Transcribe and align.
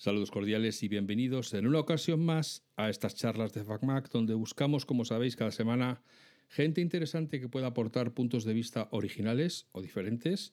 Saludos 0.00 0.30
cordiales 0.30 0.84
y 0.84 0.88
bienvenidos 0.88 1.52
en 1.54 1.66
una 1.66 1.80
ocasión 1.80 2.24
más 2.24 2.62
a 2.76 2.88
estas 2.88 3.16
charlas 3.16 3.52
de 3.52 3.64
FacMac, 3.64 4.08
donde 4.12 4.32
buscamos, 4.34 4.86
como 4.86 5.04
sabéis, 5.04 5.34
cada 5.34 5.50
semana 5.50 6.04
gente 6.46 6.80
interesante 6.80 7.40
que 7.40 7.48
pueda 7.48 7.66
aportar 7.66 8.14
puntos 8.14 8.44
de 8.44 8.54
vista 8.54 8.86
originales 8.92 9.66
o 9.72 9.82
diferentes 9.82 10.52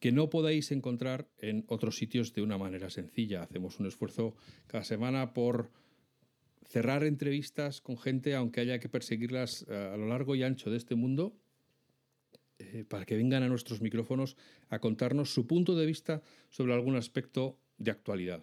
que 0.00 0.10
no 0.10 0.30
podáis 0.30 0.72
encontrar 0.72 1.28
en 1.36 1.66
otros 1.68 1.96
sitios 1.96 2.32
de 2.32 2.40
una 2.40 2.56
manera 2.56 2.88
sencilla. 2.88 3.42
Hacemos 3.42 3.78
un 3.78 3.88
esfuerzo 3.88 4.36
cada 4.68 4.84
semana 4.84 5.34
por 5.34 5.70
cerrar 6.64 7.04
entrevistas 7.04 7.82
con 7.82 7.98
gente, 7.98 8.34
aunque 8.34 8.62
haya 8.62 8.80
que 8.80 8.88
perseguirlas 8.88 9.66
eh, 9.68 9.90
a 9.92 9.98
lo 9.98 10.08
largo 10.08 10.34
y 10.34 10.44
ancho 10.44 10.70
de 10.70 10.78
este 10.78 10.94
mundo, 10.94 11.36
eh, 12.58 12.86
para 12.88 13.04
que 13.04 13.18
vengan 13.18 13.42
a 13.42 13.50
nuestros 13.50 13.82
micrófonos 13.82 14.38
a 14.70 14.78
contarnos 14.78 15.34
su 15.34 15.46
punto 15.46 15.76
de 15.76 15.84
vista 15.84 16.22
sobre 16.48 16.72
algún 16.72 16.96
aspecto 16.96 17.58
de 17.76 17.90
actualidad. 17.90 18.42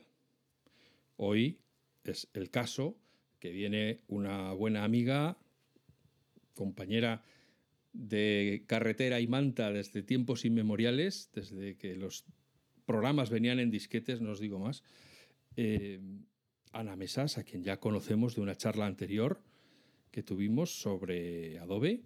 Hoy 1.21 1.59
es 2.05 2.29
el 2.33 2.49
caso 2.49 2.97
que 3.39 3.51
viene 3.51 3.99
una 4.07 4.53
buena 4.53 4.85
amiga, 4.85 5.37
compañera 6.53 7.25
de 7.91 8.63
carretera 8.67 9.19
y 9.19 9.27
manta 9.27 9.69
desde 9.69 10.01
tiempos 10.01 10.45
inmemoriales, 10.45 11.29
desde 11.33 11.75
que 11.75 11.97
los 11.97 12.23
programas 12.85 13.29
venían 13.29 13.59
en 13.59 13.69
disquetes, 13.69 14.21
no 14.21 14.31
os 14.31 14.39
digo 14.39 14.59
más. 14.59 14.81
Eh, 15.57 15.99
Ana 16.71 16.95
Mesas, 16.95 17.37
a 17.37 17.43
quien 17.43 17.63
ya 17.63 17.81
conocemos 17.81 18.35
de 18.35 18.41
una 18.41 18.55
charla 18.55 18.85
anterior 18.85 19.41
que 20.11 20.23
tuvimos 20.23 20.79
sobre 20.79 21.59
Adobe, 21.59 22.01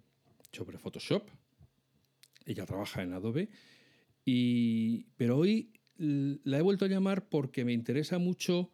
sobre 0.50 0.76
Photoshop. 0.76 1.30
Ella 2.46 2.66
trabaja 2.66 3.04
en 3.04 3.12
Adobe. 3.12 3.48
Y, 4.24 5.04
pero 5.16 5.38
hoy 5.38 5.70
la 5.98 6.58
he 6.58 6.62
vuelto 6.62 6.86
a 6.86 6.88
llamar 6.88 7.28
porque 7.28 7.64
me 7.64 7.72
interesa 7.72 8.18
mucho 8.18 8.72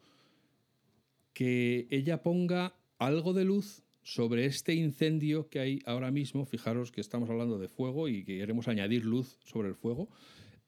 que 1.41 1.87
ella 1.89 2.23
ponga 2.23 2.75
algo 2.99 3.33
de 3.33 3.47
luz 3.47 3.83
sobre 4.03 4.45
este 4.45 4.75
incendio 4.75 5.49
que 5.49 5.59
hay 5.59 5.79
ahora 5.87 6.11
mismo. 6.11 6.45
Fijaros 6.45 6.93
que 6.93 7.01
estamos 7.01 7.31
hablando 7.31 7.59
de 7.59 7.67
fuego 7.67 8.09
y 8.09 8.25
que 8.25 8.37
queremos 8.37 8.69
añadir 8.69 9.07
luz 9.07 9.39
sobre 9.43 9.71
el 9.71 9.75
fuego. 9.75 10.11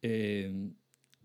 Eh, 0.00 0.70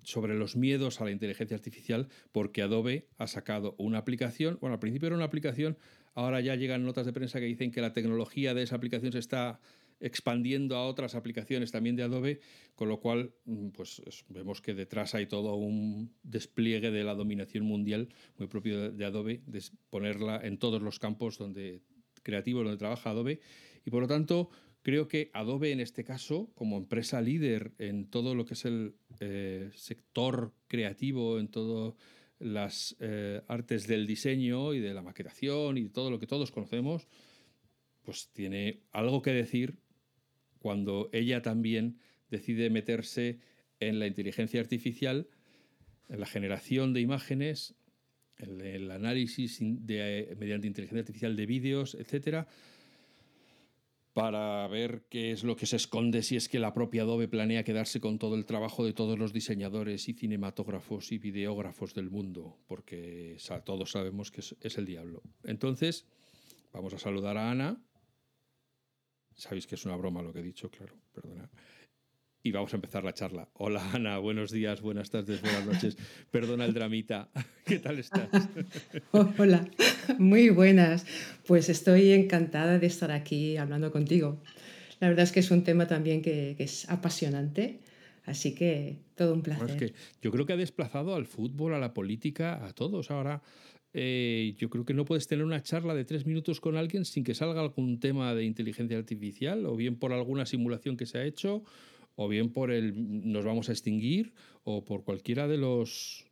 sobre 0.03 0.35
los 0.35 0.57
miedos 0.57 0.99
a 0.99 1.05
la 1.05 1.11
inteligencia 1.11 1.55
artificial 1.55 2.09
porque 2.33 2.61
Adobe 2.61 3.07
ha 3.17 3.27
sacado 3.27 3.73
una 3.77 3.99
aplicación, 3.99 4.57
bueno, 4.59 4.73
al 4.73 4.79
principio 4.81 5.07
era 5.07 5.15
una 5.15 5.23
aplicación, 5.23 5.77
ahora 6.13 6.41
ya 6.41 6.55
llegan 6.55 6.83
notas 6.83 7.05
de 7.05 7.13
prensa 7.13 7.39
que 7.39 7.45
dicen 7.45 7.71
que 7.71 7.79
la 7.79 7.93
tecnología 7.93 8.53
de 8.53 8.63
esa 8.63 8.75
aplicación 8.75 9.13
se 9.13 9.19
está 9.19 9.61
expandiendo 9.99 10.75
a 10.75 10.87
otras 10.87 11.15
aplicaciones 11.15 11.71
también 11.71 11.95
de 11.95 12.03
Adobe, 12.03 12.39
con 12.75 12.89
lo 12.89 12.99
cual 12.99 13.33
mm, 13.45 13.69
pues 13.69 14.01
vemos 14.29 14.61
que 14.61 14.73
detrás 14.73 15.15
hay 15.15 15.25
todo 15.25 15.55
un 15.55 16.13
despliegue 16.23 16.91
de 16.91 17.03
la 17.03 17.15
dominación 17.15 17.65
mundial 17.65 18.09
muy 18.37 18.47
propio 18.47 18.91
de 18.91 19.05
Adobe, 19.05 19.41
ponerla 19.89 20.39
en 20.43 20.57
todos 20.57 20.81
los 20.81 20.99
campos 20.99 21.37
donde 21.37 21.81
creativos 22.23 22.63
donde 22.63 22.77
trabaja 22.77 23.11
Adobe. 23.11 23.39
Y 23.85 23.89
por 23.89 24.01
lo 24.01 24.07
tanto 24.07 24.49
creo 24.81 25.07
que 25.07 25.31
Adobe 25.33 25.71
en 25.71 25.79
este 25.79 26.03
caso 26.03 26.51
como 26.53 26.77
empresa 26.77 27.21
líder 27.21 27.73
en 27.77 28.09
todo 28.09 28.35
lo 28.35 28.45
que 28.45 28.53
es 28.53 28.65
el 28.65 28.95
eh, 29.19 29.69
sector 29.73 30.53
creativo, 30.67 31.39
en 31.39 31.47
todas 31.47 31.95
las 32.39 32.95
eh, 32.99 33.41
artes 33.47 33.87
del 33.87 34.05
diseño 34.05 34.73
y 34.73 34.79
de 34.79 34.93
la 34.93 35.01
maquetación 35.01 35.77
y 35.77 35.89
todo 35.89 36.11
lo 36.11 36.19
que 36.19 36.27
todos 36.27 36.51
conocemos, 36.51 37.07
pues 38.03 38.29
tiene 38.31 38.83
algo 38.91 39.21
que 39.21 39.31
decir 39.31 39.79
cuando 40.67 41.09
ella 41.13 41.41
también 41.41 41.97
decide 42.29 42.69
meterse 42.69 43.39
en 43.79 43.99
la 43.99 44.07
inteligencia 44.07 44.59
artificial, 44.59 45.29
en 46.09 46.19
la 46.19 46.25
generación 46.25 46.91
de 46.91 46.99
imágenes, 46.99 47.77
en 48.37 48.59
el 48.59 48.91
análisis 48.91 49.59
de, 49.61 50.35
mediante 50.37 50.67
inteligencia 50.67 50.99
artificial 50.99 51.37
de 51.37 51.45
vídeos, 51.45 51.95
etcétera, 51.95 52.49
para 54.11 54.67
ver 54.67 55.05
qué 55.09 55.31
es 55.31 55.45
lo 55.45 55.55
que 55.55 55.67
se 55.67 55.77
esconde 55.77 56.21
si 56.21 56.35
es 56.35 56.49
que 56.49 56.59
la 56.59 56.73
propia 56.73 57.03
Adobe 57.03 57.29
planea 57.29 57.63
quedarse 57.63 58.01
con 58.01 58.19
todo 58.19 58.35
el 58.35 58.45
trabajo 58.45 58.83
de 58.83 58.91
todos 58.91 59.17
los 59.17 59.31
diseñadores 59.31 60.09
y 60.09 60.13
cinematógrafos 60.15 61.13
y 61.13 61.17
videógrafos 61.17 61.93
del 61.93 62.09
mundo, 62.09 62.57
porque 62.67 63.37
todos 63.63 63.91
sabemos 63.91 64.31
que 64.31 64.41
es 64.41 64.77
el 64.77 64.85
diablo. 64.85 65.23
Entonces, 65.45 66.05
vamos 66.73 66.93
a 66.93 66.99
saludar 66.99 67.37
a 67.37 67.51
Ana, 67.51 67.86
Sabéis 69.37 69.67
que 69.67 69.75
es 69.75 69.85
una 69.85 69.95
broma 69.95 70.23
lo 70.23 70.33
que 70.33 70.39
he 70.39 70.43
dicho, 70.43 70.69
claro, 70.71 70.95
perdona. 71.13 71.47
Y 72.41 72.51
vamos 72.51 72.73
a 72.73 72.77
empezar 72.77 73.03
la 73.03 73.13
charla. 73.13 73.47
Hola 73.53 73.91
Ana, 73.93 74.17
buenos 74.17 74.49
días, 74.51 74.81
buenas 74.81 75.11
tardes, 75.11 75.41
buenas 75.41 75.63
noches. 75.63 75.95
Perdona 76.31 76.65
el 76.65 76.73
dramita. 76.73 77.29
¿Qué 77.65 77.77
tal 77.77 77.99
estás? 77.99 78.29
Hola, 79.11 79.69
muy 80.17 80.49
buenas. 80.49 81.05
Pues 81.45 81.69
estoy 81.69 82.13
encantada 82.13 82.79
de 82.79 82.87
estar 82.87 83.11
aquí 83.11 83.57
hablando 83.57 83.91
contigo. 83.91 84.41
La 84.99 85.07
verdad 85.07 85.23
es 85.23 85.31
que 85.31 85.41
es 85.41 85.51
un 85.51 85.63
tema 85.63 85.85
también 85.85 86.23
que, 86.23 86.55
es 86.57 86.89
apasionante. 86.89 87.81
Así 88.25 88.55
que 88.55 88.97
todo 89.15 89.33
un 89.33 89.43
placer. 89.43 89.93
yo 90.21 90.31
creo 90.31 90.47
que 90.47 90.53
ha 90.53 90.57
desplazado 90.57 91.15
al 91.15 91.27
fútbol, 91.27 91.75
a 91.75 91.79
la 91.79 91.93
política, 91.93 92.65
a 92.65 92.73
todos. 92.73 93.11
Ahora 93.11 93.43
eh, 93.99 94.53
yo 94.59 94.69
creo 94.69 94.85
que 94.85 94.93
no 94.93 95.05
puedes 95.05 95.25
tener 95.27 95.43
una 95.43 95.63
charla 95.63 95.95
de 95.95 96.05
tres 96.05 96.27
minutos 96.27 96.61
con 96.61 96.77
alguien 96.77 97.03
sin 97.03 97.23
que 97.23 97.33
salga 97.33 97.61
algún 97.61 97.99
tema 97.99 98.35
de 98.35 98.45
inteligencia 98.45 98.95
artificial, 98.95 99.65
o 99.65 99.75
bien 99.75 99.97
por 99.97 100.13
alguna 100.13 100.45
simulación 100.45 100.97
que 100.97 101.07
se 101.07 101.17
ha 101.17 101.25
hecho, 101.25 101.63
o 102.15 102.27
bien 102.27 102.51
por 102.51 102.69
el 102.69 103.31
nos 103.31 103.43
vamos 103.43 103.69
a 103.69 103.71
extinguir, 103.71 104.33
o 104.63 104.85
por 104.85 105.03
cualquiera 105.03 105.47
de 105.47 105.57
los 105.57 106.27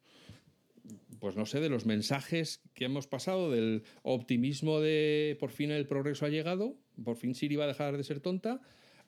pues 1.20 1.36
no 1.36 1.48
sé, 1.48 1.60
de 1.60 1.70
los 1.70 1.88
mensajes 1.88 2.62
que 2.76 2.86
hemos 2.86 3.08
pasado, 3.08 3.50
del 3.50 3.82
optimismo 4.04 4.80
de 4.80 5.36
por 5.40 5.50
fin 5.50 5.72
el 5.72 5.88
progreso 5.88 6.28
ha 6.28 6.30
llegado, 6.30 6.76
por 7.04 7.16
fin 7.16 7.34
Siri 7.34 7.56
va 7.56 7.64
a 7.64 7.68
dejar 7.68 7.98
de 7.98 8.04
ser 8.04 8.20
tonta, 8.20 8.62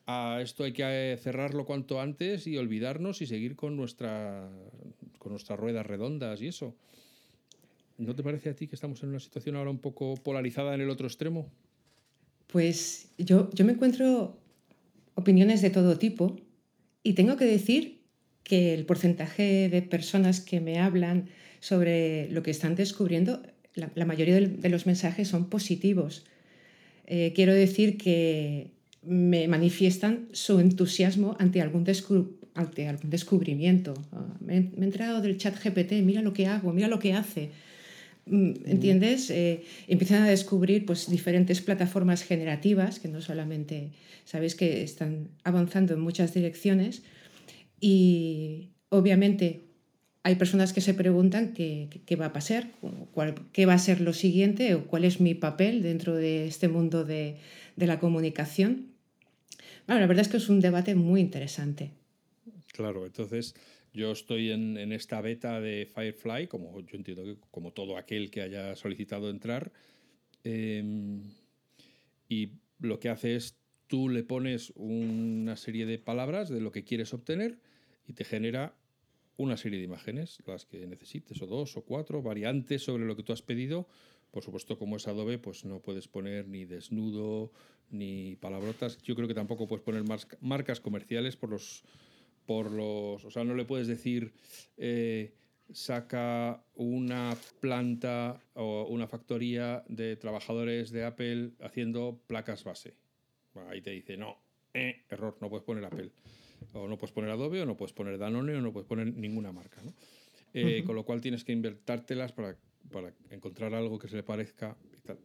a 0.06 0.40
esto 0.42 0.64
hay 0.64 0.72
que 0.72 1.16
cerrarlo 1.22 1.64
cuanto 1.64 2.00
antes 2.00 2.48
y 2.48 2.56
olvidarnos 2.56 3.22
y 3.22 3.26
seguir 3.26 3.54
con, 3.54 3.76
nuestra, 3.76 4.50
con 5.20 5.30
nuestras 5.30 5.60
ruedas 5.60 5.86
redondas 5.86 6.42
y 6.42 6.48
eso. 6.48 6.74
¿No 7.98 8.14
te 8.14 8.22
parece 8.22 8.50
a 8.50 8.54
ti 8.54 8.68
que 8.68 8.76
estamos 8.76 9.02
en 9.02 9.10
una 9.10 9.18
situación 9.18 9.56
ahora 9.56 9.70
un 9.70 9.78
poco 9.78 10.14
polarizada 10.14 10.72
en 10.74 10.80
el 10.80 10.88
otro 10.88 11.08
extremo? 11.08 11.50
Pues 12.46 13.10
yo, 13.18 13.50
yo 13.52 13.64
me 13.64 13.72
encuentro 13.72 14.38
opiniones 15.16 15.60
de 15.62 15.70
todo 15.70 15.98
tipo 15.98 16.36
y 17.02 17.14
tengo 17.14 17.36
que 17.36 17.44
decir 17.44 17.98
que 18.44 18.72
el 18.72 18.86
porcentaje 18.86 19.68
de 19.68 19.82
personas 19.82 20.40
que 20.40 20.60
me 20.60 20.78
hablan 20.78 21.28
sobre 21.58 22.30
lo 22.30 22.44
que 22.44 22.52
están 22.52 22.76
descubriendo, 22.76 23.42
la, 23.74 24.04
mayoría 24.04 24.40
de, 24.40 24.68
los 24.68 24.86
mensajes 24.86 25.28
son 25.28 25.50
positivos. 25.50 26.24
Eh, 27.06 27.32
quiero 27.34 27.52
decir 27.52 27.98
que 27.98 28.70
me 29.02 29.48
manifiestan 29.48 30.28
su 30.32 30.60
entusiasmo 30.60 31.36
ante 31.40 31.60
algún, 31.60 31.84
ante 32.54 32.86
algún 32.86 33.10
descubrimiento. 33.10 33.94
Ah, 34.12 34.36
me, 34.40 34.60
me, 34.60 34.82
he 34.82 34.84
entrado 34.84 35.20
del 35.20 35.36
chat 35.36 35.56
GPT, 35.60 36.02
mira 36.04 36.22
lo 36.22 36.32
que 36.32 36.46
hago, 36.46 36.72
mira 36.72 36.86
lo 36.86 37.00
que 37.00 37.12
hace. 37.12 37.50
Mm, 38.30 38.52
¿entiendes? 38.66 39.30
Eh, 39.30 39.64
empiezan 39.86 40.22
a 40.22 40.28
descubrir 40.28 40.84
pues, 40.86 41.10
diferentes 41.10 41.60
plataformas 41.60 42.22
generativas 42.22 43.00
que 43.00 43.08
no 43.08 43.20
solamente, 43.20 43.92
sabéis 44.24 44.54
que 44.54 44.82
están 44.82 45.28
avanzando 45.44 45.94
en 45.94 46.00
muchas 46.00 46.34
direcciones 46.34 47.02
y 47.80 48.70
obviamente 48.90 49.62
hay 50.22 50.34
personas 50.34 50.72
que 50.72 50.80
se 50.80 50.94
preguntan 50.94 51.54
qué, 51.54 51.88
qué 52.04 52.16
va 52.16 52.26
a 52.26 52.32
pasar, 52.32 52.70
cuál, 53.12 53.34
qué 53.52 53.66
va 53.66 53.74
a 53.74 53.78
ser 53.78 54.00
lo 54.00 54.12
siguiente 54.12 54.74
o 54.74 54.86
cuál 54.86 55.04
es 55.04 55.20
mi 55.20 55.34
papel 55.34 55.82
dentro 55.82 56.14
de 56.14 56.46
este 56.46 56.68
mundo 56.68 57.04
de, 57.04 57.36
de 57.76 57.86
la 57.86 57.98
comunicación. 57.98 58.88
Bueno, 59.86 60.00
la 60.00 60.06
verdad 60.06 60.22
es 60.22 60.28
que 60.28 60.36
es 60.36 60.48
un 60.48 60.60
debate 60.60 60.94
muy 60.94 61.20
interesante. 61.20 61.92
Claro, 62.72 63.06
entonces 63.06 63.54
yo 63.92 64.12
estoy 64.12 64.50
en, 64.50 64.76
esta 64.92 65.20
beta 65.20 65.60
de 65.60 65.86
Firefly, 65.86 66.46
como 66.46 66.80
yo 66.80 66.96
entiendo 66.96 67.24
que 67.24 67.36
como 67.50 67.72
todo 67.72 67.96
aquel 67.96 68.30
que 68.30 68.42
haya 68.42 68.76
solicitado 68.76 69.30
entrar. 69.30 69.72
Em, 70.44 71.22
y 72.28 72.52
lo 72.78 73.00
que 73.00 73.08
hace 73.08 73.36
es 73.36 73.56
tú 73.86 74.08
le 74.08 74.22
pones 74.22 74.72
una 74.76 75.56
serie 75.56 75.86
de 75.86 75.98
palabras 75.98 76.48
de 76.48 76.60
lo 76.60 76.70
que 76.70 76.84
quieres 76.84 77.14
obtener 77.14 77.58
y 78.06 78.12
te 78.12 78.24
genera 78.24 78.74
una 79.36 79.56
serie 79.56 79.78
de 79.78 79.84
imágenes, 79.84 80.38
las 80.46 80.66
que 80.66 80.86
necesites, 80.86 81.40
o 81.40 81.46
dos 81.46 81.76
o 81.76 81.82
cuatro, 81.82 82.22
variantes 82.22 82.82
sobre 82.82 83.06
lo 83.06 83.16
que 83.16 83.22
tú 83.22 83.32
has 83.32 83.42
pedido. 83.42 83.88
Por 84.30 84.42
supuesto, 84.42 84.78
como 84.78 84.96
es 84.96 85.08
Adobe, 85.08 85.38
pues 85.38 85.64
no 85.64 85.80
puedes 85.80 86.08
poner 86.08 86.48
ni 86.48 86.64
desnudo 86.64 87.52
ni 87.90 88.36
palabrotas. 88.36 89.00
Yo 89.02 89.14
creo 89.14 89.28
que 89.28 89.34
tampoco 89.34 89.66
puedes 89.66 89.84
poner 89.84 90.04
marcas 90.40 90.80
comerciales 90.80 91.36
por 91.36 91.50
los 91.50 91.84
por 92.48 92.72
los. 92.72 93.22
O 93.26 93.30
sea, 93.30 93.44
no 93.44 93.54
le 93.54 93.66
puedes 93.66 93.86
decir. 93.86 94.32
Eh, 94.78 95.34
saca 95.70 96.64
una 96.76 97.36
planta 97.60 98.40
o 98.54 98.86
una 98.88 99.06
factoría 99.06 99.84
de 99.86 100.16
trabajadores 100.16 100.90
de 100.90 101.04
Apple 101.04 101.50
haciendo 101.60 102.22
placas 102.26 102.64
base. 102.64 102.94
ahí 103.68 103.82
te 103.82 103.90
dice, 103.90 104.16
no, 104.16 104.38
eh, 104.72 105.02
error, 105.10 105.36
no 105.42 105.50
puedes 105.50 105.66
poner 105.66 105.84
Apple. 105.84 106.10
O 106.72 106.88
no 106.88 106.96
puedes 106.96 107.12
poner 107.12 107.28
Adobe, 107.28 107.60
o 107.60 107.66
no 107.66 107.76
puedes 107.76 107.92
poner 107.92 108.16
Danone, 108.16 108.56
o 108.56 108.62
no 108.62 108.72
puedes 108.72 108.88
poner 108.88 109.14
ninguna 109.14 109.52
marca. 109.52 109.82
eh, 110.54 110.82
con 110.86 110.96
lo 110.96 111.04
cual 111.04 111.20
tienes 111.20 111.44
que 111.44 111.52
invertártelas 111.52 112.32
para, 112.32 112.56
para 112.90 113.12
encontrar 113.28 113.74
algo 113.74 113.98
que 113.98 114.08
se 114.08 114.16
le 114.16 114.22
parezca 114.22 114.74
y 114.96 115.06
tal 115.06 115.18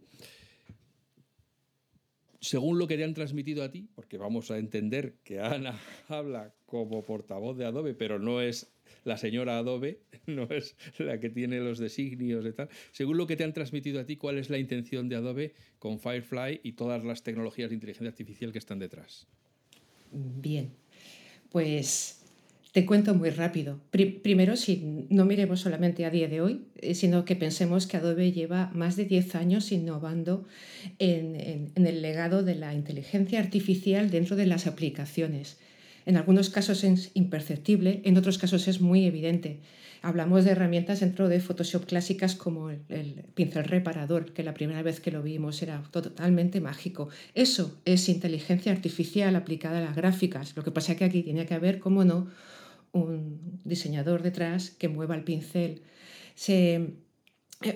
según 2.44 2.78
lo 2.78 2.88
que 2.88 2.98
te 2.98 3.06
han 3.06 3.14
transmitido 3.14 3.64
a 3.64 3.72
ti, 3.72 3.88
porque 3.96 4.18
vamos 4.18 4.52
a 4.52 4.58
entender 4.58 5.16
que 5.24 5.40
Ana 5.40 5.80
habla 6.10 6.54
como 6.66 7.02
portavoz 7.04 7.58
de 7.58 7.66
Adobe, 7.66 7.94
pero 7.94 8.20
no 8.20 8.42
es 8.42 8.70
la 9.06 9.18
señora 9.18 9.58
Adobe, 9.58 10.02
no 10.28 10.44
es 10.50 10.76
la 10.98 11.22
que 11.22 11.30
tiene 11.30 11.62
los 11.62 11.80
designios 11.80 12.46
y 12.46 12.52
tal. 12.52 12.68
Según 12.92 13.16
lo 13.16 13.28
que 13.28 13.38
te 13.38 13.46
han 13.46 13.54
transmitido 13.54 14.02
a 14.02 14.06
ti, 14.06 14.18
¿cuál 14.18 14.38
es 14.38 14.50
la 14.50 14.58
intención 14.58 15.08
de 15.08 15.16
Adobe 15.16 15.54
con 15.80 16.00
Firefly 16.00 16.60
y 16.64 16.74
todas 16.74 17.06
las 17.06 17.24
tecnologías 17.24 17.70
de 17.70 17.76
inteligencia 17.76 18.10
artificial 18.10 18.52
que 18.52 18.60
están 18.60 18.80
detrás? 18.80 19.26
Bien, 20.12 20.74
pues 21.50 22.23
te 22.74 22.88
cuento 22.88 23.14
muy 23.14 23.30
rápido. 23.30 23.80
primero, 23.92 24.56
si 24.56 25.06
no 25.10 25.26
miremos 25.26 25.62
solamente 25.62 26.06
a 26.06 26.10
día 26.10 26.28
de 26.28 26.42
hoy, 26.42 26.66
eh, 26.82 26.96
sino 26.96 27.24
que 27.24 27.36
pensemos 27.36 27.86
que 27.86 27.98
Adobe 27.98 28.32
lleva 28.32 28.72
más 28.74 28.96
de 28.96 29.06
10 29.06 29.36
años 29.36 29.72
innovando 29.72 30.48
en, 30.98 31.72
el 31.76 32.02
legado 32.02 32.42
de 32.42 32.56
la 32.56 32.74
inteligencia 32.74 33.40
artificial 33.40 34.10
dentro 34.10 34.36
de 34.36 34.48
las 34.48 34.66
aplicaciones. 34.66 35.58
En 36.08 36.18
algunos 36.18 36.50
casos 36.50 36.84
es 36.84 37.12
imperceptible, 37.14 38.02
en 38.06 38.18
otros 38.18 38.40
casos 38.40 38.68
es 38.68 38.82
muy 38.82 39.06
evidente. 39.06 39.60
Hablamos 40.02 40.44
de 40.44 40.52
herramientas 40.52 41.02
dentro 41.02 41.30
de 41.30 41.40
Photoshop 41.40 41.86
clásicas 41.86 42.34
como 42.34 42.72
el, 42.72 42.80
el, 42.90 43.24
pincel 43.36 43.66
reparador, 43.66 44.34
que 44.34 44.44
la 44.44 44.56
primera 44.56 44.82
vez 44.82 45.00
que 45.00 45.12
lo 45.12 45.22
vimos 45.22 45.62
era 45.62 45.84
totalmente 45.92 46.60
mágico. 46.60 47.10
Eso 47.36 47.80
es 47.86 48.10
inteligencia 48.10 48.72
artificial 48.72 49.36
aplicada 49.36 49.78
a 49.78 49.82
las 49.82 49.96
gráficas. 49.96 50.58
Lo 50.58 50.64
que 50.64 50.72
pasa 50.72 50.94
es 50.94 50.98
que 50.98 51.06
aquí 51.06 51.22
tiene 51.22 51.46
que 51.46 51.54
haber, 51.54 51.80
cómo 51.80 52.04
no, 52.04 52.28
un 52.94 53.60
diseñador 53.66 54.24
detrás 54.24 54.70
que 54.72 54.88
mueva 54.88 55.16
el 55.16 55.24
pincel. 55.24 55.82
Se, 56.36 56.94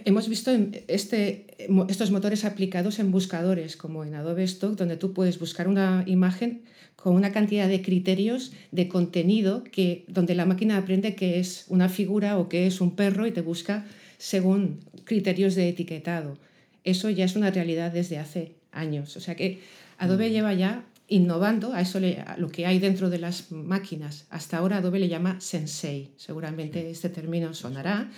hemos 0.05 0.29
visto 0.29 0.51
este, 0.87 1.47
estos 1.89 2.11
motores 2.11 2.45
aplicados 2.45 2.99
en 2.99 3.11
buscadores 3.11 3.75
como 3.75 4.05
en 4.05 4.15
Adobe 4.15 4.43
Stock, 4.45 4.77
donde 4.77 4.95
tú 4.97 5.13
puedes 5.13 5.39
buscar 5.39 5.67
una 5.67 6.03
imagen 6.07 6.63
con 6.95 7.15
una 7.15 7.31
cantidad 7.31 7.67
de 7.67 7.81
criterios 7.81 8.53
de 8.71 8.87
contenido 8.87 9.63
que, 9.63 10.05
donde 10.07 10.35
la 10.35 10.45
máquina 10.45 10.77
aprende 10.77 11.15
que 11.15 11.39
es 11.39 11.65
una 11.67 11.89
figura 11.89 12.37
o 12.37 12.49
que 12.49 12.67
es 12.67 12.81
un 12.81 12.95
perro 12.95 13.27
y 13.27 13.31
te 13.31 13.41
busca 13.41 13.85
según 14.17 14.79
criterios 15.03 15.55
de 15.55 15.69
etiquetado. 15.69 16.37
Eso 16.83 17.09
ya 17.09 17.25
es 17.25 17.35
una 17.35 17.51
realidad 17.51 17.91
desde 17.91 18.17
hace 18.17 18.55
años. 18.71 19.15
O 19.17 19.19
sea 19.19 19.35
que 19.35 19.59
Adobe 19.97 20.29
mm. 20.29 20.31
lleva 20.31 20.53
ya 20.53 20.85
innovando 21.07 21.73
a 21.73 21.81
eso 21.81 21.99
lo 22.37 22.49
que 22.49 22.65
hay 22.65 22.79
dentro 22.79 23.09
de 23.09 23.19
las 23.19 23.51
máquinas. 23.51 24.27
Hasta 24.29 24.57
ahora 24.57 24.77
Adobe 24.77 24.99
le 24.99 25.07
llama 25.07 25.39
Sensei, 25.39 26.11
seguramente 26.17 26.89
este 26.89 27.09
término 27.09 27.53
sonará. 27.53 28.11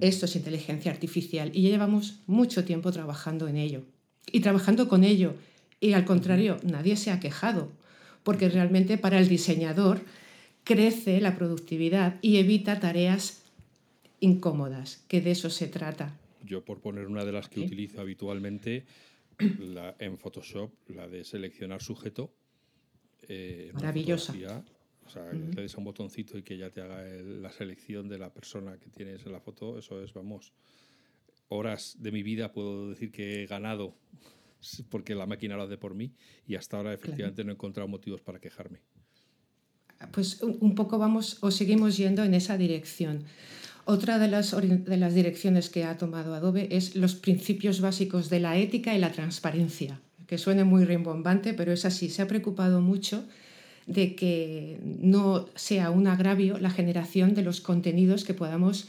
Esto 0.00 0.26
es 0.26 0.36
inteligencia 0.36 0.90
artificial 0.90 1.50
y 1.52 1.62
ya 1.62 1.70
llevamos 1.70 2.20
mucho 2.26 2.64
tiempo 2.64 2.92
trabajando 2.92 3.48
en 3.48 3.56
ello. 3.56 3.82
Y 4.30 4.40
trabajando 4.40 4.88
con 4.88 5.04
ello. 5.04 5.34
Y 5.80 5.92
al 5.94 6.04
contrario, 6.04 6.58
nadie 6.62 6.96
se 6.96 7.10
ha 7.10 7.20
quejado, 7.20 7.72
porque 8.22 8.48
realmente 8.48 8.98
para 8.98 9.18
el 9.18 9.28
diseñador 9.28 10.00
crece 10.64 11.20
la 11.20 11.36
productividad 11.36 12.16
y 12.22 12.36
evita 12.36 12.78
tareas 12.78 13.42
incómodas, 14.20 15.02
que 15.08 15.20
de 15.20 15.32
eso 15.32 15.50
se 15.50 15.66
trata. 15.66 16.16
Yo 16.44 16.64
por 16.64 16.80
poner 16.80 17.06
una 17.06 17.24
de 17.24 17.32
las 17.32 17.48
que 17.48 17.60
utilizo 17.60 18.00
habitualmente, 18.00 18.84
la, 19.58 19.96
en 19.98 20.18
Photoshop, 20.18 20.70
la 20.88 21.08
de 21.08 21.24
seleccionar 21.24 21.82
sujeto. 21.82 22.32
Eh, 23.28 23.70
Maravillosa. 23.74 24.34
O 25.06 25.12
sea, 25.12 25.32
le 25.32 25.62
des 25.62 25.74
un 25.74 25.82
botoncito 25.82 26.38
y 26.38 26.42
que 26.42 26.56
ya 26.56 26.70
te 26.70 26.80
haga 26.80 27.02
la 27.02 27.50
selección 27.50 28.08
de 28.08 28.16
la 28.16 28.32
persona 28.32 28.78
que 28.78 28.90
tienes 28.90 29.26
en 29.26 29.32
la 29.32 29.40
foto, 29.40 29.76
eso 29.76 30.00
es, 30.00 30.14
vamos, 30.14 30.52
horas 31.48 31.96
de 31.98 32.12
mi 32.12 32.22
vida 32.22 32.52
puedo 32.52 32.90
decir 32.90 33.10
que 33.10 33.42
he 33.42 33.46
ganado 33.46 33.96
porque 34.90 35.14
la 35.14 35.26
máquina 35.26 35.56
lo 35.56 35.64
hace 35.64 35.76
por 35.76 35.94
mí 35.94 36.12
y 36.46 36.54
hasta 36.54 36.76
ahora 36.76 36.94
efectivamente 36.94 37.42
no 37.44 37.50
he 37.50 37.54
encontrado 37.54 37.88
motivos 37.88 38.20
para 38.20 38.38
quejarme. 38.38 38.80
Pues 40.12 40.42
un 40.42 40.74
poco 40.74 40.96
vamos 40.96 41.38
o 41.42 41.50
seguimos 41.50 41.96
yendo 41.96 42.24
en 42.24 42.32
esa 42.32 42.56
dirección. 42.56 43.24
Otra 43.84 44.18
de 44.18 44.28
las, 44.28 44.54
de 44.56 44.96
las 44.96 45.14
direcciones 45.14 45.70
que 45.70 45.84
ha 45.84 45.96
tomado 45.96 46.34
Adobe 46.34 46.68
es 46.70 46.94
los 46.96 47.14
principios 47.14 47.80
básicos 47.80 48.30
de 48.30 48.40
la 48.40 48.56
ética 48.56 48.94
y 48.94 48.98
la 48.98 49.12
transparencia, 49.12 50.00
que 50.26 50.38
suene 50.38 50.64
muy 50.64 50.84
rimbombante, 50.84 51.54
pero 51.54 51.72
es 51.72 51.84
así. 51.84 52.08
Se 52.08 52.22
ha 52.22 52.28
preocupado 52.28 52.80
mucho 52.80 53.24
de 53.86 54.14
que 54.14 54.78
no 54.82 55.46
sea 55.56 55.90
un 55.90 56.06
agravio 56.06 56.58
la 56.58 56.70
generación 56.70 57.34
de 57.34 57.42
los 57.42 57.60
contenidos 57.60 58.24
que 58.24 58.34
podamos 58.34 58.88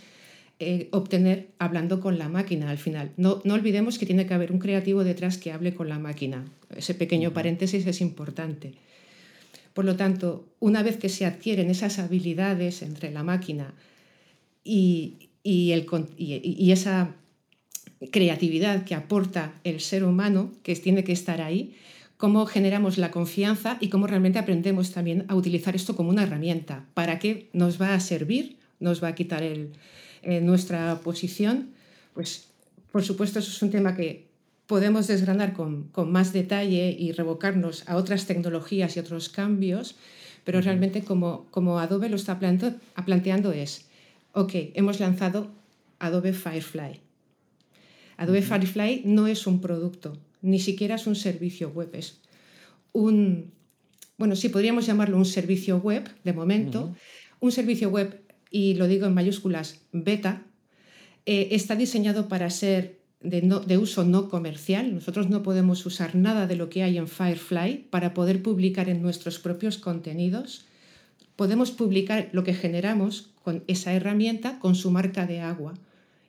eh, 0.60 0.90
obtener 0.92 1.48
hablando 1.58 2.00
con 2.02 2.20
la 2.20 2.30
máquina 2.30 2.70
al 2.70 2.78
final. 2.78 3.12
No, 3.18 3.42
no 3.44 3.56
olvidemos 3.56 3.98
que 3.98 4.06
tiene 4.06 4.28
que 4.28 4.36
haber 4.36 4.52
un 4.52 4.60
creativo 4.60 5.04
detrás 5.04 5.40
que 5.40 5.52
hable 5.52 5.74
con 5.74 5.90
la 5.90 5.98
máquina. 5.98 6.46
Ese 6.76 6.94
pequeño 6.94 7.34
paréntesis 7.34 7.88
es 7.88 8.00
importante. 8.00 8.74
Por 9.74 9.86
lo 9.86 9.96
tanto, 9.96 10.46
una 10.60 10.84
vez 10.84 10.98
que 10.98 11.10
se 11.10 11.26
adquieren 11.26 11.72
esas 11.72 11.98
habilidades 11.98 12.84
entre 12.84 13.10
la 13.10 13.24
máquina, 13.24 13.74
y, 14.64 15.30
y, 15.44 16.72
esa 16.72 17.16
creatividad 18.12 18.84
que 18.84 18.96
aporta 18.96 19.54
el 19.64 19.80
ser 19.80 20.04
humano, 20.04 20.52
que 20.64 20.76
tiene 20.76 21.04
que 21.04 21.12
estar 21.12 21.42
ahí, 21.42 21.76
cómo 22.18 22.46
generamos 22.46 22.98
la 22.98 23.12
confianza 23.12 23.78
y 23.80 23.90
cómo 23.90 24.08
realmente 24.08 24.40
aprendemos 24.40 24.92
también 24.92 25.26
a 25.28 25.36
utilizar 25.36 25.76
esto 25.76 25.96
como 25.96 26.10
una 26.10 26.24
herramienta. 26.24 26.86
¿Para 26.94 27.20
qué 27.20 27.50
nos 27.54 27.82
va 27.82 27.94
a 27.94 28.00
servir? 28.00 28.58
¿Nos 28.80 29.04
va 29.04 29.10
a 29.10 29.16
quitar 29.16 29.44
el, 29.44 29.72
eh, 30.22 30.42
nuestra 30.42 31.00
posición? 31.00 31.72
Pues, 32.14 32.48
por 32.92 33.04
supuesto, 33.04 33.40
eso 33.40 33.50
es 33.52 33.62
un 33.62 33.72
tema 33.72 33.96
que 33.96 34.28
podemos 34.68 35.08
desgranar 35.08 35.54
con, 35.54 35.84
con, 35.92 36.12
más 36.12 36.32
detalle 36.32 36.96
y 36.98 37.12
revocarnos 37.12 37.88
a 37.90 37.96
otras 37.98 38.26
tecnologías 38.26 38.96
y 38.96 39.00
otros 39.00 39.30
cambios, 39.30 39.96
pero 40.44 40.62
realmente 40.62 41.04
como, 41.04 41.48
como 41.52 41.80
Adobe 41.80 42.10
lo 42.10 42.16
está 42.16 42.40
planteando 42.40 43.52
es, 43.52 43.86
ok, 44.34 44.54
hemos 44.74 45.00
lanzado 45.00 45.52
Adobe 46.00 46.34
Firefly. 46.34 47.00
Adobe 48.18 48.42
Firefly 48.42 49.04
no 49.06 49.28
es 49.28 49.48
un 49.48 49.62
producto, 49.62 50.18
ni 50.42 50.60
siquiera 50.60 50.96
es 50.96 51.08
un 51.08 51.16
servicio 51.16 51.70
web, 51.70 51.90
es 51.94 52.22
un, 52.94 53.52
bueno, 54.18 54.36
sí 54.36 54.50
podríamos 54.50 54.86
llamarlo 54.86 55.18
un 55.18 55.26
servicio 55.26 55.78
web 55.78 56.10
de 56.24 56.34
momento, 56.34 56.96
un 57.40 57.52
servicio 57.52 57.90
web, 57.90 58.22
y 58.50 58.76
lo 58.76 58.88
digo 58.88 59.08
en 59.08 59.14
mayúsculas, 59.14 59.82
beta, 59.92 60.44
eh, 61.26 61.50
está 61.52 61.76
diseñado 61.76 62.28
para 62.28 62.50
ser 62.50 63.00
de, 63.22 63.42
de, 63.42 63.78
uso 63.78 64.04
no 64.04 64.30
comercial. 64.30 64.94
Nosotros 64.94 65.30
no 65.30 65.44
podemos 65.44 65.86
usar 65.86 66.16
nada 66.16 66.48
de 66.48 66.56
lo 66.56 66.70
que 66.70 66.84
hay 66.84 66.98
en 66.98 67.08
Firefly 67.08 67.88
para 67.90 68.14
poder 68.14 68.42
publicar 68.42 68.90
en 68.90 69.02
nuestros 69.02 69.40
propios 69.40 69.78
contenidos. 69.78 70.66
Podemos 71.36 71.72
publicar 71.72 72.30
lo 72.32 72.44
que 72.44 72.54
generamos 72.54 73.32
con 73.44 73.64
esa 73.68 73.94
herramienta 73.94 74.60
con 74.60 74.76
su 74.76 74.92
marca 74.92 75.26
de 75.26 75.42
agua 75.42 75.74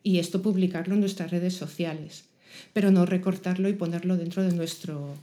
y 0.02 0.18
esto 0.18 0.42
publicarlo 0.42 0.94
en 0.94 1.00
nuestras 1.00 1.30
redes 1.30 1.54
sociales, 1.54 2.24
pero 2.72 2.90
no 2.90 3.06
recortarlo 3.06 3.68
y 3.68 3.74
ponerlo 3.74 4.16
dentro 4.16 4.42
de 4.42 4.54
nuestro 4.54 5.14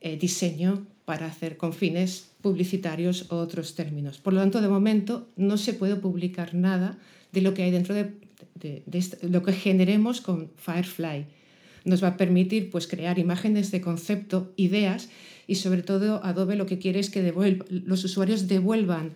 eh, 0.00 0.16
diseño 0.16 0.86
para 1.04 1.26
hacer 1.26 1.56
con 1.56 1.72
fines 1.72 2.28
publicitarios 2.42 3.32
o 3.32 3.38
otros 3.38 3.74
términos. 3.74 4.18
Por 4.18 4.34
lo 4.34 4.40
tanto, 4.40 4.60
de 4.60 4.68
momento 4.68 5.26
no 5.36 5.56
se 5.56 5.72
puede 5.72 5.96
publicar 5.96 6.54
nada 6.54 6.98
de 7.32 7.40
lo 7.40 7.54
que 7.54 7.62
hay 7.62 7.70
dentro 7.70 7.94
de, 7.94 8.12
lo 9.22 9.42
que 9.42 9.52
generemos 9.52 10.20
con 10.20 10.50
Firefly. 10.56 11.26
Nos 11.84 12.02
va 12.02 12.08
a 12.08 12.16
permitir 12.16 12.70
pues, 12.70 12.86
crear 12.86 13.18
imágenes 13.18 13.70
de 13.70 13.80
concepto, 13.80 14.52
ideas 14.56 15.08
y 15.46 15.54
sobre 15.56 15.82
todo 15.82 16.22
Adobe 16.24 16.56
lo 16.56 16.66
que 16.66 16.78
quiere 16.78 17.00
es 17.00 17.08
que 17.10 17.32
los 17.70 18.04
usuarios 18.04 18.46
devuelvan 18.46 19.12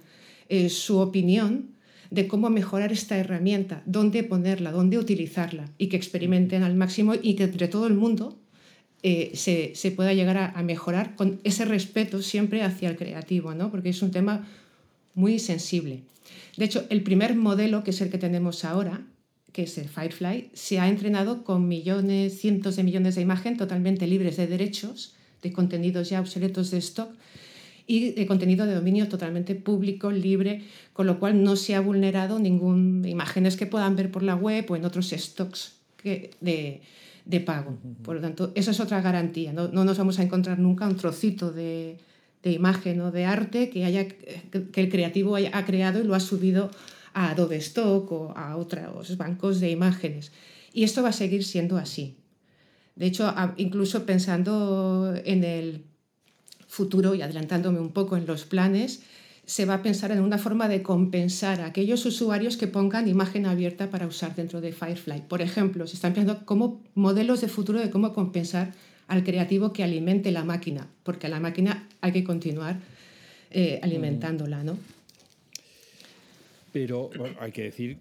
eh, 0.49 0.69
su 0.69 0.99
opinión 0.99 1.73
de 2.11 2.29
cómo 2.29 2.51
mejorar 2.51 2.93
esta 2.93 3.17
herramienta, 3.17 3.83
dónde 3.87 4.23
ponerla, 4.23 4.71
dónde 4.71 4.99
utilizarla 4.99 5.71
y 5.79 5.87
que 5.87 5.97
experimenten 5.97 6.63
al 6.63 6.75
máximo 6.75 7.15
y 7.21 7.35
que 7.35 7.45
entre 7.45 7.69
todo 7.69 7.87
el 7.87 7.95
mundo 7.95 8.39
eh, 9.03 9.33
se, 9.35 9.73
se, 9.75 9.91
pueda 9.91 10.13
llegar 10.13 10.37
a, 10.37 10.51
a, 10.51 10.63
mejorar 10.63 11.17
con 11.17 11.41
ese 11.43 11.65
respeto 11.65 12.23
siempre 12.23 12.63
hacia 12.63 12.91
el 12.91 12.97
creativo, 12.97 13.55
¿no? 13.55 13.71
porque 13.71 13.89
es 13.89 14.03
un 14.03 14.11
tema 14.11 14.47
muy 15.15 15.39
sensible. 15.39 16.03
De 16.57 16.67
hecho, 16.67 16.85
el 16.91 17.03
primer 17.03 17.35
modelo, 17.35 17.83
que 17.83 17.91
es 17.91 18.01
el 18.01 18.11
que 18.11 18.19
tenemos 18.19 18.65
ahora, 18.65 19.07
que 19.53 19.63
es 19.63 19.77
el 19.79 19.89
Firefly, 19.89 20.51
se 20.55 20.81
ha 20.81 20.89
entrenado 20.89 21.45
con 21.45 21.69
millones, 21.69 22.41
cientos 22.41 22.77
de 22.77 22.83
millones 22.83 23.15
de 23.15 23.23
imágenes 23.23 23.59
totalmente 23.59 24.07
libres 24.07 24.37
de 24.37 24.47
derechos, 24.47 25.15
de 25.43 25.53
contenidos 25.53 26.09
ya 26.09 26.21
obsoletos 26.21 26.71
de 26.71 26.79
stock, 26.79 27.11
y 27.87 28.11
de 28.13 28.27
contenido 28.27 28.67
de 28.67 28.75
dominio 28.75 29.09
totalmente 29.09 29.55
público, 29.55 30.11
libre, 30.11 30.63
con 30.93 31.07
lo 31.07 31.19
cual 31.19 31.43
no 31.43 31.57
se 31.57 31.75
ha 31.75 31.81
vulnerado 31.81 32.39
ningún 32.39 33.05
imágenes 33.07 33.57
que 33.57 33.67
puedan 33.67 33.97
ver 33.97 34.11
por 34.11 34.23
la 34.23 34.35
web 34.35 34.71
o 34.71 34.77
en 34.77 34.85
otros 34.85 35.11
stocks 35.11 35.75
de, 36.03 36.83
de 37.25 37.41
pago. 37.41 37.79
Por 38.03 38.17
lo 38.17 38.21
tanto, 38.21 38.53
esa 38.55 38.71
es 38.71 38.81
otra 38.81 39.01
garantía. 39.01 39.53
No, 39.53 39.69
no 39.69 39.85
nos 39.85 39.99
vamos 39.99 40.19
a 40.19 40.23
encontrar 40.23 40.59
nunca 40.59 40.87
un 40.87 40.97
trocito 40.97 41.53
de, 41.53 41.99
de 42.43 42.53
imagen 42.53 43.01
o 43.01 43.11
de 43.11 43.25
arte 43.25 43.71
que, 43.71 43.85
haya, 43.85 44.09
que 44.09 44.81
el 44.81 44.89
creativo 44.89 45.37
haya, 45.37 45.51
ha 45.53 45.65
creado 45.65 46.01
y 46.01 46.05
lo 46.05 46.15
ha 46.15 46.21
subido 46.21 46.71
a 47.15 47.31
Adobe 47.31 47.57
Stock 47.57 48.11
o 48.11 48.33
a 48.37 48.57
otros 48.57 49.17
bancos 49.17 49.61
de 49.61 49.71
imágenes. 49.71 50.33
Y 50.73 50.85
esto 50.85 51.03
va 51.03 51.11
a 51.11 51.13
seguir 51.13 51.45
siendo 51.45 51.77
así. 51.77 52.17
De 52.97 53.07
hecho, 53.07 53.33
incluso 53.57 54.05
pensando 54.05 55.15
en 55.25 55.45
el 55.45 55.85
futuro 56.73 57.15
y 57.15 57.21
adelantándome 57.21 57.81
un 57.81 57.91
poco 57.93 58.17
en 58.17 58.25
los 58.27 58.47
planes, 58.47 59.03
se 59.45 59.67
va 59.67 59.75
a 59.75 59.83
pensar 59.83 60.11
en 60.11 60.21
una 60.21 60.39
forma 60.39 60.69
de 60.69 60.83
compensar 60.83 61.61
a 61.61 61.67
aquellos 61.67 62.07
usuarios 62.07 62.57
que 62.57 62.67
pongan 62.67 63.09
imagen 63.09 63.45
abierta 63.45 63.91
para 63.91 64.07
usar 64.07 64.35
dentro 64.35 64.63
de 64.63 64.73
Firefly. 64.73 65.25
Por 65.29 65.43
ejemplo, 65.43 65.87
se 65.87 65.97
están 65.97 66.15
pensando 66.15 66.47
como 66.47 66.81
modelos 66.95 67.43
de 67.43 67.49
futuro 67.49 67.79
de 67.79 67.91
cómo 67.91 68.15
compensar 68.15 68.73
al 69.07 69.23
creativo 69.23 69.75
que 69.75 69.85
alimente 69.85 70.33
la 70.33 70.45
máquina, 70.45 70.89
porque 71.03 71.27
a 71.27 71.31
la 71.31 71.41
máquina 71.41 71.87
hay 72.01 72.13
que 72.13 72.25
continuar 72.25 72.81
eh, 73.51 73.79
alimentándola, 73.83 74.65
¿no? 74.65 74.79
Pero 76.73 77.11
hay 77.39 77.53
que 77.53 77.65
decir, 77.65 77.99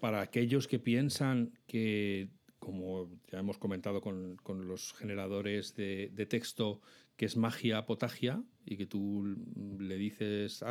para 0.00 0.20
aquellos 0.20 0.68
que 0.68 0.78
piensan 0.78 1.52
que, 1.66 2.28
como 2.58 3.08
ya 3.32 3.38
hemos 3.38 3.56
comentado 3.56 4.02
con, 4.02 4.36
los 4.66 4.92
generadores 4.92 5.74
de, 5.74 6.26
texto, 6.28 6.82
que 7.16 7.26
es 7.26 7.36
magia 7.36 7.86
potagia 7.86 8.42
y 8.64 8.76
que 8.76 8.86
tú 8.86 9.24
le 9.78 9.96
dices 9.96 10.64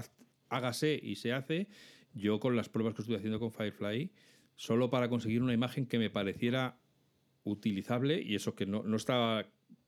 hágase 0.49 0.99
y 1.01 1.15
se 1.15 1.33
hace, 1.33 1.67
yo 2.13 2.39
con 2.39 2.55
las 2.55 2.69
pruebas 2.69 2.93
que 2.93 3.01
estoy 3.01 3.15
haciendo 3.15 3.39
con 3.39 3.51
Firefly, 3.51 4.11
solo 4.55 4.89
para 4.89 5.09
conseguir 5.09 5.41
una 5.41 5.53
imagen 5.53 5.85
que 5.85 5.97
me 5.97 6.09
pareciera 6.09 6.77
utilizable 7.43 8.21
y 8.21 8.35
eso 8.35 8.55
que 8.55 8.65
no, 8.65 8.83
no 8.83 8.95
estaba 8.95 9.47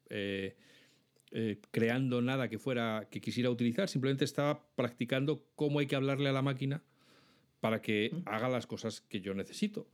eh, 0.09 0.55
eh, 1.31 1.59
creando 1.71 2.21
nada 2.21 2.49
que 2.49 2.59
fuera 2.59 3.07
que 3.11 3.21
quisiera 3.21 3.49
utilizar, 3.49 3.89
simplemente 3.89 4.25
estaba 4.25 4.67
practicando 4.75 5.45
cómo 5.55 5.79
hay 5.79 5.87
que 5.87 5.95
hablarle 5.95 6.29
a 6.29 6.33
la 6.33 6.41
máquina 6.41 6.83
para 7.59 7.81
que 7.81 8.11
haga 8.25 8.49
las 8.49 8.67
cosas 8.67 9.01
que 9.01 9.21
yo 9.21 9.33
necesito. 9.33 9.87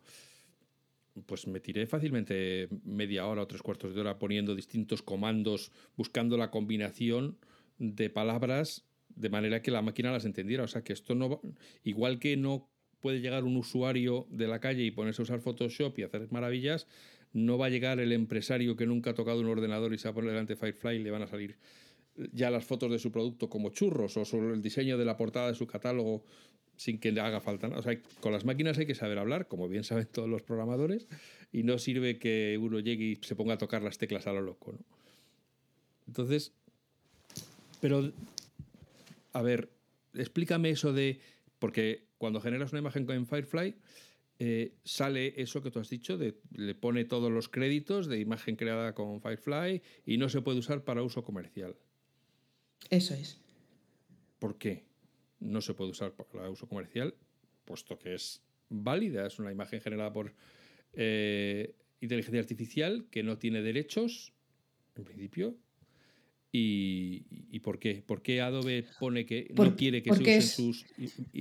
Pues 1.25 1.45
me 1.47 1.59
tiré 1.59 1.87
fácilmente 1.87 2.69
media 2.83 3.27
hora 3.27 3.41
o 3.41 3.47
tres 3.47 3.61
cuartos 3.61 3.93
de 3.93 4.01
hora 4.01 4.17
poniendo 4.17 4.55
distintos 4.55 5.01
comandos, 5.01 5.71
buscando 5.97 6.37
la 6.37 6.51
combinación 6.51 7.37
de 7.77 8.09
palabras 8.09 8.85
de 9.09 9.29
manera 9.29 9.61
que 9.61 9.71
la 9.71 9.81
máquina 9.81 10.11
las 10.11 10.25
entendiera. 10.25 10.63
O 10.63 10.67
sea 10.67 10.83
que 10.83 10.93
esto 10.93 11.15
no, 11.15 11.41
igual 11.83 12.19
que 12.19 12.37
no 12.37 12.69
puede 13.01 13.19
llegar 13.19 13.43
un 13.43 13.57
usuario 13.57 14.27
de 14.29 14.47
la 14.47 14.59
calle 14.59 14.83
y 14.83 14.91
ponerse 14.91 15.21
a 15.21 15.23
usar 15.23 15.41
Photoshop 15.41 15.99
y 15.99 16.03
hacer 16.03 16.31
maravillas, 16.31 16.87
no 17.33 17.57
va 17.57 17.65
a 17.65 17.69
llegar 17.69 17.99
el 17.99 18.11
empresario 18.11 18.75
que 18.75 18.85
nunca 18.85 19.11
ha 19.11 19.13
tocado 19.13 19.41
un 19.41 19.47
ordenador 19.47 19.93
y 19.93 19.97
se 19.97 20.07
va 20.07 20.11
a 20.11 20.15
poner 20.15 20.31
delante 20.31 20.53
de 20.53 20.59
Firefly 20.59 20.97
y 20.97 21.03
le 21.03 21.11
van 21.11 21.23
a 21.23 21.27
salir 21.27 21.57
ya 22.33 22.51
las 22.51 22.65
fotos 22.65 22.91
de 22.91 22.99
su 22.99 23.11
producto 23.11 23.49
como 23.49 23.69
churros 23.69 24.17
o 24.17 24.25
sobre 24.25 24.53
el 24.53 24.61
diseño 24.61 24.97
de 24.97 25.05
la 25.05 25.17
portada 25.17 25.47
de 25.47 25.55
su 25.55 25.65
catálogo 25.65 26.23
sin 26.81 26.97
que 26.97 27.11
le 27.11 27.21
haga 27.21 27.39
falta 27.41 27.67
nada. 27.67 27.79
O 27.79 27.83
sea, 27.83 27.95
con 28.21 28.33
las 28.33 28.43
máquinas 28.43 28.75
hay 28.79 28.87
que 28.87 28.95
saber 28.95 29.19
hablar, 29.19 29.47
como 29.47 29.69
bien 29.69 29.83
saben 29.83 30.07
todos 30.07 30.27
los 30.27 30.41
programadores, 30.41 31.07
y 31.51 31.61
no 31.61 31.77
sirve 31.77 32.17
que 32.17 32.57
uno 32.59 32.79
llegue 32.79 33.05
y 33.05 33.15
se 33.21 33.35
ponga 33.35 33.53
a 33.53 33.57
tocar 33.59 33.83
las 33.83 33.99
teclas 33.99 34.25
a 34.25 34.33
lo 34.33 34.41
loco. 34.41 34.71
¿no? 34.71 34.79
Entonces, 36.07 36.53
pero, 37.81 38.11
a 39.31 39.41
ver, 39.43 39.69
explícame 40.15 40.71
eso 40.71 40.91
de, 40.91 41.19
porque 41.59 42.07
cuando 42.17 42.41
generas 42.41 42.71
una 42.71 42.79
imagen 42.79 43.05
con 43.05 43.27
Firefly, 43.27 43.75
eh, 44.39 44.73
sale 44.83 45.39
eso 45.39 45.61
que 45.61 45.69
tú 45.69 45.77
has 45.77 45.89
dicho, 45.89 46.17
de, 46.17 46.39
le 46.55 46.73
pone 46.73 47.05
todos 47.05 47.31
los 47.31 47.47
créditos 47.47 48.07
de 48.07 48.19
imagen 48.19 48.55
creada 48.55 48.95
con 48.95 49.21
Firefly 49.21 49.83
y 50.07 50.17
no 50.17 50.29
se 50.29 50.41
puede 50.41 50.57
usar 50.57 50.83
para 50.83 51.03
uso 51.03 51.23
comercial. 51.23 51.75
Eso 52.89 53.13
es. 53.13 53.39
¿Por 54.39 54.57
qué? 54.57 54.90
No 55.41 55.61
se 55.61 55.73
puede 55.73 55.91
usar 55.91 56.13
para 56.13 56.49
uso 56.49 56.67
comercial, 56.67 57.13
puesto 57.65 57.99
que 57.99 58.13
es 58.15 58.41
válida, 58.69 59.27
es 59.27 59.39
una 59.39 59.51
imagen 59.51 59.81
generada 59.81 60.13
por 60.13 60.33
eh, 60.93 61.75
inteligencia 61.99 62.39
artificial 62.39 63.07
que 63.11 63.23
no 63.23 63.37
tiene 63.37 63.61
derechos, 63.61 64.33
en 64.95 65.03
principio. 65.03 65.57
¿Y, 66.53 67.59
por 67.61 67.79
qué? 67.79 68.03
¿Por 68.05 68.21
qué 68.21 68.41
Adobe 68.41 68.85
pone 68.99 69.25
que 69.25 69.53
no 69.55 69.75
quiere 69.75 70.03
que 70.03 70.13
se 70.13 70.21
usen 70.21 70.41
sus... 70.41 70.85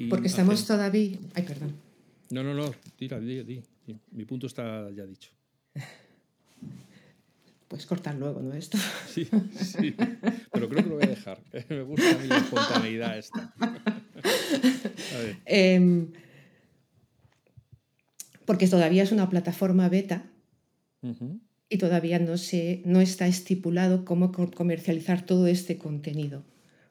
porque 0.09 0.29
estamos 0.29 0.65
todavía... 0.67 1.19
Ay, 1.35 1.43
perdón. 1.43 1.75
No, 2.31 2.45
no, 2.45 2.55
no, 2.55 2.73
tira, 2.97 3.19
di, 3.19 3.43
di. 3.43 3.61
Mi 4.13 4.25
punto 4.25 4.47
está 4.47 4.89
ya 4.91 5.05
dicho. 5.05 5.33
Puedes 7.71 7.87
cortar 7.87 8.17
luego, 8.17 8.43
¿no? 8.43 8.53
Esto. 8.55 8.79
Sí, 9.07 9.29
sí. 9.55 9.95
Pero 10.53 10.69
creo 10.69 10.83
que 10.83 10.89
lo 10.89 10.97
voy 10.97 11.05
a 11.05 11.11
dejar. 11.11 11.39
Me 11.69 11.83
gusta 11.83 12.11
a 12.11 12.19
mí 12.19 12.27
la 12.27 12.39
espontaneidad 12.39 13.17
esta. 13.17 13.55
Em, 15.45 16.09
porque 18.45 18.67
todavía 18.67 19.05
es 19.05 19.13
una 19.13 19.29
plataforma 19.31 19.89
beta 19.89 20.25
y 21.69 21.79
todavía 21.79 22.19
no, 22.19 22.39
se, 22.39 22.83
no 22.85 23.01
está 23.01 23.29
estipulado 23.29 24.05
cómo 24.05 24.33
comercializar 24.33 25.25
todo 25.25 25.47
este 25.47 25.79
contenido. 25.79 26.43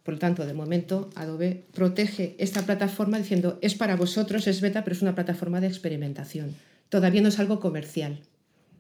Por 0.04 0.14
lo 0.14 0.20
tanto, 0.20 0.46
de 0.46 0.54
momento, 0.54 1.10
Adobe 1.16 1.66
protege 1.74 2.38
esta 2.40 2.66
plataforma 2.66 3.18
diciendo 3.18 3.60
es 3.62 3.76
para 3.76 3.98
vosotros, 3.98 4.48
es 4.48 4.62
beta, 4.62 4.86
pero 4.86 4.96
es 4.96 5.02
una 5.02 5.14
plataforma 5.14 5.60
de 5.60 5.68
experimentación. 5.68 6.56
Todavía 6.88 7.22
no 7.22 7.28
es 7.28 7.38
algo 7.38 7.60
comercial. 7.60 8.22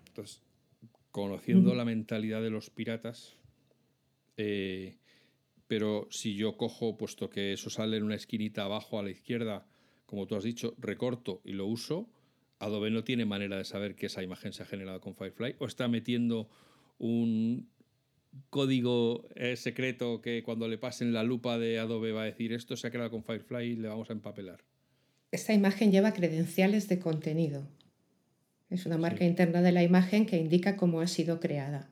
Entonces, 0.08 0.40
conociendo 1.12 1.74
la 1.76 1.86
mentalidad 1.86 2.42
de 2.42 2.50
los 2.50 2.70
piratas, 2.70 3.36
eh, 4.38 4.98
pero 5.68 6.08
si 6.10 6.36
yo 6.36 6.58
cojo, 6.58 6.98
puesto 6.98 7.30
que 7.30 7.54
eso 7.54 7.70
sale 7.70 7.98
en 7.98 8.04
una 8.04 8.16
esquinita 8.16 8.64
abajo 8.64 9.00
a 9.00 9.04
la 9.04 9.12
izquierda, 9.12 9.66
como 10.06 10.26
tú 10.26 10.36
has 10.36 10.44
dicho, 10.44 10.76
recorto 10.80 11.42
y 11.44 11.54
lo 11.54 11.68
uso, 11.68 12.10
Adobe 12.60 12.90
no 12.90 13.04
tiene 13.04 13.26
manera 13.26 13.58
de 13.58 13.64
saber 13.64 13.96
que 13.96 14.08
esa 14.08 14.24
imagen 14.24 14.52
se 14.52 14.64
ha 14.64 14.66
generado 14.66 15.00
con 15.00 15.16
Firefly 15.16 15.56
o 15.60 15.66
está 15.66 15.88
metiendo 15.88 16.50
un 16.98 17.70
código 18.50 19.28
eh, 19.36 19.56
secreto 19.56 20.22
que 20.22 20.44
cuando 20.44 20.68
le 20.68 20.78
pasen 20.78 21.14
la 21.14 21.24
lupa 21.24 21.58
de 21.58 21.80
Adobe 21.80 22.12
va 22.12 22.24
a 22.24 22.26
decir 22.26 22.54
esto 22.54 22.76
se 22.76 22.88
ha 22.88 22.92
creado 22.92 23.12
con 23.12 23.24
Firefly 23.24 23.66
y 23.66 23.76
le 23.76 23.88
vamos 23.88 24.10
a 24.10 24.14
empapelar. 24.14 24.64
Esta 25.32 25.54
imagen 25.54 25.92
lleva 25.92 26.14
credenciales 26.14 26.90
de 26.90 27.00
contenido. 27.00 27.68
Es 28.70 28.86
una 28.86 28.98
marca 28.98 29.26
interna 29.26 29.62
de 29.62 29.72
la 29.72 29.84
imagen 29.84 30.26
que 30.26 30.38
indica 30.38 30.78
cómo 30.78 31.02
ha 31.02 31.08
sido 31.08 31.40
creada. 31.40 31.90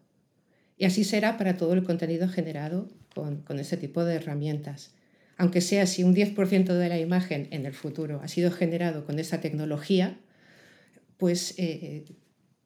Y 0.77 0.85
así 0.85 1.03
será 1.03 1.37
para 1.37 1.57
todo 1.57 1.73
el 1.73 1.83
contenido 1.83 2.27
generado 2.27 2.89
con, 3.13 3.41
con 3.41 3.59
este 3.59 3.77
tipo 3.77 4.05
de 4.05 4.15
herramientas. 4.15 4.93
Aunque 5.37 5.61
sea 5.61 5.85
si 5.87 6.03
un 6.03 6.15
10% 6.15 6.73
de 6.73 6.89
la 6.89 6.99
imagen 6.99 7.47
en 7.51 7.65
el 7.65 7.73
futuro 7.73 8.21
ha 8.23 8.27
sido 8.27 8.51
generado 8.51 9.05
con 9.05 9.19
esta 9.19 9.39
tecnología, 9.39 10.17
pues 11.17 11.55
eh, 11.57 12.05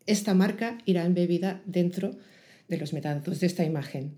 esta 0.06 0.34
marca 0.34 0.78
irá 0.86 1.06
embebida 1.06 1.62
dentro 1.66 2.18
de 2.68 2.78
los 2.78 2.94
metadatos 2.94 3.40
de 3.40 3.48
esta 3.48 3.64
imagen. 3.64 4.16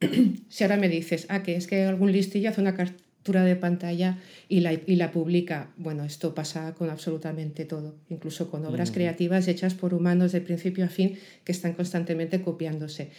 si 0.48 0.64
ahora 0.64 0.76
me 0.76 0.88
dices, 0.88 1.26
ah, 1.28 1.42
que 1.42 1.56
es 1.56 1.66
que 1.66 1.84
algún 1.84 2.12
listillo 2.12 2.50
hace 2.50 2.60
una, 2.60 2.74
de 3.24 3.56
pantalla 3.56 4.18
y 4.48 4.60
la, 4.60 4.72
y 4.72 4.96
la 4.96 5.12
publica. 5.12 5.70
Bueno, 5.76 6.04
esto 6.04 6.34
pasa 6.34 6.74
con 6.74 6.90
absolutamente 6.90 7.64
todo, 7.64 7.94
incluso 8.08 8.50
con 8.50 8.64
obras 8.64 8.90
creativas 8.90 9.46
hechas 9.46 9.74
por 9.74 9.94
humanos 9.94 10.32
de 10.32 10.40
principio 10.40 10.84
a 10.84 10.88
fin 10.88 11.18
que 11.44 11.52
están 11.52 11.74
constantemente 11.74 12.40
copiándose. 12.42 13.10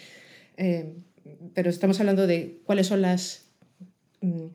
Eh, 0.58 0.94
pero 1.54 1.70
estamos 1.70 2.00
hablando 2.00 2.28
de 2.28 2.60
cuáles 2.66 2.88
son 2.88 3.02
las, 3.02 3.46
mm, 4.22 4.48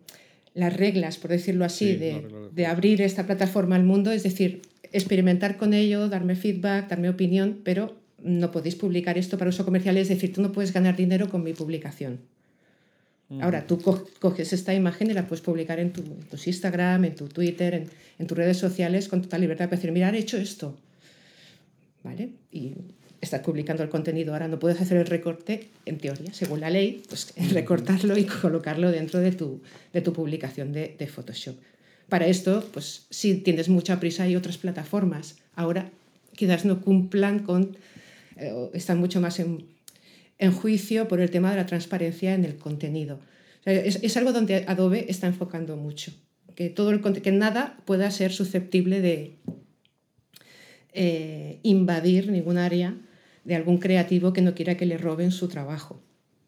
las 0.55 0.77
reglas, 0.77 1.17
por 1.17 1.31
decirlo 1.31 1.65
así, 1.65 1.97
de, 1.97 2.27
de 2.53 2.67
abrir 2.67 3.01
esta 3.01 3.25
plataforma 3.25 3.77
al 3.77 3.85
mundo, 3.85 4.11
es 4.11 4.25
decir, 4.25 4.63
experimentar 4.93 5.57
con 5.57 5.75
ello, 5.75 6.09
darme 6.09 6.35
feedback, 6.35 6.89
darme 6.89 7.09
opinión, 7.09 7.61
pero 7.65 7.97
no 8.23 8.51
podéis 8.51 8.75
publicar 8.75 9.17
esto 9.17 9.39
para 9.39 9.51
uso 9.51 9.65
comercial, 9.65 9.97
es 9.97 10.09
decir, 10.09 10.33
tú 10.33 10.43
no 10.43 10.53
puedes 10.53 10.73
ganar 10.73 10.97
dinero 10.97 11.29
con 11.29 11.43
mi 11.43 11.53
publicación. 11.53 12.21
Ahora, 13.41 13.67
tú 13.67 13.81
coges 14.21 14.53
esta 14.53 14.73
imagen 14.73 15.11
y 15.11 15.15
la 15.15 15.27
puedes 15.27 15.43
publicar 15.43 15.81
en, 15.81 15.93
tu, 15.93 16.03
tus 16.03 16.47
Instagram, 16.47 17.07
en 17.07 17.15
tu 17.17 17.29
Twitter, 17.29 17.89
en, 18.19 18.27
tus 18.27 18.39
redes 18.39 18.57
sociales 18.57 19.09
con 19.09 19.23
total 19.23 19.41
libertad 19.41 19.65
para 19.65 19.77
decir, 19.77 19.91
mira, 19.91 20.11
he 20.11 20.19
hecho 20.19 20.37
esto. 20.37 20.77
¿Vale? 22.05 22.31
Y 22.53 22.75
estás 23.21 23.41
publicando 23.41 23.83
el 23.83 23.89
contenido. 23.89 24.33
Ahora 24.33 24.47
no 24.47 24.61
puedes 24.61 24.81
hacer 24.81 24.99
el 24.99 25.07
recorte, 25.07 25.69
en 25.87 25.99
teoría, 25.99 26.33
según 26.33 26.61
la 26.61 26.71
ley, 26.71 27.03
pues 27.09 27.35
recortarlo 27.53 28.17
y 28.17 28.25
colocarlo 28.25 28.93
dentro 28.93 29.19
de 29.19 29.33
tu, 29.33 29.61
de 29.93 30.01
tu 30.03 30.13
publicación 30.13 30.73
de, 30.73 30.95
de 30.97 31.07
Photoshop. 31.09 31.57
Para 32.09 32.29
esto, 32.29 32.65
pues 32.73 33.07
si 33.11 33.35
tienes 33.39 33.69
mucha 33.69 33.99
prisa, 33.99 34.23
hay 34.23 34.37
otras 34.37 34.59
plataformas. 34.59 35.39
Ahora 35.57 35.91
quizás 36.37 36.65
no 36.65 36.81
cumplan 36.81 37.41
con, 37.41 37.77
eh, 38.37 38.71
están 38.75 38.99
mucho 38.99 39.21
más 39.21 39.41
en, 39.41 39.67
en 40.39 40.53
juicio 40.53 41.09
por 41.09 41.21
el 41.21 41.31
tema 41.31 41.51
de 41.51 41.57
la 41.57 41.67
transparencia 41.67 42.35
en 42.35 42.45
el 42.45 42.57
contenido. 42.57 43.21
es, 43.65 44.17
algo 44.17 44.33
donde 44.33 44.65
Adobe 44.67 45.07
está 45.09 45.27
enfocando 45.27 45.77
mucho, 45.77 46.13
que, 46.55 46.69
todo 46.69 46.91
el, 46.91 47.01
que 47.01 47.33
nada 47.33 47.79
pueda 47.85 48.11
ser 48.11 48.33
susceptible 48.33 49.01
de 49.01 49.37
eh, 50.93 51.61
invadir 51.63 52.31
ningún 52.31 52.59
área 52.59 52.97
de 53.45 53.55
algún 53.55 53.79
creativo 53.79 54.33
que 54.33 54.43
no 54.43 54.55
quiera 54.55 54.77
que 54.77 54.87
le 54.87 54.99
roben 54.99 55.31
su 55.31 55.49
trabajo. 55.49 56.03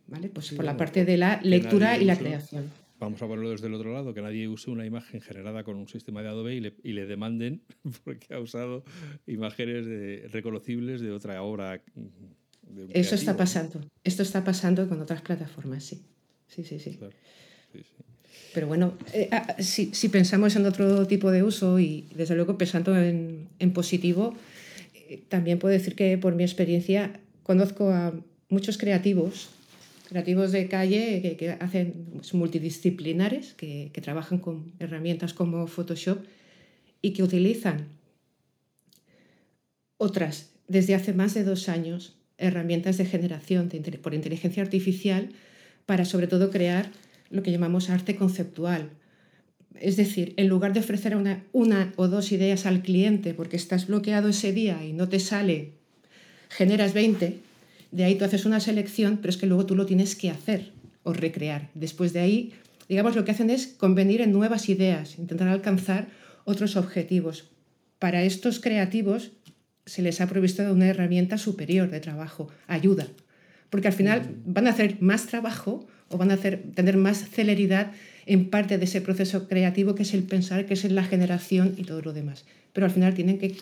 ¿vale? 0.08 0.28
Pues 0.28 0.52
por 0.52 0.64
la 0.64 0.76
parte 0.76 1.04
de 1.04 1.16
la 1.16 1.40
lectura 1.42 1.96
y 1.98 2.04
la 2.04 2.16
creación. 2.16 2.64
vamos 2.98 3.22
a 3.22 3.28
ponerlo 3.28 3.50
desde 3.50 3.68
el 3.68 3.74
otro 3.74 3.92
lado, 3.92 4.12
que 4.14 4.22
nadie 4.22 4.48
use 4.48 4.70
una 4.70 4.84
imagen 4.84 5.20
generada 5.20 5.62
con 5.62 5.76
un 5.76 5.86
sistema 5.86 6.22
de 6.22 6.28
Adobe 6.28 6.54
y 6.82 6.92
le, 6.92 7.06
demanden 7.06 7.62
porque 8.04 8.34
ha 8.34 8.40
usado 8.40 8.84
imágenes 9.26 10.32
reconocibles 10.32 11.00
de 11.00 11.12
otra 11.12 11.42
obra. 11.42 11.82
Eso 12.92 13.14
está 13.14 13.36
pasando. 13.36 13.80
Esto 14.04 14.22
está 14.22 14.44
pasando 14.44 14.88
con 14.88 15.00
otras 15.00 15.22
plataformas, 15.22 15.84
sí. 15.84 16.02
Sí, 16.48 16.64
sí, 16.64 16.78
sí. 16.78 16.98
Pero 18.54 18.66
bueno, 18.66 18.94
eh, 19.12 19.28
ah, 19.30 19.56
si, 19.60 20.08
pensamos 20.08 20.56
en 20.56 20.66
otro 20.66 21.06
tipo 21.06 21.30
de 21.30 21.42
uso 21.42 21.78
y 21.78 22.06
desde 22.14 22.34
luego 22.34 22.56
pensando 22.56 22.96
en, 22.96 23.72
positivo, 23.74 24.34
eh, 24.94 25.20
también 25.28 25.58
puedo 25.58 25.72
decir 25.72 25.94
que 25.94 26.16
por 26.18 26.34
mi 26.34 26.44
experiencia 26.44 27.20
conozco 27.42 27.90
a 27.90 28.14
muchos 28.48 28.78
creativos 28.78 29.50
creativos 30.08 30.52
de 30.52 30.68
calle 30.68 31.36
que, 31.38 31.50
hacen 31.50 31.92
pues, 32.14 32.32
multidisciplinares, 32.32 33.52
que, 33.52 33.90
trabajan 34.02 34.38
con 34.38 34.72
herramientas 34.78 35.34
como 35.34 35.66
Photoshop 35.66 36.24
y 37.02 37.12
que 37.12 37.22
utilizan 37.22 37.88
otras, 39.98 40.50
desde 40.66 40.94
hace 40.94 41.12
más 41.12 41.34
de 41.34 41.44
dos 41.44 41.68
años, 41.68 42.16
herramientas 42.38 42.96
de 42.96 43.04
generación 43.04 43.68
por 44.02 44.14
inteligencia 44.14 44.62
artificial 44.62 45.30
para 45.86 46.04
sobre 46.04 46.26
todo 46.26 46.50
crear 46.50 46.90
lo 47.30 47.42
que 47.42 47.50
llamamos 47.52 47.90
arte 47.90 48.16
conceptual. 48.16 48.90
Es 49.80 49.96
decir, 49.96 50.34
en 50.36 50.48
lugar 50.48 50.72
de 50.72 50.80
ofrecer 50.80 51.16
una, 51.16 51.44
una 51.52 51.92
o 51.96 52.08
dos 52.08 52.32
ideas 52.32 52.66
al 52.66 52.82
cliente 52.82 53.34
porque 53.34 53.56
estás 53.56 53.86
bloqueado 53.86 54.28
ese 54.28 54.52
día 54.52 54.84
y 54.84 54.92
no 54.92 55.08
te 55.08 55.20
sale, 55.20 55.72
generas 56.48 56.94
20, 56.94 57.38
de 57.90 58.04
ahí 58.04 58.16
tú 58.16 58.24
haces 58.24 58.44
una 58.44 58.60
selección, 58.60 59.18
pero 59.18 59.30
es 59.30 59.36
que 59.36 59.46
luego 59.46 59.66
tú 59.66 59.74
lo 59.76 59.86
tienes 59.86 60.16
que 60.16 60.30
hacer 60.30 60.72
o 61.02 61.12
recrear. 61.12 61.70
Después 61.74 62.12
de 62.12 62.20
ahí, 62.20 62.52
digamos, 62.88 63.16
lo 63.16 63.24
que 63.24 63.30
hacen 63.30 63.50
es 63.50 63.66
convenir 63.66 64.20
en 64.20 64.32
nuevas 64.32 64.68
ideas, 64.68 65.18
intentar 65.18 65.48
alcanzar 65.48 66.08
otros 66.44 66.76
objetivos. 66.76 67.50
Para 67.98 68.22
estos 68.22 68.60
creativos 68.60 69.32
se 69.88 70.02
les 70.02 70.20
ha 70.20 70.26
provisto 70.26 70.62
de 70.62 70.70
una 70.70 70.86
herramienta 70.86 71.38
superior 71.38 71.90
de 71.90 72.00
trabajo, 72.00 72.48
ayuda, 72.66 73.08
porque 73.70 73.88
al 73.88 73.94
final 73.94 74.36
van 74.44 74.66
a 74.66 74.70
hacer 74.70 75.00
más 75.00 75.26
trabajo 75.26 75.86
o 76.08 76.18
van 76.18 76.30
a 76.30 76.34
hacer, 76.34 76.62
tener 76.74 76.96
más 76.96 77.28
celeridad 77.30 77.92
en 78.26 78.50
parte 78.50 78.78
de 78.78 78.84
ese 78.84 79.00
proceso 79.00 79.48
creativo 79.48 79.94
que 79.94 80.02
es 80.02 80.14
el 80.14 80.22
pensar, 80.22 80.66
que 80.66 80.74
es 80.74 80.84
la 80.90 81.04
generación 81.04 81.74
y 81.76 81.84
todo 81.84 82.02
lo 82.02 82.12
demás. 82.12 82.44
Pero 82.72 82.86
al 82.86 82.92
final 82.92 83.14
tienen 83.14 83.38
que 83.38 83.56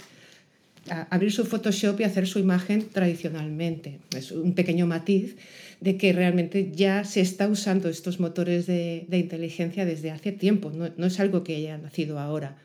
abrir 1.11 1.33
su 1.33 1.45
Photoshop 1.45 2.01
y 2.01 2.05
hacer 2.05 2.27
su 2.27 2.39
imagen 2.39 2.89
tradicionalmente. 2.89 3.99
Es 4.17 4.33
un 4.33 4.55
pequeño 4.55 4.87
matiz 4.87 5.37
de 5.81 5.97
que 5.97 6.13
realmente 6.13 6.73
ya 6.73 7.05
se 7.05 7.21
está 7.21 7.49
usando 7.49 7.89
estos 7.89 8.19
motores 8.21 8.67
de, 8.67 9.07
inteligencia 9.11 9.85
desde 9.85 10.11
hace 10.11 10.33
tiempo, 10.33 10.71
no, 10.71 11.07
es 11.07 11.21
algo 11.21 11.45
que 11.45 11.57
haya 11.57 11.79
nacido 11.79 12.19
ahora. 12.19 12.59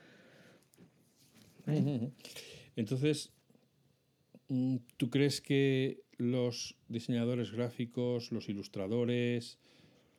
Entonces, 2.76 3.32
¿tú 4.98 5.10
crees 5.10 5.42
que 5.42 6.04
los 6.18 6.76
diseñadores 6.88 7.52
gráficos, 7.52 8.32
los 8.32 8.50
ilustradores, 8.50 9.58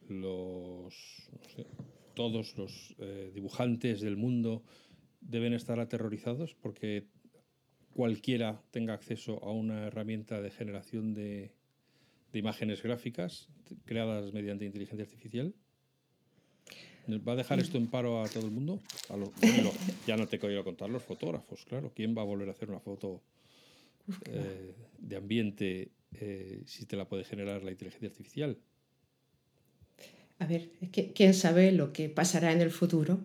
los, 0.08 1.30
todos 2.14 2.56
los 2.56 2.94
eh, 2.98 3.30
dibujantes 3.34 4.00
del 4.00 4.16
mundo 4.16 4.62
deben 5.20 5.52
estar 5.52 5.78
aterrorizados 5.80 6.54
porque 6.54 7.06
cualquiera 7.94 8.62
tenga 8.70 8.94
acceso 8.94 9.42
a 9.44 9.50
una 9.50 9.86
herramienta 9.86 10.40
de 10.40 10.50
generación 10.50 11.14
de, 11.14 11.52
imágenes 12.32 12.82
gráficas 12.82 13.50
creadas 13.84 14.32
mediante 14.32 14.64
inteligencia 14.64 15.04
artificial? 15.04 15.54
¿Va 17.28 17.32
a 17.32 17.36
dejar 17.36 17.58
esto 17.58 17.76
en 17.78 17.88
paro 17.88 18.22
a 18.22 18.28
todo 18.28 18.46
el 18.46 18.52
mundo? 18.52 18.80
ya 20.06 20.16
no 20.16 20.26
te 20.26 20.38
quiero 20.38 20.64
contar 20.64 20.88
los 20.88 21.02
fotógrafos, 21.02 21.64
claro. 21.66 21.92
¿Quién 21.94 22.16
va 22.16 22.22
a 22.22 22.24
volver 22.24 22.48
a 22.48 22.52
hacer 22.52 22.70
una 22.70 22.80
foto 22.80 23.22
eh, 24.26 24.74
de 24.98 25.16
ambiente 25.16 25.90
eh, 26.20 26.62
si 26.66 26.86
te 26.86 26.96
la 26.96 27.08
puede 27.08 27.24
generar 27.24 27.62
la 27.62 27.70
inteligencia 27.70 28.08
artificial? 28.08 28.58
A 30.38 30.46
ver, 30.46 30.70
¿quién 31.14 31.34
sabe 31.34 31.70
lo 31.72 31.92
que 31.92 32.08
pasará 32.08 32.52
en 32.52 32.60
el 32.60 32.70
futuro? 32.70 33.20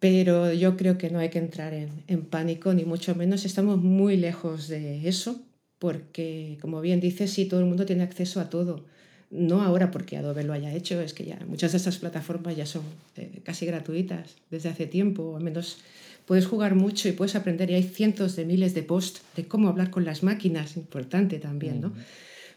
Pero 0.00 0.52
yo 0.52 0.76
creo 0.76 0.98
que 0.98 1.10
no 1.10 1.18
hay 1.18 1.28
que 1.28 1.38
entrar 1.38 1.74
en, 1.74 2.24
pánico, 2.24 2.74
ni 2.74 2.84
mucho 2.84 3.14
menos. 3.14 3.44
Estamos 3.44 3.78
muy 3.78 4.16
lejos 4.16 4.66
de 4.66 5.06
eso, 5.06 5.40
porque, 5.78 6.58
como 6.60 6.80
bien 6.80 7.00
dices, 7.00 7.30
sí, 7.30 7.44
todo 7.46 7.60
el 7.60 7.66
mundo 7.66 7.86
tiene 7.86 8.02
acceso 8.02 8.40
a 8.40 8.50
todo. 8.50 8.84
No 9.30 9.62
ahora 9.62 9.92
porque 9.92 10.16
Adobe 10.16 10.42
lo 10.42 10.54
haya 10.54 10.74
hecho, 10.74 11.00
es 11.00 11.14
que 11.14 11.24
ya 11.24 11.38
muchas 11.46 11.70
de 11.70 11.78
estas 11.78 11.98
plataformas 11.98 12.56
ya 12.56 12.66
son 12.66 12.82
eh, 13.16 13.40
casi 13.44 13.64
gratuitas 13.64 14.36
desde 14.50 14.70
hace 14.70 14.86
tiempo, 14.86 15.36
al 15.36 15.44
menos 15.44 15.78
puedes 16.26 16.46
jugar 16.46 16.74
mucho 16.74 17.08
y 17.08 17.12
puedes 17.12 17.34
aprender 17.34 17.70
y 17.70 17.74
hay 17.74 17.82
cientos 17.82 18.36
de 18.36 18.44
miles 18.44 18.74
de 18.74 18.82
posts 18.82 19.22
de 19.36 19.46
cómo 19.46 19.68
hablar 19.68 19.90
con 19.90 20.04
las 20.04 20.22
máquinas, 20.22 20.76
importante 20.76 21.38
también, 21.38 21.80
¿no? 21.80 21.92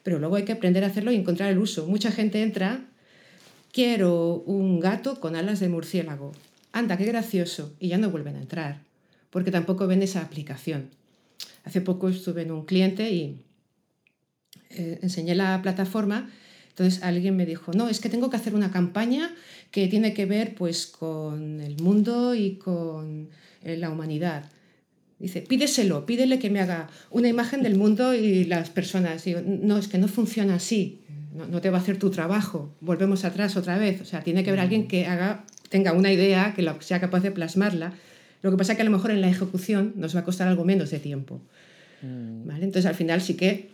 Pero 0.04 0.19
luego 0.19 0.36
hay 0.36 0.43
que 0.43 0.52
aprender 0.52 0.84
a 0.84 0.88
hacerlo 0.88 1.12
y 1.12 1.15
encontrar 1.15 1.49
el 1.52 1.58
uso. 1.58 1.88
Mucha 1.88 2.12
gente 2.12 2.41
entra, 2.41 2.86
quiero 3.71 4.43
un 4.45 4.80
gato 4.80 5.19
con 5.19 5.36
alas 5.36 5.60
de 5.60 5.69
murciélago 5.69 6.34
anda, 6.73 6.97
qué 6.97 7.06
gracioso, 7.06 7.73
y 7.80 7.88
ya 7.89 7.97
no 7.97 8.10
vuelven 8.10 8.36
a 8.36 8.41
entrar, 8.41 8.82
porque 9.30 9.52
tampoco 9.52 9.88
ven 9.88 10.02
esa 10.02 10.21
aplicación. 10.21 10.89
Hace 11.63 11.80
poco 11.80 12.10
estuve 12.10 12.41
en 12.41 12.52
un 12.52 12.65
cliente 12.65 13.12
y 13.12 13.45
eh, 14.71 14.99
enseñé 15.02 15.36
la 15.36 15.62
plataforma, 15.62 16.30
entonces 16.74 17.04
alguien 17.04 17.38
me 17.38 17.46
dijo, 17.46 17.72
no, 17.74 17.88
es 17.88 18.00
que 18.00 18.10
tengo 18.10 18.32
que 18.32 18.38
hacer 18.38 18.56
una 18.56 18.72
campaña 18.72 19.32
que 19.70 19.88
tiene 19.88 20.16
que 20.16 20.26
ver 20.26 20.56
pues 20.56 20.88
con 20.88 21.62
el 21.62 21.80
mundo 21.80 22.34
y 22.34 22.56
con 22.56 23.30
eh, 23.62 23.78
la 23.78 23.92
humanidad. 23.92 24.46
Dice, 25.20 25.42
pídeselo, 25.42 26.08
pídele 26.08 26.40
que 26.40 26.50
me 26.50 26.62
haga 26.62 26.90
una 27.12 27.28
imagen 27.28 27.62
del 27.62 27.78
mundo 27.78 28.16
y 28.16 28.46
las 28.46 28.72
personas. 28.72 29.24
Digo, 29.24 29.42
no, 29.46 29.78
es 29.78 29.88
que 29.88 30.00
no 30.00 30.08
funciona 30.08 30.56
así, 30.56 31.02
no, 31.36 31.46
no, 31.46 31.62
te 31.62 31.70
va 31.70 31.78
a 31.78 31.82
hacer 31.82 32.00
tu 32.00 32.10
trabajo. 32.10 32.74
Volvemos 32.82 33.24
atrás 33.24 33.56
otra 33.56 33.78
vez. 33.78 34.02
O 34.02 34.06
sea, 34.06 34.22
tiene 34.22 34.44
que 34.44 34.50
haber 34.50 34.62
alguien 34.62 34.88
que 34.88 35.06
haga 35.06 35.46
tenga 35.70 35.94
una 35.94 36.12
idea, 36.12 36.54
que 36.56 36.68
sea 36.82 37.00
capaz 37.00 37.22
de 37.22 37.32
plasmarla. 37.32 37.94
Lo 38.42 38.52
que 38.52 38.58
pasa 38.58 38.74
es 38.74 38.78
que 38.78 38.82
a 38.82 38.86
lo 38.86 38.92
mejor 38.92 39.12
en 39.12 39.22
la 39.22 39.28
ejecución 39.28 39.94
nos 39.96 40.16
va 40.16 40.22
a 40.22 40.24
costar 40.24 40.48
algo 40.48 40.66
menos 40.66 40.92
de 40.92 41.00
tiempo. 41.00 41.42
Mm. 42.04 42.48
¿vale? 42.48 42.66
Entonces 42.66 42.86
al 42.86 42.96
final 42.96 43.22
sí 43.22 43.36
que 43.36 43.72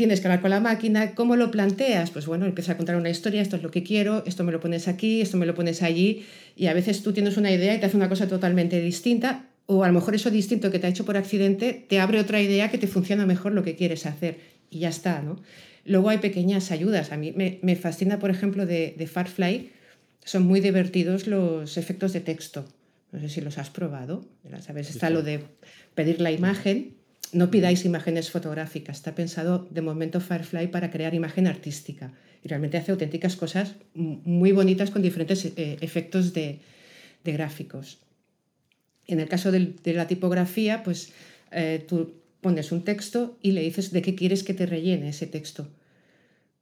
tienes 0.00 0.22
que 0.22 0.28
hablar 0.28 0.40
con 0.40 0.48
la 0.48 0.60
máquina. 0.60 1.14
¿Cómo 1.14 1.36
lo 1.36 1.50
planteas? 1.50 2.10
Pues 2.10 2.24
bueno, 2.24 2.46
empieza 2.46 2.72
a 2.72 2.78
contar 2.78 2.96
una 2.96 3.10
historia, 3.10 3.42
esto 3.42 3.56
es 3.56 3.62
lo 3.62 3.70
que 3.70 3.82
quiero, 3.82 4.24
esto 4.24 4.44
me 4.44 4.50
lo 4.50 4.58
pones 4.58 4.88
aquí, 4.88 5.20
esto 5.20 5.36
me 5.36 5.44
lo 5.44 5.54
pones 5.54 5.82
allí, 5.82 6.24
y 6.56 6.68
a 6.68 6.72
veces 6.72 7.02
tú 7.02 7.12
tienes 7.12 7.36
una 7.36 7.52
idea 7.52 7.74
y 7.74 7.80
te 7.80 7.84
hace 7.84 7.98
una 7.98 8.08
cosa 8.08 8.26
totalmente 8.26 8.80
distinta, 8.80 9.50
o 9.66 9.84
a 9.84 9.88
lo 9.88 9.92
mejor 9.92 10.14
eso 10.14 10.30
distinto 10.30 10.70
que 10.70 10.78
te 10.78 10.86
ha 10.86 10.90
hecho 10.90 11.04
por 11.04 11.18
accidente 11.18 11.84
te 11.86 12.00
abre 12.00 12.18
otra 12.18 12.40
idea 12.40 12.70
que 12.70 12.78
te 12.78 12.86
funciona 12.86 13.26
mejor 13.26 13.52
lo 13.52 13.62
que 13.62 13.76
quieres 13.76 14.06
hacer, 14.06 14.38
y 14.70 14.78
ya 14.78 14.88
está, 14.88 15.20
¿no? 15.20 15.36
Luego 15.84 16.08
hay 16.08 16.16
pequeñas 16.16 16.70
ayudas. 16.70 17.12
A 17.12 17.18
mí 17.18 17.34
me, 17.36 17.76
fascina, 17.76 18.18
por 18.18 18.30
ejemplo, 18.30 18.64
de, 18.64 18.94
de 18.96 19.06
Farfly, 19.06 19.70
son 20.24 20.44
muy 20.44 20.60
divertidos 20.60 21.26
los 21.26 21.76
efectos 21.76 22.14
de 22.14 22.20
texto. 22.20 22.64
No 23.12 23.20
sé 23.20 23.28
si 23.28 23.42
los 23.42 23.58
has 23.58 23.68
probado. 23.68 24.24
¿Sabes? 24.60 24.88
Está 24.88 25.10
lo 25.10 25.22
de 25.22 25.40
pedir 25.94 26.22
la 26.22 26.30
imagen. 26.30 26.99
No 27.32 27.50
pidáis 27.50 27.84
imágenes 27.84 28.30
fotográficas. 28.30 28.96
Está 28.96 29.14
pensado 29.14 29.68
de 29.70 29.82
momento 29.82 30.20
Firefly 30.20 30.68
para 30.68 30.90
crear 30.90 31.14
imagen 31.14 31.46
artística. 31.46 32.12
Y 32.42 32.48
realmente 32.48 32.78
hace 32.78 32.92
auténticas 32.92 33.36
cosas 33.36 33.74
muy 33.94 34.52
bonitas 34.52 34.90
con 34.90 35.02
diferentes 35.02 35.44
eh, 35.44 35.78
efectos 35.80 36.32
de, 36.32 36.60
gráficos. 37.24 37.98
En 39.06 39.20
el 39.20 39.28
caso 39.28 39.52
de, 39.52 39.74
la 39.84 40.06
tipografía, 40.06 40.82
pues 40.82 41.12
eh, 41.52 41.84
tú 41.86 42.14
pones 42.40 42.72
un 42.72 42.82
texto 42.82 43.38
y 43.42 43.52
le 43.52 43.60
dices 43.60 43.92
de 43.92 44.02
qué 44.02 44.14
quieres 44.14 44.42
que 44.42 44.54
te 44.54 44.66
rellene 44.66 45.10
ese 45.10 45.26
texto. 45.26 45.68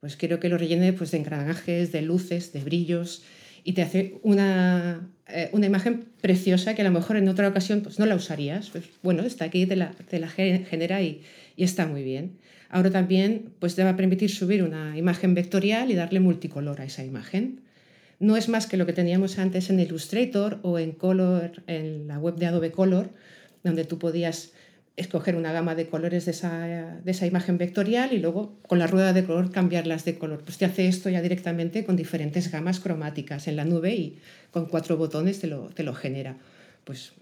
Pues 0.00 0.16
quiero 0.16 0.40
que 0.40 0.48
lo 0.48 0.58
rellene 0.58 0.92
pues, 0.92 1.10
de 1.10 1.18
engranajes, 1.18 1.92
de 1.92 2.02
luces, 2.02 2.52
de 2.52 2.60
brillos, 2.62 3.22
y 3.64 3.72
te 3.72 3.82
hace 3.82 4.18
una, 4.22 5.08
eh, 5.28 5.50
una, 5.52 5.66
imagen 5.66 6.04
preciosa 6.20 6.74
que 6.74 6.82
a 6.82 6.84
lo 6.84 6.90
mejor 6.90 7.16
en 7.16 7.28
otra 7.28 7.48
ocasión 7.48 7.80
pues, 7.80 7.98
no 7.98 8.06
la 8.06 8.14
usarías. 8.14 8.70
Pues, 8.70 8.84
bueno, 9.02 9.22
está 9.22 9.44
aquí, 9.44 9.66
te 9.66 9.76
la, 9.76 9.92
te 9.92 10.18
la 10.18 10.28
genera 10.28 11.02
y, 11.02 11.22
y, 11.56 11.64
está 11.64 11.86
muy 11.86 12.02
bien. 12.02 12.38
Ahora 12.70 12.90
también 12.90 13.50
pues, 13.58 13.74
te 13.74 13.84
va 13.84 13.90
a 13.90 13.96
permitir 13.96 14.30
subir 14.30 14.62
una 14.62 14.96
imagen 14.96 15.34
vectorial 15.34 15.90
y 15.90 15.94
darle 15.94 16.20
multicolor 16.20 16.80
a 16.80 16.84
esa 16.84 17.04
imagen. 17.04 17.60
No 18.20 18.36
es 18.36 18.48
más 18.48 18.66
que 18.66 18.76
lo 18.76 18.86
que 18.86 18.92
teníamos 18.92 19.38
antes 19.38 19.70
en 19.70 19.78
Illustrator 19.78 20.58
o 20.62 20.78
en 20.78 20.92
Color, 20.92 21.62
en 21.66 22.08
la 22.08 22.18
web 22.18 22.34
de 22.34 22.46
Adobe 22.46 22.72
Color, 22.72 23.10
donde 23.62 23.84
tú 23.84 23.98
podías 23.98 24.52
escoger 24.98 25.36
una 25.36 25.52
gama 25.52 25.76
de 25.76 25.86
colores 25.86 26.24
de 26.24 26.32
esa, 26.32 27.26
imagen 27.26 27.56
vectorial 27.56 28.12
y 28.12 28.18
luego 28.18 28.58
con 28.66 28.80
la 28.80 28.88
rueda 28.88 29.12
de 29.12 29.24
color 29.24 29.52
cambiarlas 29.52 30.04
de 30.04 30.18
color. 30.18 30.42
Pues 30.42 30.58
te 30.58 30.64
hace 30.64 30.88
esto 30.88 31.08
ya 31.08 31.22
directamente 31.22 31.84
con 31.84 31.96
diferentes 31.96 32.50
gamas 32.50 32.80
cromáticas 32.80 33.46
en 33.46 33.56
la 33.56 33.64
nube 33.64 33.94
y 33.94 34.18
con 34.50 34.66
cuatro 34.66 34.96
botones 34.96 35.38
te 35.38 35.46
lo, 35.46 35.68
te 35.68 35.84
lo 35.84 35.94
genera. 35.94 36.36
Pues 36.84 37.12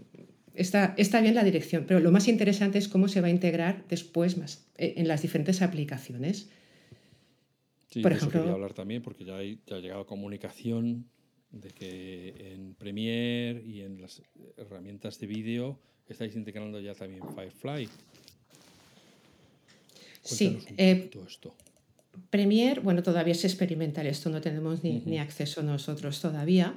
está, 0.55 0.95
está 0.97 1.21
bien 1.21 1.35
la 1.35 1.45
dirección, 1.45 1.85
pero 1.87 2.01
lo 2.01 2.11
más 2.11 2.29
interesante 2.29 2.79
es 2.79 2.89
cómo 2.89 3.09
se 3.09 3.21
va 3.21 3.27
a 3.27 3.31
integrar 3.31 3.85
después 3.89 4.39
más 4.39 4.67
eh, 4.79 4.95
en 4.97 5.07
las 5.07 5.21
diferentes 5.21 5.61
aplicaciones. 5.61 6.49
Sí, 7.91 8.01
Por 8.01 8.12
de 8.12 8.17
eso 8.17 8.27
ejemplo, 8.27 8.41
quería 8.41 8.55
hablar 8.55 8.73
también, 8.73 9.03
porque 9.03 9.27
ya, 9.27 9.37
hay, 9.37 9.61
ya 9.67 9.77
ha 9.77 9.81
llegado 9.81 10.07
comunicación 10.07 11.11
de 11.51 11.71
que 11.71 12.53
en 12.55 12.75
Premiere 12.75 13.62
y 13.62 13.83
en 13.83 14.01
las 14.01 14.23
herramientas 14.57 15.21
de 15.21 15.27
vídeo 15.27 15.79
estáis 16.12 16.35
integrando 16.37 16.81
ya 16.81 16.95
también 16.95 17.23
Firefly. 17.35 17.88
sí, 20.23 20.49
Cuéntanos 20.49 20.75
eh, 20.79 20.97
poquito 20.97 21.27
esto. 21.27 21.55
Premiere, 22.31 22.81
bueno, 22.81 23.03
todavía 23.03 23.33
es 23.33 23.45
experimental, 23.45 24.07
esto 24.07 24.31
no 24.31 24.40
tenemos 24.40 24.83
ni, 24.83 25.03
ni 25.05 25.19
acceso 25.19 25.62
nosotros 25.62 26.21
todavía. 26.21 26.75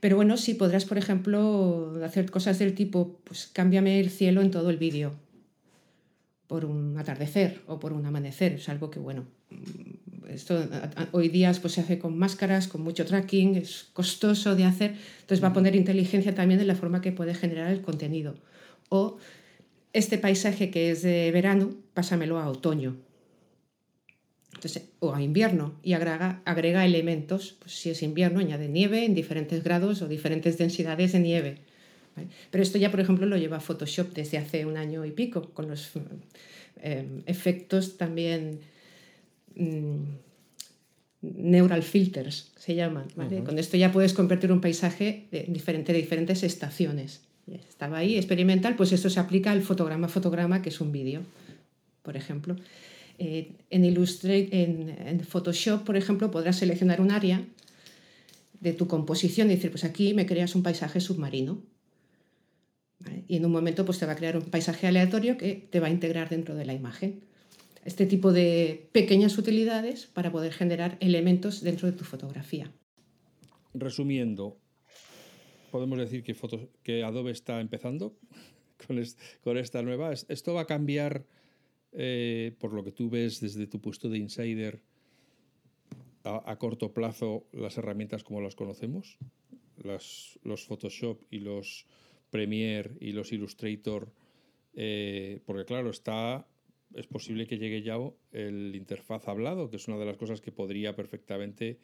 Pero 0.00 0.16
bueno, 0.16 0.36
sí 0.36 0.54
podrás, 0.54 0.84
por 0.84 0.98
ejemplo, 0.98 1.94
hacer 2.04 2.30
cosas 2.30 2.58
del 2.58 2.74
tipo, 2.74 3.18
pues 3.24 3.48
cámbiame 3.52 3.98
el 3.98 4.10
cielo 4.10 4.42
en 4.42 4.50
todo 4.50 4.68
el 4.70 4.76
vídeo 4.76 5.14
por 6.46 6.64
un 6.66 6.96
atardecer 6.98 7.62
o 7.66 7.80
por 7.80 7.92
un 7.94 8.04
amanecer. 8.06 8.52
Es 8.52 8.68
algo 8.68 8.90
que, 8.90 9.00
bueno, 9.00 9.24
esto 10.28 10.56
a- 10.70 11.02
a- 11.02 11.08
hoy 11.12 11.28
día 11.30 11.50
pues, 11.60 11.72
se 11.72 11.80
hace 11.80 11.98
con 11.98 12.16
máscaras, 12.18 12.68
con 12.68 12.82
mucho 12.82 13.04
tracking, 13.06 13.56
es 13.56 13.88
costoso 13.94 14.54
de 14.54 14.64
hacer. 14.64 14.94
Entonces 15.22 15.42
va 15.42 15.48
a 15.48 15.52
poner 15.54 15.74
inteligencia 15.74 16.34
también 16.34 16.60
en 16.60 16.66
la 16.68 16.74
forma 16.76 17.00
que 17.00 17.10
puede 17.12 17.34
generar 17.34 17.72
el 17.72 17.80
contenido. 17.80 18.34
O 18.88 19.18
este 19.92 20.18
paisaje 20.18 20.70
que 20.70 20.90
es 20.90 21.02
de 21.02 21.30
verano, 21.32 21.74
pásamelo 21.94 22.38
a 22.38 22.48
otoño. 22.48 22.96
Entonces, 24.54 24.88
o 25.00 25.14
a 25.14 25.22
invierno 25.22 25.74
y 25.82 25.92
agrega, 25.92 26.42
agrega 26.44 26.84
elementos, 26.84 27.56
pues 27.58 27.72
si 27.78 27.90
es 27.90 28.02
invierno 28.02 28.40
añade 28.40 28.68
nieve 28.68 29.04
en 29.04 29.14
diferentes 29.14 29.62
grados 29.62 30.00
o 30.02 30.08
diferentes 30.08 30.56
densidades 30.56 31.12
de 31.12 31.20
nieve. 31.20 31.58
¿vale? 32.14 32.28
Pero 32.50 32.62
esto 32.62 32.78
ya, 32.78 32.90
por 32.90 33.00
ejemplo, 33.00 33.26
lo 33.26 33.36
lleva 33.36 33.60
Photoshop 33.60 34.14
desde 34.14 34.38
hace 34.38 34.64
un 34.64 34.76
año 34.76 35.04
y 35.04 35.10
pico, 35.10 35.50
con 35.52 35.68
los 35.68 35.90
eh, 36.82 37.22
efectos 37.26 37.98
también 37.98 38.60
mm, 39.56 39.96
neural 41.20 41.82
filters, 41.82 42.52
se 42.56 42.74
llaman. 42.74 43.08
¿vale? 43.14 43.44
Con 43.44 43.58
esto 43.58 43.76
ya 43.76 43.92
puedes 43.92 44.14
convertir 44.14 44.52
un 44.52 44.62
paisaje 44.62 45.26
de, 45.30 45.44
diferente, 45.48 45.92
de 45.92 45.98
diferentes 45.98 46.42
estaciones. 46.42 47.25
Estaba 47.46 47.98
ahí, 47.98 48.16
experimental, 48.16 48.74
pues 48.76 48.92
esto 48.92 49.08
se 49.08 49.20
aplica 49.20 49.52
al 49.52 49.62
fotograma 49.62 50.06
a 50.06 50.10
fotograma, 50.10 50.62
que 50.62 50.70
es 50.70 50.80
un 50.80 50.90
vídeo, 50.90 51.22
por 52.02 52.16
ejemplo. 52.16 52.56
Eh, 53.18 53.52
en 53.70 53.84
Illustrator, 53.84 54.48
en, 54.52 54.90
en 54.90 55.20
Photoshop, 55.20 55.84
por 55.84 55.96
ejemplo, 55.96 56.30
podrás 56.30 56.56
seleccionar 56.56 57.00
un 57.00 57.12
área 57.12 57.44
de 58.60 58.72
tu 58.72 58.86
composición 58.86 59.48
y 59.48 59.54
decir, 59.54 59.70
pues 59.70 59.84
aquí 59.84 60.14
me 60.14 60.26
creas 60.26 60.54
un 60.54 60.62
paisaje 60.62 61.00
submarino. 61.00 61.62
Y 63.28 63.36
en 63.36 63.44
un 63.44 63.52
momento 63.52 63.84
pues 63.84 63.98
te 63.98 64.06
va 64.06 64.12
a 64.12 64.16
crear 64.16 64.36
un 64.36 64.44
paisaje 64.44 64.86
aleatorio 64.86 65.36
que 65.36 65.54
te 65.70 65.80
va 65.80 65.86
a 65.88 65.90
integrar 65.90 66.28
dentro 66.28 66.54
de 66.54 66.64
la 66.64 66.74
imagen. 66.74 67.20
Este 67.84 68.06
tipo 68.06 68.32
de 68.32 68.88
pequeñas 68.92 69.38
utilidades 69.38 70.06
para 70.06 70.32
poder 70.32 70.52
generar 70.52 70.96
elementos 71.00 71.62
dentro 71.62 71.88
de 71.90 71.96
tu 71.96 72.04
fotografía. 72.04 72.72
Resumiendo, 73.74 74.58
podemos 75.76 75.98
decir 75.98 76.22
que, 76.22 77.02
Adobe 77.02 77.30
está 77.32 77.60
empezando 77.60 78.16
con, 78.86 78.98
es- 78.98 79.16
con 79.42 79.56
esta 79.58 79.82
nueva. 79.82 80.12
Es- 80.12 80.26
Esto 80.28 80.54
va 80.54 80.62
a 80.62 80.66
cambiar, 80.66 81.24
eh, 81.92 82.54
por 82.58 82.72
lo 82.72 82.82
que 82.82 82.92
tú 82.92 83.08
ves 83.10 83.40
desde 83.40 83.66
tu 83.66 83.80
puesto 83.80 84.08
de 84.08 84.18
insider, 84.18 84.80
a, 86.24 86.56
corto 86.58 86.92
plazo 86.92 87.46
las 87.52 87.78
herramientas 87.78 88.24
como 88.24 88.40
las 88.40 88.56
conocemos, 88.56 89.16
los 90.42 90.64
Photoshop 90.66 91.22
y 91.30 91.38
los 91.38 91.86
Premiere 92.30 92.96
y 93.00 93.12
los 93.12 93.32
Illustrator, 93.32 94.12
eh, 94.74 95.40
porque 95.46 95.64
claro, 95.64 95.90
está, 95.90 96.48
es 96.94 97.06
posible 97.06 97.46
que 97.46 97.58
llegue 97.58 97.82
ya 97.82 97.96
el 98.32 98.74
interfaz 98.74 99.28
hablado, 99.28 99.70
que 99.70 99.76
es 99.76 99.86
una 99.86 99.98
de 99.98 100.06
las 100.06 100.16
cosas 100.16 100.40
que 100.40 100.50
podría 100.50 100.96
perfectamente 100.96 101.78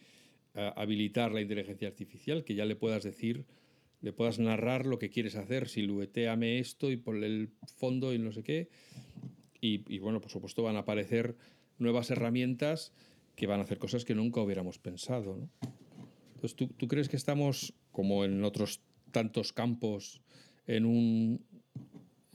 eh, 0.55 0.73
habilitar 0.75 1.31
la 1.31 1.41
inteligencia 1.41 1.87
artificial, 1.87 2.43
que 2.43 2.57
ya 2.57 2.65
le 2.65 2.75
puedas 2.75 3.05
decir, 3.05 3.45
le 4.03 4.13
puedas 4.13 4.39
narrar 4.39 4.85
lo 4.85 4.99
que 4.99 5.11
quieres 5.11 5.37
hacer, 5.37 5.69
silueteame 5.69 6.59
esto 6.59 6.91
y 6.91 6.97
ponle 6.97 7.27
el 7.27 7.51
fondo 7.77 8.13
y 8.13 8.19
no 8.19 8.33
sé 8.33 8.43
qué. 8.43 8.69
Y, 9.65 10.01
bueno, 10.01 10.21
por 10.21 10.33
supuesto 10.33 10.65
van 10.65 10.75
a 10.75 10.81
aparecer 10.81 11.37
nuevas 11.79 12.11
herramientas 12.11 12.93
que 13.37 13.47
van 13.47 13.61
a 13.61 13.63
hacer 13.63 13.79
cosas 13.79 14.05
que 14.05 14.17
nunca 14.17 14.41
hubiéramos 14.41 14.81
pensado. 14.81 15.49
Entonces, 16.35 16.57
¿tú, 16.57 16.67
¿tú 16.67 16.89
crees 16.89 17.09
que 17.09 17.17
estamos, 17.17 17.73
como 17.93 18.25
en 18.25 18.43
otros 18.43 18.81
tantos 19.13 19.53
campos, 19.53 20.21
en 20.67 20.85
un 20.85 21.45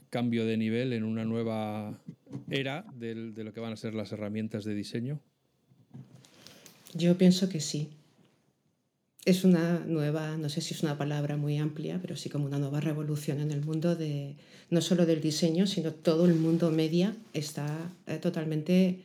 cambio 0.09 0.45
de 0.45 0.55
nivel, 0.55 0.93
en 0.93 1.03
una 1.03 1.25
nueva 1.25 2.01
era 2.49 2.85
de 2.95 3.13
lo 3.13 3.51
que 3.51 3.59
van 3.59 3.73
a 3.73 3.77
ser 3.77 3.93
las 3.93 4.13
herramientas 4.13 4.63
de 4.63 4.73
diseño? 4.73 5.19
Yo 6.93 7.17
pienso 7.17 7.49
que 7.49 7.59
sí. 7.59 7.89
Es 9.27 9.43
una 9.43 9.79
nueva, 9.85 10.37
no 10.37 10.47
sé 10.47 10.61
si 10.61 10.73
es 10.73 10.83
una 10.83 10.97
palabra 10.97 11.35
muy 11.35 11.57
amplia, 11.57 11.99
pero 12.01 12.15
sí 12.15 12.29
como 12.29 12.45
una 12.45 12.59
nueva 12.59 12.79
revolución 12.79 13.41
en 13.41 13.51
el 13.51 13.59
mundo 13.59 13.97
de 13.97 14.37
no 14.69 14.79
solo 14.79 15.05
del 15.05 15.19
diseño, 15.19 15.67
sino 15.67 15.91
todo 15.91 16.23
el 16.25 16.35
mundo 16.35 16.71
media 16.71 17.13
está 17.33 17.93
eh, 18.05 18.19
totalmente 18.19 19.01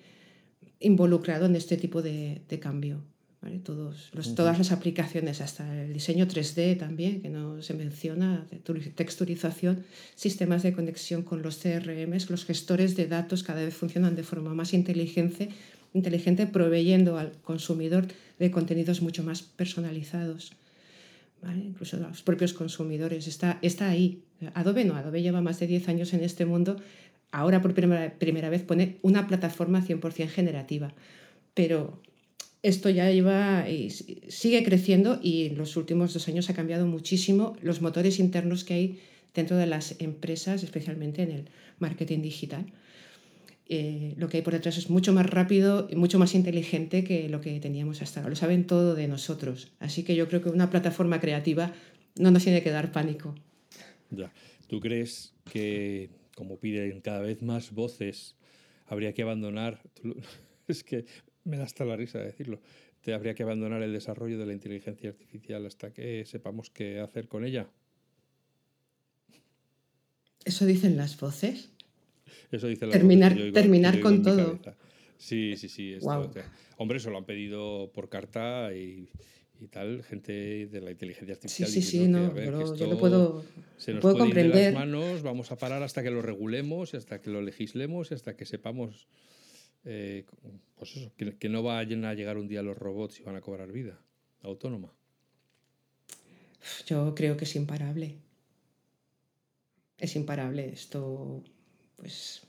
involucrado 0.79 1.47
en 1.47 1.57
este 1.57 1.77
tipo 1.77 2.03
de, 2.03 2.41
de 2.49 2.61
cambio. 2.61 3.03
¿vale? 3.41 3.59
Todos, 3.59 4.11
los, 4.13 4.37
Todas 4.37 4.59
las 4.59 4.71
aplicaciones, 4.71 5.41
hasta 5.41 5.83
el 5.83 5.93
diseño 5.93 6.29
3D 6.29 6.79
también, 6.79 7.21
que 7.21 7.29
no 7.29 7.61
se 7.61 7.75
menciona, 7.75 8.47
texturización, 8.95 9.85
sistemas 10.15 10.63
de 10.63 10.73
conexión 10.73 11.23
con 11.23 11.43
los 11.43 11.59
CRMs, 11.59 12.31
los 12.31 12.45
gestores 12.45 12.95
de 12.95 13.09
datos 13.09 13.43
cada 13.43 13.65
vez 13.65 13.75
funcionan 13.75 14.15
de 14.15 14.23
forma 14.23 14.55
más 14.55 14.73
inteligente, 14.73 15.49
inteligente 15.95 16.47
proveyendo 16.47 17.19
al 17.19 17.33
consumidor 17.43 18.07
de 18.43 18.51
contenidos 18.51 19.03
mucho 19.03 19.23
más 19.23 19.43
personalizados. 19.43 20.53
¿vale? 21.41 21.65
Incluso 21.65 21.97
los 21.97 22.23
propios 22.23 22.53
consumidores. 22.53 23.27
Está, 23.27 23.59
está 23.63 23.89
ahí. 23.89 24.23
Adobe 24.55 24.85
no, 24.85 24.97
Adobe 24.97 25.23
lleva 25.23 25.41
más 25.41 25.61
de 25.61 25.67
10 25.67 25.89
años 25.89 26.13
en 26.13 26.25
este 26.25 26.45
mundo. 26.45 26.77
Ahora 27.31 27.63
por 27.63 27.73
primera, 27.75 28.19
primera 28.19 28.51
vez 28.51 28.63
pone 28.63 28.99
una 29.03 29.27
plataforma 29.27 29.81
100% 29.81 30.29
generativa. 30.29 30.93
Pero 31.55 32.03
esto 32.63 32.91
ya 32.91 33.11
lleva 33.11 33.69
y 33.69 33.91
sigue 33.91 34.63
creciendo 34.65 35.19
y 35.23 35.47
en 35.47 35.59
los 35.59 35.77
últimos 35.77 36.13
dos 36.15 36.29
años 36.29 36.51
ha 36.51 36.55
cambiado 36.55 36.87
muchísimo 36.87 37.57
los 37.63 37.81
motores 37.81 38.19
internos 38.19 38.65
que 38.65 38.75
hay 38.75 39.01
dentro 39.35 39.57
de 39.57 39.67
las 39.67 40.01
empresas, 40.01 40.63
especialmente 40.63 41.23
en 41.23 41.31
el 41.31 41.45
marketing 41.79 42.23
digital. 42.23 42.67
Eh, 43.69 44.15
lo 44.19 44.29
que 44.29 44.39
hay 44.39 44.43
por 44.43 44.53
detrás 44.53 44.77
es 44.77 44.91
mucho 44.91 45.13
más 45.13 45.29
rápido 45.29 45.87
y 45.91 45.97
mucho 45.97 46.19
más 46.19 46.35
inteligente 46.35 47.05
que 47.05 47.29
lo 47.29 47.41
que 47.41 47.59
teníamos 47.61 48.03
hasta 48.03 48.21
ahora. 48.21 48.31
Lo 48.31 48.37
saben 48.37 48.67
todo 48.67 48.95
de 48.95 49.09
nosotros. 49.09 49.73
Así 49.79 50.03
que 50.03 50.15
yo 50.15 50.29
creo 50.29 50.43
que 50.43 50.51
una 50.51 50.69
plataforma 50.69 51.21
creativa 51.21 51.73
no 52.17 52.31
nos 52.31 52.43
tiene 52.45 52.63
que 52.63 52.71
dar 52.71 52.93
pánico. 52.93 53.35
Ya. 54.11 54.33
¿Tú 54.67 54.81
crees 54.81 55.35
que, 55.51 56.11
como 56.35 56.59
piden 56.59 57.01
cada 57.01 57.21
vez 57.21 57.43
más 57.43 57.73
voces, 57.73 58.37
habría 58.87 59.13
que 59.15 59.23
abandonar, 59.23 59.81
es 60.69 60.85
que 60.85 61.07
me 61.45 61.57
da 61.57 61.65
hasta 61.65 61.85
la 61.85 61.97
risa 61.97 62.19
decirlo, 62.19 62.61
te 63.01 63.15
habría 63.15 63.35
que 63.35 63.43
abandonar 63.43 63.83
el 63.83 63.93
desarrollo 63.93 64.39
de 64.39 64.47
la 64.47 64.53
inteligencia 64.53 65.11
artificial 65.11 65.67
hasta 65.67 65.93
que 65.93 66.25
sepamos 66.25 66.71
qué 66.71 67.01
hacer 67.01 67.29
con 67.29 67.45
ella? 67.45 67.69
Eso 70.45 70.67
dicen 70.67 70.97
las 70.97 71.19
voces. 71.19 71.71
Eso 72.53 72.69
dice 72.69 72.87
la 72.87 72.93
Terminar- 72.93 73.35
yo 73.37 73.53
terminar 73.53 73.97
yo 73.97 74.03
con 74.03 74.23
todo. 74.23 74.61
Sí, 75.19 75.57
sí, 75.57 75.69
sí. 75.69 75.93
esto- 75.95 76.05
Guau. 76.05 76.31
te- 76.31 76.43
Hombre, 76.77 76.99
eso 76.99 77.11
lo 77.11 77.19
han 77.19 77.25
pedido 77.25 77.91
por 77.95 78.09
carta 78.09 78.75
y, 78.75 79.09
y 79.61 79.69
tal, 79.69 80.03
gente 80.05 80.67
de 80.67 80.81
la 80.81 80.91
inteligencia 80.91 81.35
Sí, 81.37 81.41
artificial. 81.65 81.69
sí, 81.71 81.83
sí, 81.83 81.99
que, 82.01 82.09
no, 82.09 82.33
ver, 82.33 82.45
yo 82.47 82.51
lo, 82.51 82.59
yo 82.67 82.73
esto 82.75 82.87
lo 82.89 82.99
puedo, 82.99 83.45
se 83.77 83.93
nos 83.95 84.03
puedo 84.03 84.17
puede 84.17 84.29
ir 84.31 84.35
de 84.35 84.41
comprender. 84.43 84.73
las 84.75 84.81
manos, 84.81 85.23
vamos 85.23 85.51
a 85.53 85.57
parar 85.57 85.83
hasta 85.83 86.03
que 86.03 86.11
lo 86.11 86.23
regulemos 86.23 86.93
hasta 86.95 87.21
que 87.21 87.31
lo 87.31 87.41
legislemos 87.41 88.11
y 88.11 88.15
hasta 88.15 88.37
que 88.37 88.45
sepamos, 88.45 89.07
eh, 89.85 90.25
pues 90.77 90.97
eso, 90.97 91.13
que, 91.17 91.37
que 91.37 91.49
no 91.49 91.63
vayan 91.63 92.05
a 92.05 92.15
llegar 92.15 92.37
un 92.37 92.49
día 92.49 92.63
los 92.63 92.77
robots 92.77 93.21
y 93.21 93.23
van 93.23 93.37
a 93.37 93.41
cobrar 93.41 93.71
vida 93.73 94.01
autónoma. 94.43 94.93
Yo 96.87 97.15
creo 97.15 97.37
que 97.37 97.45
es 97.45 97.55
imparable. 97.57 98.17
Es 99.99 100.17
imparable 100.17 100.69
esto, 100.73 101.45
pues 102.03 102.43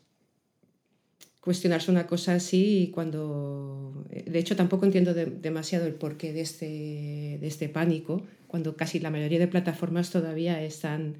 cuestionarse 1.39 1.91
una 1.91 2.07
cosa 2.07 2.33
así 2.33 2.89
cuando... 2.91 4.03
De 4.09 4.39
hecho, 4.39 4.55
tampoco 4.55 4.85
entiendo 4.85 5.13
de- 5.13 5.27
demasiado 5.27 5.85
el 5.85 5.93
porqué 5.93 6.33
de 6.33 6.41
este, 6.41 7.37
de 7.39 7.47
este 7.47 7.69
pánico, 7.69 8.23
cuando 8.47 8.75
casi 8.75 8.99
la 8.99 9.11
mayoría 9.11 9.37
de 9.37 9.47
plataformas 9.47 10.09
todavía 10.09 10.63
están 10.63 11.17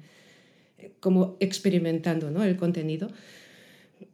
eh, 0.78 0.92
como 0.98 1.36
experimentando 1.38 2.30
¿no? 2.30 2.42
el 2.42 2.56
contenido. 2.56 3.08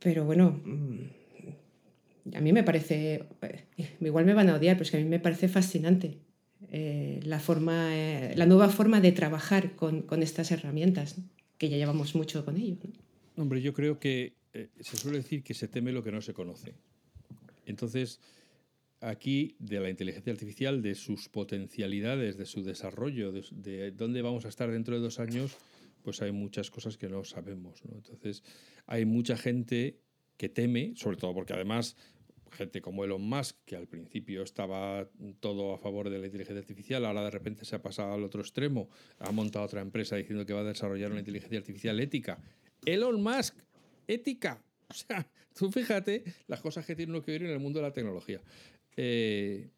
Pero 0.00 0.24
bueno, 0.26 0.61
mm, 0.64 2.35
a 2.37 2.40
mí 2.40 2.52
me 2.52 2.64
parece, 2.64 3.24
eh, 3.42 3.64
igual 4.00 4.26
me 4.26 4.35
van 4.35 4.50
a 4.50 4.56
odiar, 4.56 4.76
pero 4.76 4.85
es 4.85 4.90
que 4.90 4.98
a 4.98 5.00
mí 5.00 5.06
me 5.06 5.20
parece 5.20 5.48
fascinante 5.48 6.18
eh, 6.70 7.20
la, 7.22 7.40
forma, 7.40 7.96
eh, 7.96 8.35
la 8.37 8.44
nueva 8.46 8.68
forma 8.68 9.00
de 9.00 9.12
trabajar 9.12 9.76
con, 9.76 10.02
con 10.02 10.22
estas 10.22 10.50
herramientas, 10.50 11.16
que 11.56 11.70
ya 11.70 11.78
llevamos 11.78 12.14
mucho 12.14 12.44
con 12.44 12.59
ello. 12.59 12.76
Hombre, 13.40 13.62
yo 13.62 13.72
creo 13.72 13.98
que 13.98 14.37
eh, 14.53 14.68
se 14.81 14.96
suele 14.96 15.18
decir 15.18 15.42
que 15.42 15.55
se 15.55 15.66
teme 15.66 15.92
lo 15.92 16.03
que 16.03 16.12
no 16.12 16.20
se 16.20 16.35
conoce. 16.35 16.74
Entonces, 17.64 18.20
aquí 19.00 19.57
de 19.59 19.81
la 19.81 19.88
inteligencia 19.88 20.33
artificial, 20.33 20.83
de 20.83 20.94
sus 20.94 21.29
potencialidades, 21.29 22.37
de 22.37 22.44
su 22.44 22.62
desarrollo, 22.62 23.33
de, 23.33 23.92
dónde 23.92 24.22
vamos 24.22 24.44
a 24.44 24.48
estar 24.48 24.70
dentro 24.70 24.94
de 24.94 25.00
dos 25.00 25.20
años, 25.20 25.57
pues 26.03 26.20
hay 26.20 26.33
muchas 26.33 26.70
cosas 26.70 26.98
que 26.98 27.09
no 27.09 27.24
sabemos. 27.24 27.81
Entonces, 27.90 28.42
hay 28.87 29.07
mucha 29.07 29.37
gente 29.37 30.00
que 30.37 30.48
teme, 30.48 30.92
sobre 30.96 31.16
todo 31.16 31.33
porque 31.35 31.55
además 31.55 31.96
gente 32.50 32.81
como 32.81 33.05
Elon 33.05 33.22
Musk, 33.22 33.57
que 33.64 33.76
al 33.76 33.87
principio 33.87 34.42
estaba 34.42 35.09
todo 35.38 35.72
a 35.72 35.79
favor 35.79 36.11
de 36.11 36.18
la 36.18 36.26
inteligencia 36.26 36.61
artificial, 36.61 37.05
ahora 37.05 37.22
de 37.22 37.31
repente 37.31 37.64
se 37.64 37.76
ha 37.76 37.83
pasado 37.83 38.12
al 38.12 38.24
otro 38.24 38.40
extremo, 38.40 38.88
ha 39.18 39.31
montado 39.31 39.64
otra 39.64 39.81
empresa 39.81 40.16
diciendo 40.16 40.44
que 40.44 40.53
va 40.53 40.61
a 40.61 40.64
desarrollar 40.64 41.11
una 41.11 41.20
inteligencia 41.20 41.59
artificial 41.59 42.00
ética. 42.00 42.42
Elon 42.85 43.23
Musk, 43.23 43.57
ética. 44.07 44.62
O 44.88 44.95
sea, 44.95 45.27
tú 45.59 45.71
fíjate 45.71 46.25
las 46.47 46.61
cosas 46.61 46.87
que 46.87 46.97
tiene 46.97 47.12
uno 47.12 47.23
que 47.23 47.33
ver 47.33 47.43
en 47.45 47.51
el 47.51 47.61
mundo 47.61 47.79
de 47.79 47.87
la 47.87 47.93
tecnología. 47.93 48.40
Eh, 48.97 49.71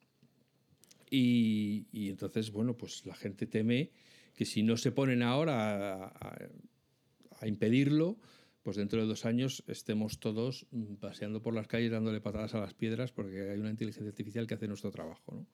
y, 1.10 2.08
entonces, 2.08 2.50
bueno, 2.50 2.74
pues 2.76 3.04
la 3.04 3.14
gente 3.14 3.46
teme 3.46 3.90
que 4.34 4.46
si 4.46 4.62
no 4.62 4.78
se 4.78 4.92
ponen 4.92 5.22
ahora 5.22 6.06
a 6.06 7.46
impedirlo, 7.46 8.18
pues 8.62 8.76
dentro 8.76 9.00
de 9.00 9.06
dos 9.06 9.24
años 9.26 9.64
estemos 9.66 10.20
todos 10.20 10.66
paseando 11.00 11.42
por 11.42 11.54
las 11.54 11.66
calles 11.66 11.90
dándole 11.90 12.20
patadas 12.20 12.54
a 12.54 12.60
las 12.60 12.74
piedras 12.74 13.10
porque 13.10 13.50
hay 13.50 13.58
una 13.58 13.70
inteligencia 13.70 14.08
artificial 14.08 14.46
que 14.46 14.54
hace 14.54 14.68
nuestro 14.68 14.90
trabajo. 14.90 15.34
¿no? 15.34 15.46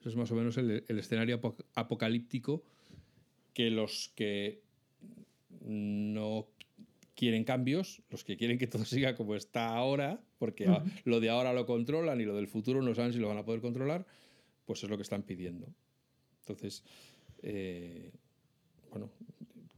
Eso 0.00 0.08
es 0.08 0.16
más 0.16 0.30
o 0.32 0.34
menos 0.34 0.56
el, 0.56 0.82
escenario 0.88 1.40
apocalíptico 1.74 2.64
que 3.54 3.70
los 3.70 4.12
que 4.16 4.62
no 5.60 6.48
quieren 7.16 7.44
cambios, 7.44 8.02
los 8.10 8.22
que 8.22 8.36
quieren 8.36 8.58
que 8.58 8.66
todo 8.66 8.84
siga 8.84 9.16
como 9.16 9.34
está 9.34 9.74
ahora, 9.74 10.20
porque 10.38 10.68
lo 11.04 11.18
de 11.20 11.30
ahora 11.30 11.52
lo 11.52 11.66
controlan 11.66 12.20
y 12.20 12.24
lo 12.24 12.36
del 12.36 12.46
futuro 12.46 12.82
no 12.82 12.94
saben 12.94 13.12
si 13.12 13.18
lo 13.18 13.28
van 13.28 13.38
a 13.38 13.44
poder 13.44 13.60
controlar, 13.60 14.06
pues 14.64 14.84
es 14.84 14.90
lo 14.90 14.96
que 14.96 15.02
están 15.02 15.22
pidiendo. 15.22 15.66
Entonces, 16.40 16.84
eh, 17.42 18.12
bueno, 18.90 19.10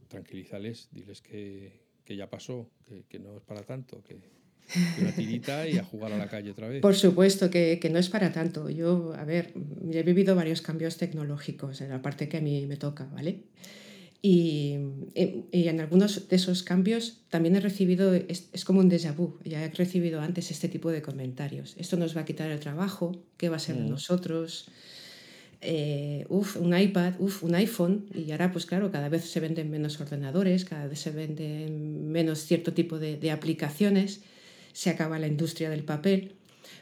tranquilízales, 0.07 0.89
diles 0.91 1.21
que, 1.21 1.71
que 2.03 2.15
ya 2.15 2.29
pasó, 2.29 2.69
que, 3.07 3.19
no 3.19 3.37
es 3.37 3.43
para 3.43 3.63
tanto, 3.63 4.03
que, 4.03 4.19
una 5.01 5.11
tirita 5.11 5.67
y 5.67 5.77
a 5.77 5.83
jugar 5.83 6.11
a 6.11 6.17
la 6.17 6.27
calle 6.27 6.51
otra 6.51 6.67
vez. 6.67 6.81
Por 6.81 6.95
supuesto 6.95 7.49
que, 7.49 7.79
no 7.91 7.99
es 7.99 8.09
para 8.09 8.31
tanto. 8.31 8.69
Yo, 8.69 9.13
a 9.15 9.23
ver, 9.23 9.53
he 9.91 10.03
vivido 10.03 10.35
varios 10.35 10.61
cambios 10.61 10.97
tecnológicos 10.97 11.81
en 11.81 11.89
la 11.89 12.01
parte 12.01 12.29
que 12.29 12.37
a 12.37 12.41
mí 12.41 12.65
me 12.67 12.77
toca, 12.77 13.05
¿vale? 13.05 13.43
Y, 14.21 14.75
en 15.15 15.79
algunos 15.79 16.27
de 16.27 16.35
esos 16.35 16.63
cambios 16.63 17.21
también 17.29 17.55
he 17.55 17.61
recibido, 17.61 18.13
es, 18.13 18.65
como 18.65 18.81
un 18.81 18.89
déjà 18.89 19.15
vu, 19.15 19.39
ya 19.45 19.63
he 19.63 19.69
recibido 19.69 20.19
antes 20.19 20.51
este 20.51 20.67
tipo 20.67 20.91
de 20.91 21.01
comentarios. 21.01 21.75
Esto 21.77 21.95
nos 21.95 22.15
va 22.15 22.21
a 22.21 22.25
quitar 22.25 22.51
el 22.51 22.59
trabajo, 22.59 23.23
¿qué 23.37 23.47
va 23.47 23.55
a 23.55 23.59
ser 23.59 23.77
de 23.77 23.83
mm. 23.83 23.89
nosotros? 23.89 24.69
eh, 25.61 26.25
un 26.29 26.77
iPad, 26.77 27.13
uf, 27.19 27.43
un 27.43 27.55
iPhone, 27.55 28.05
y 28.13 28.31
ahora 28.31 28.51
pues 28.51 28.65
claro, 28.65 28.91
cada 28.91 29.09
vez 29.09 29.29
se 29.29 29.39
venden 29.39 29.69
menos 29.69 29.99
ordenadores, 29.99 30.65
cada 30.65 30.87
vez 30.87 30.99
se 30.99 31.11
venden 31.11 32.11
menos 32.11 32.39
cierto 32.39 32.73
tipo 32.73 32.97
de, 32.99 33.17
de 33.17 33.31
aplicaciones, 33.31 34.21
se 34.73 34.89
acaba 34.89 35.19
la 35.19 35.27
industria 35.27 35.69
del 35.69 35.83
papel. 35.83 36.35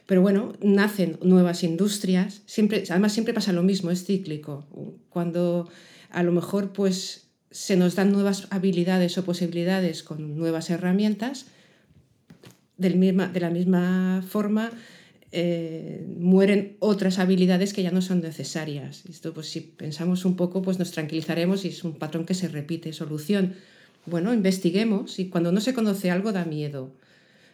Pero 0.06 0.22
bueno, 0.22 0.54
nacen 0.62 1.18
nuevas 1.22 1.64
industrias, 1.64 2.42
siempre, 2.46 2.84
además 2.90 3.14
siempre 3.14 3.34
pasa 3.34 3.52
lo 3.52 3.64
mismo, 3.64 3.92
es 3.92 4.06
cíclico. 4.06 4.66
Cuando 5.10 5.70
a 6.10 6.24
lo 6.24 6.32
mejor 6.32 6.72
pues 6.72 7.27
se 7.52 7.76
nos 7.78 7.96
dan 7.96 8.12
nuevas 8.12 8.48
habilidades 8.50 9.18
o 9.18 9.24
posibilidades 9.24 10.04
con 10.04 10.38
nuevas 10.38 10.70
herramientas, 10.70 11.48
del 12.78 12.96
misma, 12.96 13.28
de 13.28 13.40
la 13.40 13.50
misma 13.50 14.24
forma 14.28 14.72
eh, 15.32 16.06
mueren 16.18 16.78
otras 16.80 17.20
habilidades 17.20 17.74
que 17.74 17.84
ya 17.84 17.92
no 17.92 18.02
son 18.02 18.22
necesarias. 18.22 19.04
Esto, 19.10 19.34
pues 19.34 19.50
si 19.50 19.62
pensamos 19.62 20.24
un 20.24 20.36
poco, 20.36 20.62
pues 20.62 20.80
nos 20.80 20.92
tranquilizaremos 20.92 21.66
y 21.66 21.70
es 21.70 21.84
un 21.84 21.96
patrón 21.96 22.26
que 22.26 22.34
se 22.34 22.48
repite. 22.48 22.94
Solución, 22.94 23.56
bueno, 24.06 24.34
investiguemos 24.34 25.20
y 25.20 25.28
cuando 25.30 25.52
no 25.52 25.60
se 25.60 25.74
conoce 25.74 26.12
algo 26.12 26.32
da 26.32 26.46
miedo. 26.46 26.92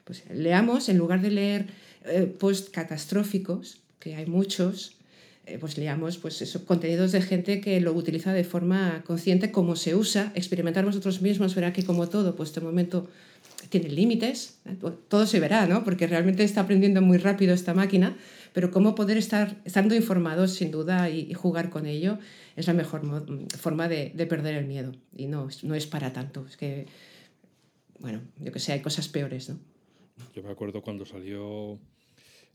Pues 0.03 0.23
leamos, 0.29 0.89
en 0.89 0.97
lugar 0.97 1.21
de 1.21 1.31
leer 1.31 1.67
eh, 2.05 2.31
post 2.37 2.69
catastróficos, 2.69 3.79
que 3.99 4.15
hay 4.15 4.27
muchos, 4.27 4.97
eh, 5.45 5.57
pues 5.59 5.77
leamos 5.77 6.17
pues 6.17 6.41
eso, 6.41 6.65
contenidos 6.65 7.11
de 7.11 7.21
gente 7.21 7.59
que 7.59 7.81
lo 7.81 7.91
utiliza 7.93 8.31
de 8.31 8.45
forma 8.45 9.03
consciente, 9.05 9.51
cómo 9.51 9.75
se 9.75 9.93
usa, 9.93 10.31
experimentar 10.35 10.85
nosotros 10.85 11.21
mismos, 11.21 11.53
verá 11.53 11.73
que 11.73 11.83
como 11.83 12.07
todo, 12.07 12.35
pues 12.35 12.53
de 12.53 12.61
momento 12.61 13.09
tiene 13.69 13.89
límites, 13.89 14.59
¿eh? 14.65 14.77
todo 15.07 15.25
se 15.25 15.39
verá, 15.41 15.67
¿no? 15.67 15.83
porque 15.83 16.07
realmente 16.07 16.43
está 16.43 16.61
aprendiendo 16.61 17.01
muy 17.01 17.17
rápido 17.17 17.53
esta 17.53 17.73
máquina, 17.73 18.15
pero 18.53 18.71
cómo 18.71 18.95
poder 18.95 19.17
estar 19.17 19.57
estando 19.65 19.95
informados 19.95 20.53
sin 20.53 20.71
duda 20.71 21.09
y, 21.09 21.33
jugar 21.33 21.69
con 21.69 21.87
ello 21.87 22.19
es 22.55 22.67
la 22.67 22.73
mejor 22.73 23.01
forma 23.57 23.89
de, 23.89 24.11
perder 24.29 24.55
el 24.55 24.65
miedo. 24.65 24.93
Y 25.15 25.25
no, 25.27 25.49
no 25.63 25.75
es 25.75 25.87
para 25.87 26.13
tanto, 26.13 26.45
es 26.47 26.55
que, 26.55 26.85
bueno, 27.99 28.21
yo 28.39 28.51
que 28.51 28.59
sé, 28.59 28.73
hay 28.73 28.81
cosas 28.81 29.09
peores. 29.09 29.49
¿no? 29.49 29.57
Yo 30.33 30.43
me 30.43 30.51
acuerdo 30.51 30.81
cuando 30.81 31.05
salió, 31.05 31.79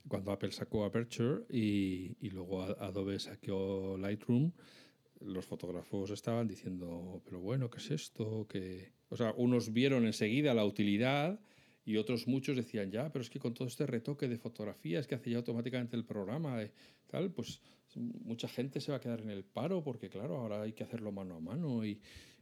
cuando 0.07 0.33
Apple 0.33 0.53
sacó 0.53 0.85
Aperture 0.85 1.45
y, 1.51 2.17
y 2.21 2.31
luego 2.31 2.63
Adobe 2.63 3.19
sacó 3.19 3.97
Lightroom, 3.99 4.53
los 5.21 5.47
fotógrafos 5.47 6.11
estaban 6.11 6.47
diciendo, 6.47 7.23
pero 7.25 7.41
bueno, 7.41 7.71
¿qué 7.71 7.79
es 7.79 7.91
esto? 7.91 8.47
O 9.09 9.17
sea, 9.17 9.33
unos 9.37 9.73
vieron 9.73 10.07
enseguida 10.07 10.55
la 10.55 10.65
utilidad 10.65 11.41
y 11.85 11.97
otros 11.97 12.29
muchos 12.29 12.57
decían, 12.57 12.91
ya, 12.91 13.11
pero 13.11 13.23
es 13.23 13.31
que 13.31 13.39
con 13.39 13.55
todo 13.55 13.67
este 13.67 13.87
retoque 13.87 14.29
de 14.29 14.37
fotografías 14.37 15.07
que 15.07 15.15
hace 15.15 15.31
ya 15.31 15.39
automáticamente 15.39 15.97
el 15.97 16.05
programa, 16.05 16.63
y 16.63 16.71
tal, 17.07 17.33
pues 17.33 17.63
mucha 17.97 18.47
gente 18.47 18.81
se 18.81 18.93
va 18.93 18.99
a 18.99 19.01
quedar 19.01 19.23
en 19.23 19.31
el 19.31 19.45
paro 19.45 19.83
porque, 19.83 20.11
claro, 20.11 20.37
ahora 20.37 20.63
hay 20.63 20.75
que 20.75 20.85
hacerlo 20.85 21.13
mano 21.13 21.37
a 21.37 21.41
mano 21.41 21.85
y, 21.85 22.01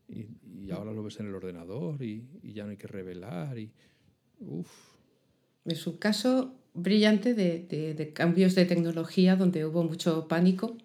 y, 0.08 0.70
ahora 0.70 0.92
lo 0.92 1.02
ves 1.02 1.20
en 1.20 1.26
el 1.26 1.34
ordenador 1.34 2.02
y, 2.02 2.26
ya 2.42 2.64
no 2.64 2.70
hay 2.70 2.76
que 2.76 2.88
revelar 2.88 3.58
y... 3.58 3.72
Uf. 4.40 4.95
Es 5.66 5.86
un 5.86 5.96
caso 5.96 6.54
brillante 6.74 7.34
de, 7.34 7.66
de, 7.68 7.94
de 7.94 8.12
cambios 8.12 8.54
de 8.54 8.66
tecnología 8.66 9.36
donde 9.36 9.64
hubo 9.64 9.82
mucho 9.82 10.28
pánico 10.28 10.76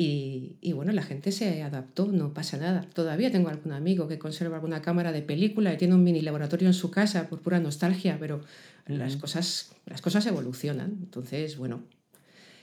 y, 0.00 0.72
bueno, 0.74 0.92
la 0.92 1.02
gente 1.02 1.32
se 1.32 1.60
adaptó, 1.64 2.06
no 2.06 2.32
pasa 2.32 2.56
nada. 2.56 2.82
Todavía 2.94 3.32
tengo 3.32 3.48
algún 3.48 3.72
amigo 3.72 4.06
que 4.06 4.16
conserva 4.16 4.54
alguna 4.54 4.80
cámara 4.80 5.10
de 5.10 5.22
película 5.22 5.74
y 5.74 5.76
tiene 5.76 5.96
un 5.96 6.04
mini 6.04 6.20
laboratorio 6.20 6.68
en 6.68 6.74
su 6.74 6.92
casa 6.92 7.28
por 7.28 7.40
pura 7.40 7.58
nostalgia, 7.58 8.16
pero 8.20 8.40
las, 8.86 9.16
cosas, 9.16 9.72
las 9.86 10.00
cosas 10.00 10.24
evolucionan. 10.26 10.98
Entonces, 11.02 11.58
bueno, 11.58 11.82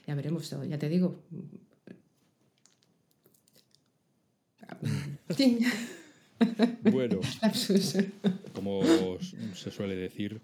ya 0.07 0.15
veremos, 0.15 0.49
ya 0.49 0.79
te 0.79 0.87
digo. 0.87 1.21
bueno, 6.89 7.19
como 8.53 8.79
se 9.53 9.71
suele 9.71 9.97
decir, 9.97 10.39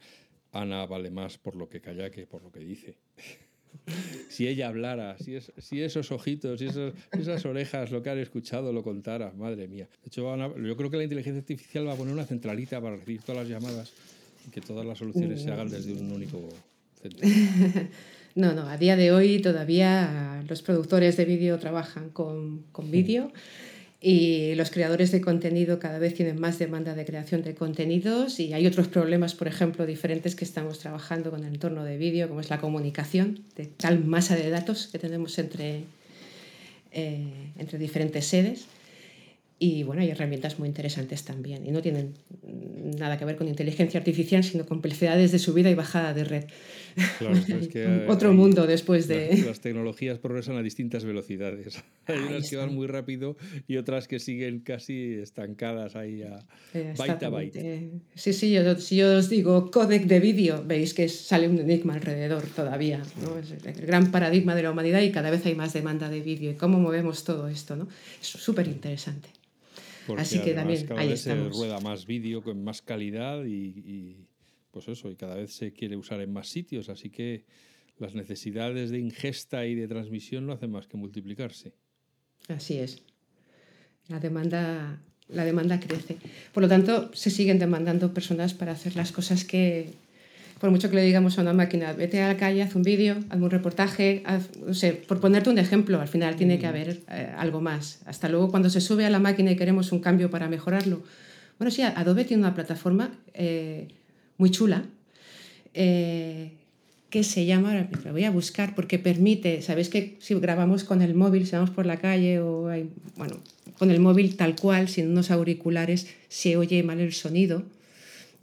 Ana 0.52 0.86
vale 0.86 1.12
más 1.12 1.38
por 1.38 1.56
lo 1.56 1.70
que 1.70 1.82
calla 1.82 2.10
que 2.10 2.28
por 2.28 2.44
lo 2.44 2.52
que 2.52 2.60
dice 2.60 2.98
si 4.30 4.48
ella 4.48 4.68
hablara, 4.68 5.18
si, 5.18 5.36
es, 5.36 5.52
si 5.58 5.82
esos 5.82 6.12
ojitos, 6.12 6.60
si 6.60 6.68
esas 6.68 7.46
orejas 7.46 7.92
lo 7.92 8.02
que 8.04 8.10
han 8.10 8.20
escuchado 8.20 8.74
lo 8.74 8.84
contara, 8.84 9.32
madre 9.36 9.68
mía. 9.68 9.88
De 10.04 10.08
hecho, 10.08 10.36
yo 10.58 10.78
creo 10.78 10.90
que 10.90 10.98
la 10.98 11.04
inteligencia 11.04 11.40
artificial 11.40 11.88
va 11.88 11.94
a 11.94 11.96
poner 11.96 12.14
una 12.14 12.26
centralita 12.26 12.82
para 12.82 12.98
recibir 12.98 13.22
todas 13.22 13.42
las 13.42 13.50
llamadas 13.50 13.94
y 14.48 14.52
que 14.52 14.62
todas 14.62 14.86
las 14.86 14.98
soluciones 14.98 15.42
se 15.42 15.52
hagan 15.52 15.70
desde 15.70 15.94
un 15.94 16.12
único 16.12 16.50
centro. 17.02 17.28
No, 18.34 18.54
no, 18.54 18.70
a 18.70 18.78
día 18.78 18.96
de 18.96 19.12
hoy 19.12 19.42
todavía 19.42 20.42
los 20.48 20.62
productores 20.62 21.18
de 21.18 21.26
vídeo 21.26 21.60
trabajan 21.60 22.10
con, 22.10 22.64
con 22.72 22.90
vídeo 22.90 23.30
y 24.04 24.56
los 24.56 24.72
creadores 24.72 25.12
de 25.12 25.22
contenido 25.22 25.78
cada 25.78 26.00
vez 26.00 26.16
tienen 26.16 26.40
más 26.40 26.58
demanda 26.58 26.96
de 26.96 27.06
creación 27.06 27.44
de 27.44 27.54
contenidos 27.54 28.40
y 28.40 28.52
hay 28.52 28.66
otros 28.66 28.88
problemas, 28.88 29.36
por 29.36 29.48
ejemplo, 29.48 29.86
diferentes 29.86 30.36
que 30.36 30.44
estamos 30.44 30.80
trabajando 30.80 31.30
con 31.30 31.42
el 31.42 31.54
entorno 31.54 31.84
de 31.84 31.98
vídeo, 31.98 32.28
como 32.28 32.42
es 32.42 32.50
la 32.50 32.60
comunicación 32.60 33.44
de 33.56 33.68
tal 33.68 34.04
masa 34.04 34.36
de 34.36 34.50
datos 34.50 34.88
que 34.88 34.98
tenemos 34.98 35.38
entre, 35.38 35.84
eh, 36.92 37.52
entre 37.60 37.78
diferentes 37.78 38.26
sedes. 38.26 38.66
Y 39.60 39.84
bueno, 39.84 40.02
hay 40.02 40.10
herramientas 40.10 40.58
muy 40.58 40.68
interesantes 40.68 41.24
también 41.24 41.64
y 41.68 41.70
no 41.70 41.84
tienen 41.84 42.16
nada 42.98 43.20
que 43.20 43.26
ver 43.26 43.36
con 43.36 43.48
inteligencia 43.48 44.00
artificial, 44.00 44.44
sino 44.44 44.66
complejidades 44.66 45.32
de 45.32 45.38
subida 45.38 45.70
y 45.70 45.76
bajada 45.76 46.16
de 46.16 46.24
red. 46.24 46.46
Claro, 47.20 47.36
es 47.36 47.68
que 47.70 48.06
Otro 48.08 48.34
mundo 48.34 48.68
después 48.68 49.08
de... 49.08 49.44
Las, 49.46 49.62
tecnologías 49.62 50.20
progresan 50.20 50.56
a 50.58 50.62
distintas 50.62 51.06
velocidades. 51.06 51.84
Hay 52.08 52.20
unas 52.20 52.50
que 52.50 52.56
van 52.56 52.74
muy 52.74 52.88
rápido 52.88 53.38
y 53.68 53.78
otras 53.78 54.08
que 54.08 54.20
siguen 54.20 54.60
casi 54.60 55.16
estancadas 55.16 55.96
ahí 55.96 56.24
a 56.24 56.46
byte 56.98 57.24
a 57.26 57.30
byte. 57.30 57.92
Sí, 58.16 58.34
sí, 58.34 58.52
yo, 58.52 58.76
si 58.76 58.98
yo 58.98 59.18
os 59.18 59.30
digo 59.30 59.72
codec 59.72 60.06
de 60.06 60.20
vídeo, 60.20 60.64
veis 60.66 60.94
que 60.94 61.08
sale 61.10 61.48
un 61.48 61.60
enigma 61.60 61.94
alrededor 61.96 62.44
todavía. 62.48 63.02
¿no? 63.22 63.38
Es 63.38 63.52
el 63.52 63.86
gran 63.86 64.12
paradigma 64.12 64.56
de 64.56 64.64
la 64.64 64.72
humanidad 64.72 65.02
y 65.02 65.12
cada 65.12 65.30
vez 65.30 65.46
hay 65.46 65.56
más 65.56 65.74
demanda 65.74 66.10
de 66.10 66.22
vídeo. 66.22 66.52
¿Y 66.52 66.56
cómo 66.56 66.80
movemos 66.80 67.24
todo 67.24 67.48
esto? 67.48 67.76
¿no? 67.76 67.88
Es 68.20 68.28
súper 68.28 68.68
interesante. 68.68 69.30
Así 70.18 70.40
que 70.40 70.54
también 70.54 70.86
cada 70.86 71.06
vez 71.06 71.22
se 71.22 71.36
rueda 71.36 71.80
más 71.80 72.06
vídeo 72.06 72.42
con 72.42 72.64
más 72.64 72.82
calidad 72.82 73.44
y, 73.46 74.28
pues 74.72 74.88
eso, 74.88 75.10
y 75.10 75.16
cada 75.16 75.36
vez 75.36 75.54
se 75.54 75.74
quiere 75.74 75.98
usar 75.98 76.22
en 76.22 76.32
más 76.32 76.48
sitios, 76.48 76.90
así 76.90 77.10
que 77.10 77.46
las 77.98 78.16
necesidades 78.16 78.90
de 78.90 79.00
ingesta 79.00 79.66
y 79.66 79.76
de 79.76 79.88
transmisión 79.88 80.48
no 80.48 80.54
hacen 80.54 80.72
más 80.72 80.88
que 80.88 80.98
multiplicarse. 80.98 81.74
Así 82.48 82.80
es. 82.80 83.04
La 84.08 84.20
demanda, 84.20 85.00
la 85.30 85.46
demanda 85.46 85.80
crece. 85.80 86.18
Por 86.54 86.64
lo 86.64 86.70
tanto, 86.70 87.12
se 87.14 87.30
siguen 87.30 87.60
demandando 87.60 88.14
personas 88.14 88.54
para 88.54 88.72
hacer 88.72 88.96
las 88.96 89.12
cosas 89.12 89.44
que, 89.46 89.92
por 90.60 90.72
mucho 90.72 90.90
que 90.90 90.96
le 90.96 91.04
digamos 91.04 91.38
a 91.38 91.42
una 91.42 91.54
máquina, 91.54 91.94
vete 91.94 92.22
a 92.22 92.30
la 92.30 92.38
calle, 92.38 92.64
haz 92.64 92.76
un 92.76 92.82
vídeo, 92.82 93.18
haz 93.30 93.40
un 93.40 93.50
reportaje, 93.50 94.24
no 94.66 94.74
sé, 94.74 94.94
por 94.94 95.20
ponerte 95.20 95.50
un 95.50 95.60
ejemplo, 95.60 96.02
al 96.02 96.08
final 96.08 96.36
tiene 96.36 96.58
que 96.58 96.68
haber 96.68 97.02
eh, 97.10 97.32
algo 97.38 97.62
más. 97.62 98.02
Hasta 98.06 98.30
luego, 98.30 98.50
cuando 98.50 98.70
se 98.70 98.82
sube 98.82 99.06
a 99.06 99.10
la 99.10 99.20
máquina 99.20 99.52
y 99.52 99.56
queremos 99.56 99.92
un 99.92 100.00
cambio 100.00 100.30
para 100.30 100.50
mejorarlo. 100.50 101.04
Bueno, 101.60 101.70
sí, 101.70 101.84
Adobe 101.84 102.26
tiene 102.26 102.42
una 102.42 102.56
plataforma 102.56 103.12
eh, 103.36 103.88
muy 104.38 104.52
chula. 104.52 104.86
Eh, 105.74 106.52
que 107.12 107.24
se 107.26 107.46
llama, 107.46 107.72
ahora 107.72 107.90
lo 108.06 108.12
voy 108.14 108.24
a 108.24 108.32
buscar 108.32 108.74
porque 108.74 108.98
permite, 108.98 109.62
sabéis 109.62 109.90
que 109.90 110.16
si 110.20 110.34
grabamos 110.36 110.86
con 110.86 111.02
el 111.02 111.14
móvil, 111.14 111.46
si 111.46 111.52
vamos 111.52 111.70
por 111.70 111.86
la 111.86 111.98
calle 111.98 112.40
o 112.40 112.70
hay, 112.70 112.90
bueno, 113.18 113.38
con 113.78 113.92
el 113.92 114.00
móvil 114.00 114.38
tal 114.38 114.56
cual, 114.56 114.88
sin 114.88 115.10
unos 115.10 115.30
auriculares, 115.30 116.08
se 116.30 116.56
oye 116.56 116.82
mal 116.84 117.02
el 117.02 117.12
sonido, 117.12 117.64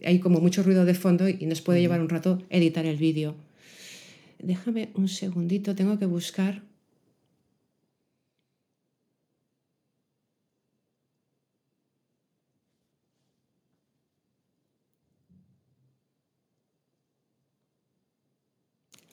hay 0.04 0.18
como 0.18 0.40
mucho 0.40 0.62
ruido 0.62 0.84
de 0.84 0.92
fondo 0.92 1.30
y 1.30 1.46
nos 1.46 1.62
puede 1.62 1.80
llevar 1.80 2.02
un 2.02 2.10
rato 2.10 2.42
editar 2.50 2.84
el 2.84 2.98
vídeo. 2.98 3.34
Déjame 4.38 4.90
un 4.94 5.08
segundito, 5.08 5.74
tengo 5.74 5.98
que 5.98 6.06
buscar 6.06 6.62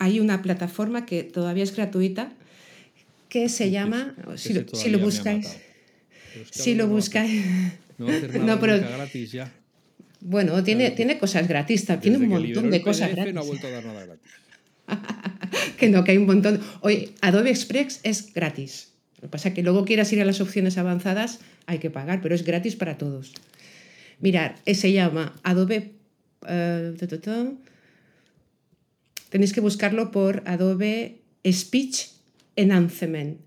hay 0.05 0.19
una 0.19 0.43
plataforma 0.43 1.07
que 1.07 1.23
todavía 1.23 1.63
es 1.63 1.75
gratuita 1.75 2.31
que 3.27 3.49
se 3.49 3.71
llama, 3.71 4.15
si, 4.35 4.53
lo 4.53 4.99
buscáis, 4.99 5.57
si 6.51 6.75
lo 6.75 6.87
buscáis, 6.87 7.43
no, 7.97 8.59
pero 8.59 8.77
gratis 8.77 9.31
ya. 9.31 9.51
Bueno, 10.21 10.63
tiene, 10.63 10.91
tiene 10.91 11.17
cosas 11.17 11.47
gratis, 11.47 11.87
tiene 12.01 12.17
un 12.17 12.27
montón 12.29 12.69
de 12.69 12.81
cosas 12.83 13.15
gratis. 13.15 13.33
No 13.33 13.41
ha 13.41 13.43
vuelto 13.43 13.65
a 13.65 13.71
dar 13.71 13.83
nada 13.83 14.05
gratis. 14.05 14.31
que 15.79 15.89
no, 15.89 16.03
que 16.03 16.11
hay 16.11 16.17
un 16.17 16.27
montón. 16.27 16.61
Oye, 16.81 17.09
Adobe 17.21 17.49
Express 17.49 17.99
es 18.03 18.31
gratis. 18.31 18.89
Lo 19.15 19.21
que 19.21 19.27
pasa 19.29 19.49
es 19.49 19.55
que 19.55 19.63
luego 19.63 19.85
quieras 19.85 20.13
ir 20.13 20.21
a 20.21 20.25
las 20.25 20.39
opciones 20.39 20.77
avanzadas, 20.77 21.39
hay 21.65 21.79
que 21.79 21.89
pagar, 21.89 22.21
pero 22.21 22.35
es 22.35 22.45
gratis 22.45 22.75
para 22.75 22.99
todos. 22.99 23.33
Mirar, 24.19 24.55
se 24.71 24.91
llama 24.91 25.33
Adobe. 25.41 25.93
Uh, 26.43 26.93
Tenéis 29.29 29.53
que 29.53 29.61
buscarlo 29.61 30.11
por 30.11 30.43
Adobe 30.45 31.21
Speech 31.45 32.09
Enhancement. 32.55 33.39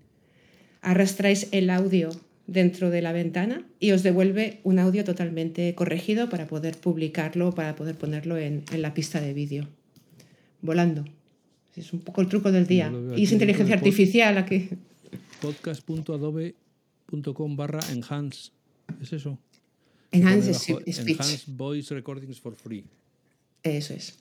Arrastráis 0.81 1.47
el 1.51 1.69
audio 1.69 2.09
dentro 2.47 2.89
de 2.89 3.01
la 3.01 3.11
ventana 3.11 3.65
y 3.79 3.91
os 3.91 4.03
devuelve 4.03 4.59
un 4.63 4.79
audio 4.79 5.03
totalmente 5.03 5.75
corregido 5.75 6.29
para 6.29 6.47
poder 6.47 6.77
publicarlo, 6.77 7.53
para 7.53 7.75
poder 7.75 7.95
ponerlo 7.95 8.37
en, 8.37 8.63
la 8.71 8.93
pista 8.93 9.19
de 9.21 9.33
vídeo. 9.33 9.67
Volando. 10.61 11.05
Es 11.75 11.93
un 11.93 12.01
poco 12.01 12.21
el 12.21 12.27
truco 12.27 12.51
del 12.51 12.67
día. 12.67 12.91
Y 13.15 13.23
es 13.23 13.31
inteligencia 13.31 13.75
artificial 13.75 14.37
aquí. 14.37 14.69
Podcast.adobe.com 15.41 17.55
barra 17.55 17.79
enhance. 17.91 18.51
¿Es 19.01 19.13
eso? 19.13 19.37
Enhance 20.11 20.53
Speech. 20.53 20.99
Enhance 20.99 21.43
Voice 21.47 21.93
Recordings 21.93 22.39
for 22.39 22.55
Free. 22.55 22.83
Eso 23.63 23.93
es. 23.93 24.17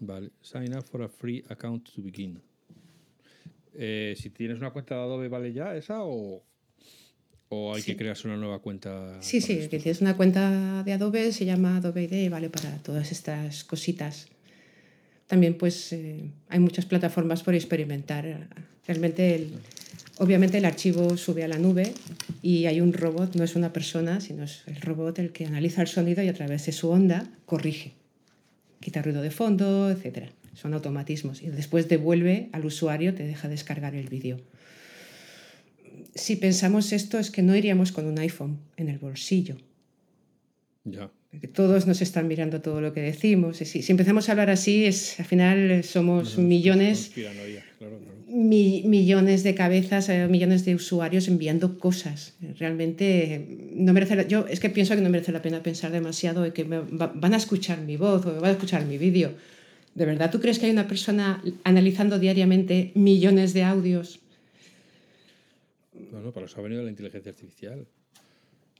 Vale, 0.00 0.30
sign 0.40 0.74
up 0.74 0.84
for 0.84 1.02
a 1.02 1.08
free 1.08 1.44
account 1.50 1.84
to 1.94 2.02
begin. 2.02 2.40
Eh, 3.74 4.14
si 4.16 4.30
tienes 4.30 4.58
una 4.58 4.70
cuenta 4.70 4.94
de 4.96 5.02
Adobe, 5.02 5.28
¿vale 5.28 5.52
ya 5.52 5.76
esa 5.76 6.02
o, 6.02 6.42
o 7.50 7.74
hay 7.74 7.82
que 7.82 7.96
crearse 7.96 8.26
una 8.26 8.38
nueva 8.38 8.60
cuenta? 8.60 9.20
Sí, 9.20 9.42
sí, 9.42 9.68
que 9.68 9.78
tienes 9.78 10.00
una 10.00 10.16
cuenta 10.16 10.82
de 10.82 10.92
Adobe, 10.94 11.32
se 11.32 11.44
llama 11.44 11.76
Adobe 11.76 12.04
ID 12.04 12.14
y 12.14 12.28
vale 12.30 12.48
para 12.48 12.78
todas 12.78 13.12
estas 13.12 13.62
cositas. 13.64 14.28
También 15.26 15.56
pues 15.56 15.92
eh, 15.92 16.30
hay 16.48 16.58
muchas 16.58 16.86
plataformas 16.86 17.42
por 17.42 17.54
experimentar. 17.54 18.48
Realmente, 18.86 19.34
el, 19.34 19.52
obviamente 20.16 20.58
el 20.58 20.64
archivo 20.64 21.16
sube 21.18 21.44
a 21.44 21.48
la 21.48 21.58
nube 21.58 21.92
y 22.40 22.64
hay 22.64 22.80
un 22.80 22.94
robot, 22.94 23.36
no 23.36 23.44
es 23.44 23.54
una 23.54 23.72
persona, 23.72 24.20
sino 24.22 24.44
es 24.44 24.62
el 24.66 24.80
robot 24.80 25.18
el 25.18 25.30
que 25.30 25.44
analiza 25.44 25.82
el 25.82 25.88
sonido 25.88 26.22
y 26.22 26.28
a 26.28 26.34
través 26.34 26.64
de 26.66 26.72
su 26.72 26.88
onda 26.88 27.30
corrige 27.44 27.99
quita 28.80 29.02
ruido 29.02 29.22
de 29.22 29.30
fondo, 29.30 29.90
etc. 29.90 30.30
Son 30.54 30.74
automatismos. 30.74 31.42
Y 31.42 31.48
después 31.48 31.88
devuelve 31.88 32.48
al 32.52 32.64
usuario, 32.64 33.14
te 33.14 33.24
deja 33.24 33.48
descargar 33.48 33.94
el 33.94 34.08
vídeo. 34.08 34.40
Si 36.14 36.36
pensamos 36.36 36.92
esto 36.92 37.18
es 37.18 37.30
que 37.30 37.42
no 37.42 37.54
iríamos 37.54 37.92
con 37.92 38.06
un 38.06 38.18
iPhone 38.18 38.58
en 38.76 38.88
el 38.88 38.98
bolsillo. 38.98 39.56
Ya. 40.84 41.10
todos 41.52 41.86
nos 41.86 42.00
están 42.00 42.26
mirando 42.26 42.62
todo 42.62 42.80
lo 42.80 42.92
que 42.92 43.02
decimos. 43.02 43.58
Si, 43.58 43.82
si 43.82 43.92
empezamos 43.92 44.28
a 44.28 44.32
hablar 44.32 44.50
así, 44.50 44.86
es, 44.86 45.20
al 45.20 45.26
final 45.26 45.84
somos 45.84 46.38
millones, 46.38 47.12
millones 48.30 49.42
de 49.42 49.54
cabezas, 49.54 50.08
eh, 50.08 50.28
millones 50.28 50.64
de 50.64 50.74
usuarios 50.74 51.28
enviando 51.28 51.78
cosas. 51.78 52.34
Realmente 52.58 53.70
no 53.74 53.92
merece 53.92 54.26
yo 54.28 54.46
es 54.46 54.60
que 54.60 54.70
pienso 54.70 54.94
que 54.94 55.00
no 55.00 55.10
merece 55.10 55.32
la 55.32 55.42
pena 55.42 55.62
pensar 55.62 55.92
demasiado 55.92 56.44
en 56.44 56.52
que 56.52 56.64
van 56.64 57.34
a 57.34 57.36
escuchar 57.36 57.80
mi 57.80 57.96
voz 57.96 58.24
o 58.26 58.34
van 58.40 58.50
a 58.50 58.52
escuchar 58.52 58.84
mi 58.86 58.98
vídeo. 58.98 59.32
¿De 59.94 60.06
verdad 60.06 60.30
tú 60.30 60.40
crees 60.40 60.58
que 60.58 60.66
hay 60.66 60.72
una 60.72 60.86
persona 60.86 61.42
analizando 61.64 62.18
diariamente 62.18 62.92
millones 62.94 63.52
de 63.52 63.64
audios? 63.64 64.20
Bueno, 66.10 66.32
para 66.32 66.46
eso 66.46 66.60
ha 66.60 66.62
venido 66.62 66.82
la 66.82 66.90
inteligencia 66.90 67.30
artificial. 67.30 67.86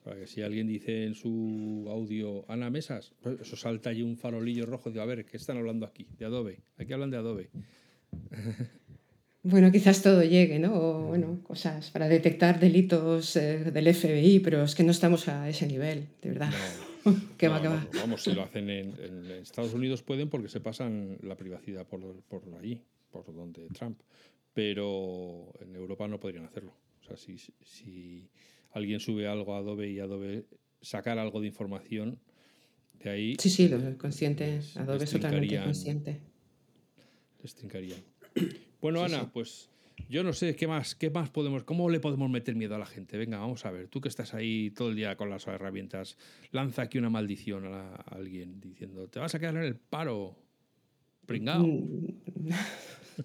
Para 0.04 0.16
que 0.18 0.26
si 0.26 0.40
alguien 0.40 0.66
dice 0.66 1.04
en 1.04 1.14
su 1.14 1.86
audio 1.90 2.44
Ana 2.48 2.70
Mesas, 2.70 3.12
pues 3.20 3.40
eso 3.40 3.56
salta 3.56 3.90
allí 3.90 4.02
un 4.02 4.16
farolillo 4.16 4.64
rojo. 4.64 4.90
Digo, 4.90 5.02
a 5.02 5.06
ver, 5.06 5.26
¿qué 5.26 5.36
están 5.36 5.58
hablando 5.58 5.84
aquí? 5.84 6.06
De 6.18 6.24
Adobe. 6.24 6.60
Aquí 6.78 6.92
hablan 6.92 7.10
de 7.10 7.16
Adobe. 7.18 7.50
Bueno, 9.42 9.72
quizás 9.72 10.02
todo 10.02 10.22
llegue, 10.22 10.58
¿no? 10.58 10.74
O, 10.74 11.06
bueno, 11.06 11.42
cosas 11.42 11.90
para 11.90 12.08
detectar 12.08 12.60
delitos 12.60 13.36
eh, 13.36 13.70
del 13.72 13.94
FBI, 13.94 14.40
pero 14.40 14.62
es 14.64 14.74
que 14.74 14.82
no 14.82 14.90
estamos 14.90 15.28
a 15.28 15.48
ese 15.48 15.66
nivel, 15.66 16.08
de 16.20 16.30
verdad. 16.30 16.52
¿Qué 17.38 17.48
va, 17.48 17.62
qué 17.62 17.68
va? 17.68 17.86
Vamos, 17.94 18.22
si 18.22 18.32
lo 18.32 18.42
hacen 18.42 18.68
en, 18.68 18.92
Estados 19.40 19.72
Unidos 19.72 20.02
pueden 20.02 20.28
porque 20.28 20.48
se 20.48 20.60
pasan 20.60 21.16
la 21.22 21.36
privacidad 21.36 21.86
por, 21.86 22.00
por 22.24 22.42
allí, 22.60 22.82
por 23.10 23.34
donde 23.34 23.68
Trump. 23.68 23.98
Pero 24.52 25.52
en 25.60 25.74
Europa 25.74 26.06
no 26.06 26.20
podrían 26.20 26.44
hacerlo. 26.44 26.74
O 27.00 27.04
sea, 27.04 27.16
si, 27.16 27.38
si 27.38 28.28
alguien 28.72 29.00
sube 29.00 29.26
algo 29.26 29.54
a 29.54 29.58
Adobe 29.58 29.90
y 29.90 30.00
Adobe 30.00 30.44
sacar 30.82 31.18
algo 31.18 31.40
de 31.40 31.46
información 31.46 32.18
de 33.02 33.10
ahí. 33.10 33.36
Sí, 33.38 33.48
sí, 33.48 33.68
lo 33.68 33.96
consciente. 33.96 34.60
Adobe 34.76 35.04
es 35.04 35.10
totalmente 35.10 35.62
consciente. 35.62 36.20
Les 37.42 37.54
trincarían. 37.54 38.00
Bueno, 38.80 39.04
Ana, 39.04 39.30
pues 39.30 39.70
yo 40.08 40.22
no 40.22 40.32
sé 40.32 40.56
qué 40.56 40.66
más, 40.66 40.94
qué 40.94 41.10
más 41.10 41.30
podemos, 41.30 41.64
cómo 41.64 41.90
le 41.90 42.00
podemos 42.00 42.30
meter 42.30 42.54
miedo 42.54 42.74
a 42.74 42.78
la 42.78 42.86
gente. 42.86 43.16
Venga, 43.16 43.38
vamos 43.38 43.64
a 43.66 43.70
ver. 43.70 43.88
Tú 43.88 44.00
que 44.00 44.08
estás 44.08 44.34
ahí 44.34 44.70
todo 44.70 44.90
el 44.90 44.96
día 44.96 45.16
con 45.16 45.30
las 45.30 45.46
herramientas, 45.46 46.16
lanza 46.52 46.82
aquí 46.82 46.98
una 46.98 47.10
maldición 47.10 47.66
a, 47.66 47.94
alguien 47.96 48.60
diciendo, 48.60 49.08
te 49.08 49.18
vas 49.18 49.34
a 49.34 49.38
quedar 49.38 49.56
en 49.56 49.64
el 49.64 49.76
paro, 49.76 50.36
pringao. 51.26 51.66
Mm, 51.66 52.18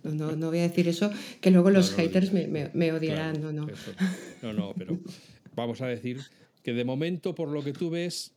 no, 0.18 0.36
no, 0.36 0.48
voy 0.50 0.60
a 0.60 0.64
decir 0.64 0.88
eso, 0.88 1.10
que 1.42 1.52
luego 1.52 1.70
los 1.70 1.94
haters 1.94 2.34
me, 2.34 2.92
odiarán. 2.92 3.42
no, 3.42 3.52
no. 3.52 3.68
No, 4.42 4.54
no, 4.54 4.74
pero 4.78 5.00
vamos 5.56 5.82
a 5.82 5.88
decir 5.88 6.22
que 6.64 6.74
de 6.74 6.84
momento, 6.84 7.36
por 7.36 7.50
lo 7.50 7.64
que 7.64 7.74
tú 7.74 7.90
ves, 7.90 8.34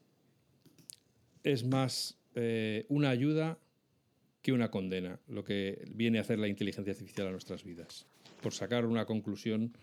es 1.42 1.64
más 1.64 2.18
eh, 2.34 2.86
una 2.88 3.10
ayuda 3.10 3.58
que 4.48 4.52
una 4.54 4.70
condena, 4.70 5.20
lo 5.28 5.44
que 5.44 5.84
viene 5.90 6.16
a 6.16 6.22
hacer 6.22 6.38
la 6.38 6.48
inteligencia 6.48 6.90
artificial 6.90 7.26
a 7.26 7.32
nuestras 7.32 7.64
vidas, 7.64 8.06
por 8.40 8.54
sacar 8.54 8.86
una 8.86 9.04
conclusión 9.04 9.76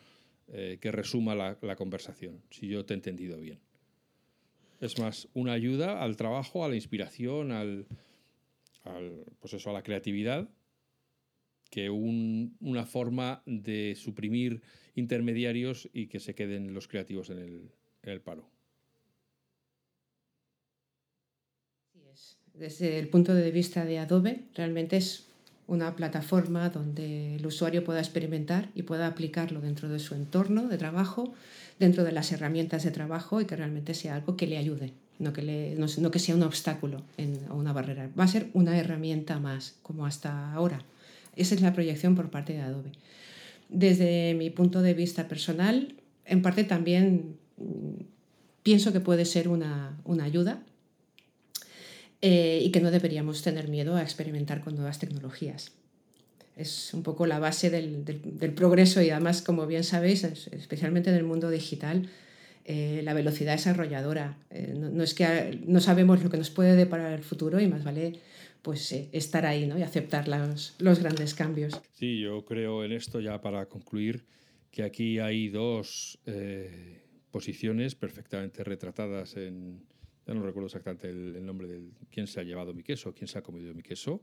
eh, 0.47 0.80
que 0.82 0.91
resuma 0.91 1.36
la, 1.36 1.76
conversación, 1.76 2.41
si 2.49 2.68
yo 2.68 2.84
te 2.84 2.95
he 2.95 2.97
entendido 2.97 3.39
bien. 3.39 3.59
Es 4.82 4.97
más 4.97 5.28
una 5.36 5.53
ayuda 5.53 6.01
al 6.01 6.18
trabajo, 6.18 6.66
a 6.66 6.70
la 6.70 6.74
inspiración, 6.74 7.51
al, 7.51 7.86
pues 9.39 9.53
eso, 9.53 9.70
a 9.70 9.74
la 9.74 9.84
creatividad, 9.84 10.49
que 11.70 11.91
una 11.91 12.88
forma 12.88 13.43
de 13.45 13.93
suprimir 13.95 14.63
intermediarios 14.95 15.88
y 15.93 16.07
que 16.07 16.20
se 16.20 16.34
queden 16.34 16.74
los 16.74 16.88
creativos 16.88 17.30
en 17.30 17.70
el 18.01 18.22
paro. 18.22 18.49
Desde 22.60 22.99
el 22.99 23.08
punto 23.10 23.34
de 23.34 23.51
vista 23.51 23.86
de 23.86 23.99
Adobe, 23.99 24.41
realmente 24.56 24.97
es 24.97 25.26
una 25.68 25.95
plataforma 25.95 26.70
donde 26.70 27.36
el 27.36 27.45
usuario 27.45 27.84
pueda 27.84 27.99
experimentar 27.99 28.70
y 28.76 28.84
pueda 28.84 29.08
aplicarlo 29.08 29.62
dentro 29.62 29.89
de 29.89 29.99
su 29.99 30.16
entorno 30.16 30.68
de 30.68 30.78
trabajo, 30.78 31.34
dentro 31.80 32.03
de 32.03 32.12
las 32.12 32.32
herramientas 32.32 32.84
de 32.84 32.91
trabajo 32.91 33.41
y 33.41 33.45
que 33.45 33.56
realmente 33.56 33.93
sea 33.93 34.16
algo 34.16 34.38
que 34.38 34.47
le 34.47 34.58
ayude, 34.58 34.93
no 35.20 35.34
que, 35.34 35.76
no, 35.78 36.12
que 36.12 36.20
sea 36.20 36.36
un 36.36 36.43
obstáculo 36.43 37.01
o 37.49 37.56
una 37.56 37.74
barrera. 37.74 38.10
Va 38.18 38.26
a 38.26 38.28
ser 38.28 38.47
una 38.53 38.78
herramienta 38.78 39.39
más, 39.39 39.76
como 39.82 40.06
hasta 40.06 40.53
ahora. 40.53 40.82
Esa 41.36 41.56
es 41.56 41.62
la 41.62 41.74
proyección 41.74 42.16
por 42.16 42.30
parte 42.30 42.53
de 42.53 42.62
Adobe. 42.62 42.91
Desde 43.70 44.36
mi 44.36 44.49
punto 44.51 44.82
de 44.82 44.93
vista 44.93 45.28
personal, 45.28 45.95
en 46.26 46.41
parte 46.41 46.64
también 46.64 47.36
mm, 47.58 48.03
pienso 48.64 48.93
que 48.93 48.99
puede 48.99 49.26
ser 49.26 49.47
una, 49.47 49.97
ayuda 50.22 50.62
eh, 52.28 52.60
y 52.60 52.72
que 52.72 52.82
no 52.82 52.90
deberíamos 52.90 53.44
tener 53.44 53.68
miedo 53.68 53.96
a 53.96 54.02
experimentar 54.02 54.62
con 54.62 54.74
nuevas 54.74 54.98
tecnologías. 54.98 55.74
Es 56.58 56.92
un 56.96 57.04
poco 57.04 57.28
la 57.28 57.38
base 57.38 57.70
del, 57.70 58.04
progreso 58.56 59.00
y 59.04 59.12
además, 59.12 59.44
como 59.44 59.68
bien 59.68 59.84
sabéis, 59.84 60.24
especialmente 60.24 61.12
en 61.12 61.18
el 61.18 61.24
mundo 61.24 61.52
digital, 61.52 62.10
eh, 62.66 63.02
la 63.04 63.14
velocidad 63.14 63.52
desarrolladora. 63.52 64.40
Eh, 64.50 64.74
no, 64.76 65.04
es 65.04 65.14
que 65.14 65.62
no 65.68 65.80
sabemos 65.82 66.24
lo 66.24 66.32
que 66.32 66.38
nos 66.38 66.50
puede 66.50 66.76
deparar 66.76 67.14
el 67.14 67.22
futuro 67.22 67.60
y 67.60 67.68
más 67.68 67.84
vale 67.84 68.14
pues 68.64 68.92
estar 68.92 69.46
ahí 69.46 69.68
¿no? 69.68 69.78
y 69.78 69.84
aceptar 69.84 70.28
los, 70.28 70.74
grandes 70.80 71.36
cambios. 71.36 71.80
Sí, 71.94 72.22
yo 72.22 72.44
creo 72.44 72.84
en 72.84 72.92
esto 72.92 73.20
ya 73.20 73.40
para 73.40 73.68
concluir 73.68 74.26
que 74.72 74.82
aquí 74.82 75.20
hay 75.20 75.50
dos 75.50 76.18
posiciones 77.30 77.94
perfectamente 77.94 78.64
retratadas 78.64 79.38
en, 79.38 79.84
ya 80.26 80.34
no 80.34 80.44
recuerdo 80.44 80.68
exactamente 80.68 81.10
el, 81.10 81.46
nombre 81.46 81.68
de 81.68 81.82
quién 82.10 82.28
se 82.28 82.40
ha 82.40 82.44
llevado 82.44 82.74
mi 82.74 82.84
queso, 82.84 83.14
quién 83.14 83.28
se 83.28 83.38
ha 83.38 83.42
comido 83.44 83.74
mi 83.74 83.84
queso. 83.84 84.22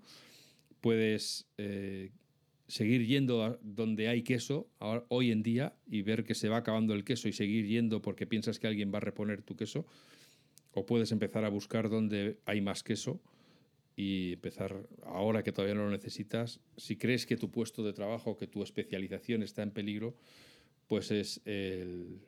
Puedes 0.81 1.47
eh, 1.59 2.11
seguir 2.67 3.07
yendo 3.07 3.45
a 3.45 3.59
donde 3.63 4.09
hay 4.09 4.23
queso 4.23 4.69
hoy 5.09 5.31
en 5.31 5.43
día 5.43 5.77
y 5.87 6.03
ver 6.03 6.25
que 6.25 6.35
se 6.35 6.49
va 6.49 6.59
acabando 6.59 6.95
el 6.95 7.05
queso 7.05 7.29
y 7.29 7.33
seguir 7.33 7.67
yendo 7.67 8.03
porque 8.03 8.27
piensas 8.27 8.59
que 8.59 8.67
alguien 8.67 8.93
va 8.93 8.99
a 8.99 9.01
reponer 9.01 9.43
tu 9.43 9.57
queso. 9.57 9.87
O 10.73 10.87
puedes 10.87 11.13
empezar 11.13 11.45
a 11.45 11.51
buscar 11.51 11.91
donde 11.91 12.39
hay 12.47 12.61
más 12.61 12.83
queso 12.83 13.21
y 13.97 14.35
empezar 14.35 14.89
ahora 15.05 15.43
que 15.43 15.53
todavía 15.53 15.75
no 15.75 15.85
lo 15.85 15.91
necesitas, 15.91 16.61
si 16.77 16.97
crees 16.97 17.27
que 17.27 17.37
tu 17.37 17.51
puesto 17.51 17.85
de 17.85 17.93
trabajo, 17.93 18.37
que 18.37 18.47
tu 18.47 18.63
especialización 18.63 19.43
está 19.43 19.63
en 19.63 19.71
peligro, 19.71 20.17
pues 20.87 21.11
es 21.11 21.41
el, 21.45 22.21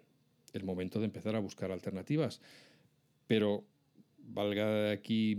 momento 0.62 0.98
de 0.98 1.06
empezar 1.06 1.34
a 1.36 1.40
buscar 1.40 1.72
alternativas. 1.72 2.40
Pero 3.26 3.64
valga 4.18 4.90
aquí 4.90 5.36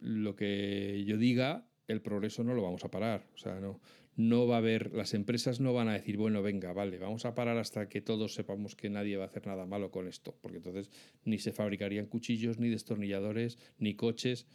lo 0.00 0.34
que 0.36 1.04
yo 1.06 1.16
diga, 1.16 1.66
el 1.88 2.00
progreso 2.00 2.44
no 2.44 2.54
lo 2.54 2.62
vamos 2.62 2.84
a 2.84 2.90
parar. 2.90 3.26
O 3.34 3.38
sea, 3.38 3.60
no, 3.60 3.80
no 4.16 4.46
va 4.46 4.56
a 4.56 4.58
haber, 4.58 4.92
las 4.92 5.14
empresas 5.14 5.60
no 5.60 5.72
van 5.72 5.88
a 5.88 5.94
decir, 5.94 6.16
bueno, 6.16 6.42
venga, 6.42 6.72
vale, 6.72 6.98
vamos 6.98 7.24
a 7.24 7.34
parar 7.34 7.58
hasta 7.58 7.88
que 7.88 8.00
todos 8.00 8.34
sepamos 8.34 8.76
que 8.76 8.90
nadie 8.90 9.16
va 9.16 9.24
a 9.24 9.28
hacer 9.28 9.46
nada 9.46 9.66
malo 9.66 9.90
con 9.90 10.08
esto, 10.08 10.36
porque 10.40 10.58
entonces 10.58 10.90
ni 11.24 11.38
se 11.38 11.52
fabricarían 11.52 12.06
cuchillos, 12.06 12.58
ni 12.58 12.68
destornilladores, 12.68 13.58
ni 13.78 13.94
coches 13.94 14.46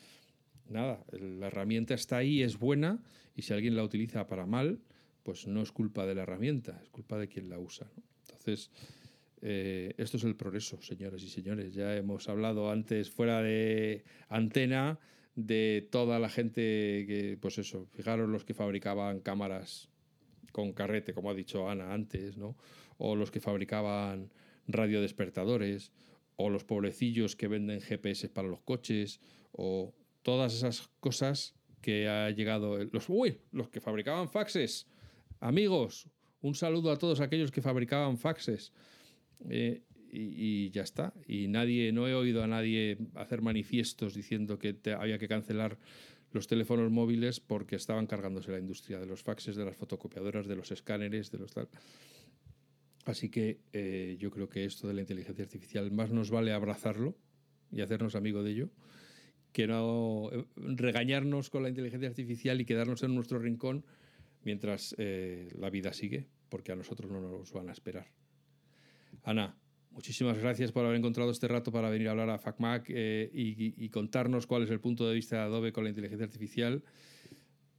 nada, 0.70 1.04
la 1.12 1.48
herramienta 1.48 1.94
está 1.94 2.18
ahí, 2.18 2.42
es 2.42 2.60
buena, 2.60 3.02
y 3.36 3.44
si 3.44 3.54
alguien 3.54 3.76
la 3.76 3.84
utiliza 3.84 4.28
para 4.28 4.46
mal, 4.46 4.80
pues 5.24 5.48
no 5.48 5.62
es 5.62 5.72
culpa 5.72 6.06
de 6.06 6.16
la 6.16 6.24
herramienta, 6.24 6.80
es 6.84 6.90
culpa 6.90 7.18
de 7.18 7.28
quien 7.28 7.50
la 7.50 7.60
usa. 7.60 7.90
Entonces, 8.22 8.72
eh, 9.42 9.94
esto 9.98 10.18
es 10.18 10.24
el 10.24 10.36
progreso, 10.36 10.82
señores 10.82 11.24
y 11.24 11.30
señores. 11.30 11.74
Ya 11.74 11.96
hemos 11.96 12.28
hablado 12.30 12.72
antes, 12.72 13.10
fuera 13.10 13.42
de 13.42 14.04
antena, 14.30 15.00
de 15.36 15.88
toda 15.92 16.20
la 16.20 16.30
gente 16.30 16.62
que, 17.08 17.38
pues 17.40 17.60
eso, 17.60 17.86
fijaros 17.92 18.28
los 18.28 18.44
que 18.44 18.54
fabricaban 18.54 19.20
cámaras 19.20 19.90
con 20.52 20.74
carrete, 20.74 21.14
como 21.14 21.30
ha 21.30 21.36
dicho 21.36 21.70
Ana 21.70 21.94
antes, 21.94 22.38
¿no? 22.38 22.58
O 22.98 23.16
los 23.16 23.30
que 23.30 23.40
fabricaban 23.40 24.34
radiodespertadores, 24.68 25.92
o 26.36 26.50
los 26.50 26.64
pobrecillos 26.64 27.36
que 27.36 27.48
venden 27.48 27.82
GPS 27.82 28.30
para 28.30 28.48
los 28.48 28.62
coches, 28.62 29.20
o 29.52 29.94
todas 30.24 30.56
esas 30.56 30.90
cosas 31.00 31.56
que 31.82 32.08
ha 32.08 32.32
llegado. 32.32 32.84
Los, 32.86 33.08
uy, 33.08 33.40
los 33.52 33.70
que 33.70 33.80
fabricaban 33.80 34.30
faxes. 34.30 34.88
Amigos, 35.40 36.10
un 36.42 36.56
saludo 36.56 36.92
a 36.92 36.98
todos 36.98 37.22
aquellos 37.22 37.52
que 37.52 37.62
fabricaban 37.62 38.18
faxes. 38.18 38.74
Eh, 39.50 39.82
y, 40.12 40.70
ya 40.72 40.84
está. 40.84 41.14
Y 41.28 41.48
nadie, 41.48 41.92
no 41.92 42.08
he 42.08 42.16
oído 42.16 42.44
a 42.44 42.48
nadie 42.48 42.98
hacer 43.16 43.42
manifiestos 43.42 44.14
diciendo 44.14 44.58
que 44.58 44.76
había 44.98 45.18
que 45.18 45.28
cancelar 45.28 45.78
los 46.32 46.48
teléfonos 46.48 46.92
móviles 46.92 47.40
porque 47.40 47.76
estaban 47.76 48.08
cargándose 48.08 48.52
la 48.52 48.60
industria 48.60 49.00
de 49.00 49.06
los 49.06 49.24
faxes, 49.24 49.56
de 49.56 49.66
las 49.66 49.76
fotocopiadoras, 49.76 50.48
de 50.48 50.56
los 50.56 50.72
escáneres, 50.72 51.32
de 51.32 51.38
los 51.38 51.54
tal. 51.54 51.68
Así 53.06 53.30
que 53.30 53.60
eh, 53.74 54.18
yo 54.20 54.32
creo 54.32 54.50
que 54.50 54.66
esto 54.66 54.88
de 54.88 54.94
la 54.94 55.02
inteligencia 55.02 55.44
artificial 55.44 55.92
más 55.92 56.12
nos 56.12 56.30
vale 56.30 56.52
abrazarlo 56.52 57.16
y 57.72 57.82
hacernos 57.82 58.16
amigo 58.16 58.44
de 58.44 58.52
ello 58.52 58.70
que 59.54 59.68
no 59.68 60.30
eh, 60.32 60.46
regañarnos 60.56 61.50
con 61.50 61.64
la 61.64 61.70
inteligencia 61.70 62.10
artificial 62.10 62.60
y 62.60 62.66
quedarnos 62.66 63.04
en 63.04 63.16
nuestro 63.16 63.40
rincón 63.40 63.86
mientras 64.44 64.96
la 64.98 65.70
vida 65.70 65.92
sigue, 65.92 66.28
porque 66.48 66.72
a 66.72 66.76
nosotros 66.76 67.12
no 67.12 67.20
nos 67.20 67.52
van 67.52 67.68
a 67.68 67.74
esperar. 67.74 68.08
Ana, 69.24 69.56
muchísimas 69.92 70.38
gracias 70.38 70.72
por 70.72 70.86
haber 70.86 70.98
encontrado 70.98 71.32
este 71.32 71.48
rato 71.48 71.72
para 71.72 71.90
venir 71.90 72.08
a 72.08 72.12
hablar 72.12 72.30
a 72.30 72.38
FacMac 72.38 72.86
eh, 72.90 73.30
y, 73.34 73.90
contarnos 73.90 74.48
cuál 74.48 74.64
es 74.64 74.70
el 74.70 74.80
punto 74.80 75.08
de 75.08 75.16
vista 75.16 75.38
de 75.38 75.42
Adobe 75.44 75.72
con 75.72 75.84
la 75.84 75.90
inteligencia 75.90 76.26
artificial. 76.26 76.84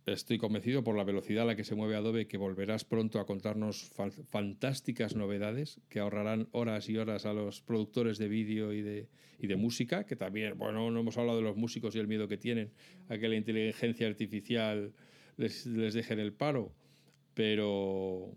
Estoy 0.06 0.38
convencido 0.38 0.82
por 0.82 0.96
la 0.96 1.04
velocidad 1.04 1.42
a 1.42 1.46
la 1.46 1.56
que 1.56 1.64
se 1.64 1.74
mueve 1.74 1.94
Adobe 1.94 2.26
que 2.26 2.38
volverás 2.38 2.84
pronto 2.84 3.20
a 3.20 3.26
contarnos 3.26 3.90
fantásticas 4.30 5.14
novedades 5.14 5.80
que 5.88 6.00
ahorrarán 6.00 6.48
horas 6.52 6.88
y 6.88 6.96
horas 6.96 7.26
a 7.26 7.34
los 7.34 7.60
productores 7.60 8.16
de 8.16 8.28
vídeo 8.28 8.72
y 8.72 8.80
de, 8.80 9.08
y 9.38 9.46
de 9.46 9.56
música, 9.56 10.04
que 10.04 10.16
también, 10.16 10.56
bueno, 10.56 10.90
no 10.90 11.00
hemos 11.00 11.18
hablado 11.18 11.38
de 11.38 11.44
los 11.44 11.56
músicos 11.56 11.94
y 11.94 11.98
el 11.98 12.08
miedo 12.08 12.26
que 12.26 12.38
tienen 12.38 12.72
a 13.08 13.18
que 13.18 13.28
la 13.28 13.36
inteligencia 13.36 14.06
artificial 14.06 14.94
les, 15.36 15.66
les 15.66 15.92
deje 15.92 16.14
en 16.14 16.20
el 16.20 16.32
paro, 16.32 16.74
pero, 17.34 18.34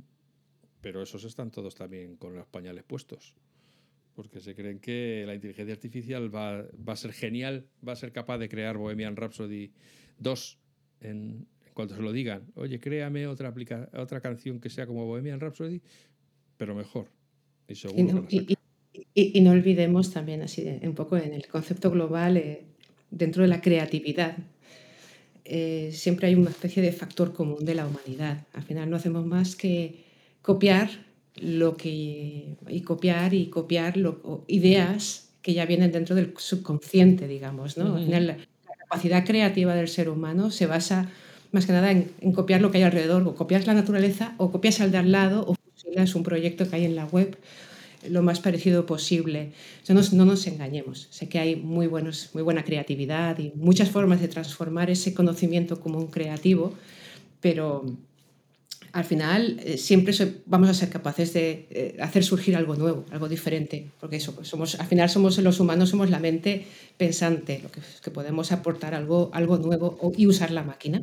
pero 0.81 1.01
esos 1.01 1.23
están 1.23 1.51
todos 1.51 1.75
también 1.75 2.15
con 2.17 2.35
los 2.35 2.47
pañales 2.47 2.83
puestos 2.83 3.33
porque 4.15 4.39
se 4.39 4.55
creen 4.55 4.79
que 4.79 5.23
la 5.25 5.33
inteligencia 5.33 5.73
artificial 5.73 6.33
va, 6.33 6.65
va, 6.87 6.93
a 6.93 6.95
ser 6.95 7.13
genial, 7.13 7.65
va 7.87 7.93
a 7.93 7.95
ser 7.95 8.11
capaz 8.11 8.37
de 8.39 8.49
crear 8.49 8.77
Bohemian 8.77 9.15
Rhapsody 9.15 9.71
2 10.19 10.59
en, 11.01 11.47
cuando 11.73 11.95
se 11.95 12.01
lo 12.01 12.11
digan, 12.11 12.43
oye, 12.55 12.79
créame 12.79 13.27
otra, 13.27 13.53
otra 13.93 14.21
canción 14.21 14.59
que 14.59 14.69
sea 14.69 14.85
como 14.85 15.05
Bohemian 15.05 15.39
Rhapsody, 15.39 15.81
pero 16.57 16.75
mejor. 16.75 17.07
Y, 17.67 17.75
seguro 17.75 18.27
y, 19.13 19.41
no, 19.41 19.51
olvidemos 19.51 20.11
también, 20.11 20.41
así 20.41 20.67
un 20.83 20.95
poco 20.95 21.17
en 21.17 21.33
el 21.33 21.47
concepto 21.47 21.89
global, 21.91 22.37
eh, 22.37 22.65
dentro 23.09 23.43
de 23.43 23.49
la 23.49 23.61
creatividad, 23.61 24.37
eh, 25.45 25.89
siempre 25.93 26.27
hay 26.27 26.35
una 26.35 26.49
especie 26.49 26.81
de 26.83 26.91
factor 26.91 27.33
común 27.33 27.65
de 27.65 27.75
la 27.75 27.87
humanidad. 27.87 28.45
Al 28.53 28.63
final 28.63 28.89
no 28.89 28.97
hacemos 28.97 29.25
más 29.25 29.55
que 29.55 30.10
copiar 30.41 30.89
lo 31.35 31.77
que 31.77 32.57
y 32.67 32.81
copiar 32.81 33.33
y 33.33 33.47
copiar 33.47 33.95
ideas 34.47 35.29
que 35.41 35.53
ya 35.53 35.65
vienen 35.65 35.91
dentro 35.91 36.15
del 36.15 36.33
subconsciente, 36.37 37.27
digamos, 37.27 37.77
¿no? 37.77 37.95
Al 37.95 38.05
final 38.05 38.27
la 38.27 38.37
capacidad 38.77 39.25
creativa 39.25 39.73
del 39.73 39.87
ser 39.87 40.09
humano 40.09 40.51
se 40.51 40.67
basa 40.67 41.09
más 41.51 41.65
que 41.65 41.73
nada 41.73 41.91
en, 41.91 42.31
copiar 42.33 42.61
lo 42.61 42.71
que 42.71 42.77
hay 42.77 42.83
alrededor, 42.83 43.27
o 43.27 43.35
copias 43.35 43.67
la 43.67 43.73
naturaleza, 43.73 44.35
o 44.37 44.51
copias 44.51 44.79
al 44.81 44.91
de 44.91 44.97
al 44.97 45.11
lado, 45.11 45.45
o 45.47 45.55
fusionas 45.55 46.15
un 46.15 46.23
proyecto 46.23 46.69
que 46.69 46.75
hay 46.77 46.85
en 46.85 46.95
la 46.95 47.05
web 47.05 47.37
lo 48.09 48.23
más 48.23 48.39
parecido 48.39 48.85
posible. 48.85 49.51
no, 49.87 50.01
no, 50.13 50.25
nos 50.25 50.47
engañemos. 50.47 51.07
Sé 51.11 51.29
que 51.29 51.39
hay 51.39 51.55
muy, 51.55 51.87
buenos, 51.87 52.29
muy 52.33 52.41
buena 52.41 52.63
creatividad 52.63 53.37
y 53.37 53.51
muchas 53.55 53.89
formas 53.89 54.21
de 54.21 54.27
transformar 54.27 54.89
ese 54.89 55.13
conocimiento 55.13 55.79
como 55.79 55.99
un 55.99 56.07
creativo, 56.07 56.73
pero 57.41 57.85
al 58.93 59.05
final 59.05 59.59
eh, 59.63 59.77
siempre 59.77 60.13
vamos 60.45 60.69
a 60.69 60.73
ser 60.73 60.89
capaces 60.89 61.33
de 61.33 61.67
eh, 61.69 61.97
hacer 62.01 62.23
surgir 62.23 62.55
algo 62.55 62.75
nuevo, 62.75 63.05
algo 63.11 63.29
diferente, 63.29 63.89
porque 63.99 64.17
eso, 64.17 64.35
pues 64.35 64.47
somos, 64.47 64.79
al 64.79 64.87
final 64.87 65.09
somos 65.09 65.37
los 65.37 65.59
humanos, 65.59 65.89
somos 65.89 66.09
la 66.09 66.19
mente 66.19 66.65
pensante, 66.97 67.61
lo 67.63 67.69
que, 67.71 68.11
podemos 68.11 68.51
aportar 68.51 68.93
algo, 68.93 69.29
algo 69.33 69.57
nuevo 69.57 70.11
y 70.17 70.27
usar 70.27 70.51
la 70.51 70.63
máquina. 70.63 71.01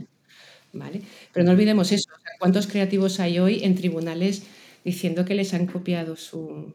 ¿vale? 0.72 1.00
Pero 1.32 1.44
no 1.46 1.52
olvidemos 1.52 1.92
eso, 1.92 2.10
¿cuántos 2.38 2.66
creativos 2.66 3.20
hay 3.20 3.38
hoy 3.38 3.64
en 3.64 3.74
tribunales 3.74 4.42
diciendo 4.84 5.24
que 5.24 5.34
les 5.34 5.54
han 5.54 5.66
copiado 5.66 6.16
su, 6.16 6.74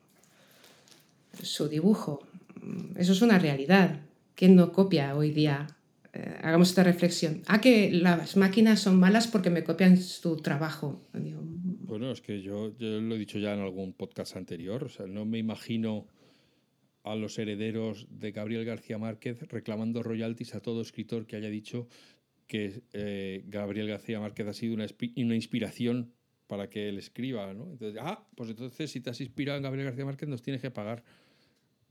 su 1.42 1.68
dibujo? 1.68 2.24
Eso 2.98 3.12
es 3.12 3.22
una 3.22 3.38
realidad. 3.38 4.00
¿Quién 4.36 4.56
no 4.56 4.72
copia 4.72 5.16
hoy 5.16 5.32
día? 5.32 5.68
Eh, 6.14 6.38
hagamos 6.44 6.70
esta 6.70 6.84
reflexión. 6.84 7.42
Ah, 7.48 7.60
que 7.60 7.92
las 7.92 8.38
máquinas 8.38 8.80
son 8.80 9.00
malas 9.00 9.28
porque 9.28 9.50
me 9.50 9.64
copian 9.64 9.98
su 9.98 10.38
trabajo. 10.38 11.10
bueno, 11.14 12.12
es 12.12 12.22
que 12.22 12.42
yo, 12.42 12.72
lo 12.78 13.16
he 13.16 13.18
dicho 13.18 13.40
ya 13.40 13.54
en 13.54 13.62
algún 13.62 13.94
podcast 13.94 14.36
anterior, 14.36 14.90
no 15.08 15.26
me 15.26 15.40
imagino 15.40 16.06
a 17.04 17.16
los 17.16 17.38
herederos 17.40 18.08
de 18.12 18.32
Gabriel 18.32 18.64
García 18.64 18.98
Márquez 18.98 19.42
reclamando 19.50 20.04
royalties 20.04 20.56
a 20.56 20.62
todo 20.62 20.82
escritor 20.82 21.26
que 21.26 21.36
haya 21.36 21.50
dicho 21.50 21.88
que 22.48 22.84
eh, 22.94 23.44
Gabriel 23.48 23.88
García 23.88 24.20
Márquez 24.20 24.48
ha 24.48 24.54
sido 24.54 24.76
una, 24.76 24.86
una, 25.18 25.36
inspiración 25.36 26.14
para 26.48 26.70
que 26.70 26.90
él 26.90 27.00
escriba, 27.00 27.54
¿no? 27.54 27.72
Entonces, 27.72 28.00
ah, 28.02 28.28
pues 28.36 28.52
entonces 28.52 28.92
si 28.92 29.02
te 29.02 29.10
has 29.10 29.20
inspirado 29.20 29.58
en 29.58 29.64
Gabriel 29.64 29.88
García 29.88 30.06
Márquez 30.06 30.30
nos 30.30 30.44
tienes 30.44 30.62
que 30.62 30.70
pagar. 30.70 31.04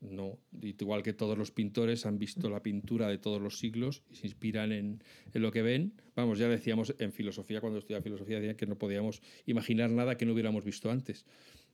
No. 0.03 0.39
Igual 0.61 1.03
que 1.03 1.13
todos 1.13 1.39
los 1.39 1.51
pintores 1.51 2.07
han 2.07 2.19
visto 2.19 2.51
la 2.51 2.63
pintura 2.63 3.09
de 3.09 3.19
todos 3.19 3.41
los 3.41 3.59
siglos 3.59 4.03
y 4.11 4.17
se 4.17 4.27
inspiran 4.27 4.73
en, 4.73 5.03
en 5.33 5.43
lo 5.43 5.53
que 5.53 5.63
ven. 5.63 5.95
Vamos, 6.17 6.39
ya 6.39 6.49
decíamos 6.49 6.95
en 6.99 7.13
filosofía, 7.13 7.61
cuando 7.61 7.79
estudiaba 7.79 8.03
filosofía, 8.03 8.37
decían 8.41 8.57
que 8.57 8.67
no 8.67 8.77
podíamos 8.77 9.23
imaginar 9.47 9.91
nada 9.91 10.17
que 10.17 10.27
no 10.27 10.33
hubiéramos 10.33 10.65
visto 10.65 10.91
antes. 10.91 11.25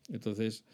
Entonces, 0.09 0.65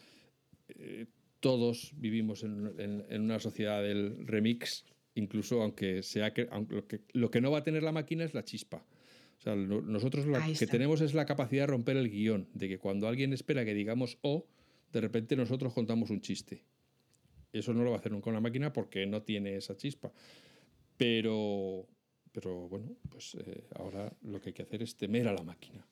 eh, 0.69 1.07
todos 1.39 1.93
vivimos 1.95 2.43
en, 2.43 2.73
en, 3.09 3.21
una 3.21 3.39
sociedad 3.39 3.81
del 3.81 4.27
remix, 4.27 4.85
incluso 5.13 5.61
aunque 5.61 6.03
sea 6.03 6.33
que, 6.33 6.47
aunque 6.51 6.75
lo, 6.75 6.87
que 6.87 7.01
lo 7.13 7.31
que 7.31 7.41
no 7.41 7.51
va 7.51 7.59
a 7.59 7.63
tener 7.63 7.83
la 7.83 7.91
máquina 7.91 8.25
es 8.25 8.33
la 8.33 8.43
chispa. 8.43 8.85
O 9.37 9.41
sea, 9.41 9.55
nosotros 9.55 10.25
lo 10.25 10.39
que 10.57 10.67
tenemos 10.67 11.01
es 11.01 11.13
la 11.13 11.25
capacidad 11.25 11.63
de 11.63 11.67
romper 11.67 11.97
el 11.97 12.09
guion, 12.09 12.47
de 12.53 12.67
que 12.67 12.79
cuando 12.79 13.07
alguien 13.07 13.33
espera 13.33 13.65
que 13.65 13.73
digamos 13.73 14.17
o, 14.21 14.47
de 14.91 15.01
repente 15.01 15.35
nosotros 15.35 15.73
contamos 15.73 16.09
un 16.09 16.21
chiste. 16.21 16.63
Eso 17.59 17.73
no 17.73 17.83
lo 17.83 17.91
va 17.91 17.97
a 17.97 17.99
hacer 17.99 18.11
nunca 18.11 18.29
una 18.29 18.41
máquina 18.41 18.73
porque 18.73 19.05
no 19.05 19.21
tiene 19.21 19.55
esa 19.55 19.77
chispa. 19.77 20.11
Pero, 20.97 21.87
pero 22.31 22.67
bueno, 22.67 22.95
pues 23.09 23.35
eh, 23.35 23.63
ahora 23.75 24.11
lo 24.23 24.41
que 24.41 24.49
hay 24.49 24.53
que 24.53 24.63
hacer 24.63 24.83
es 24.83 24.95
temer 24.95 25.27
a 25.27 25.33
la 25.33 25.43
máquina. 25.43 25.85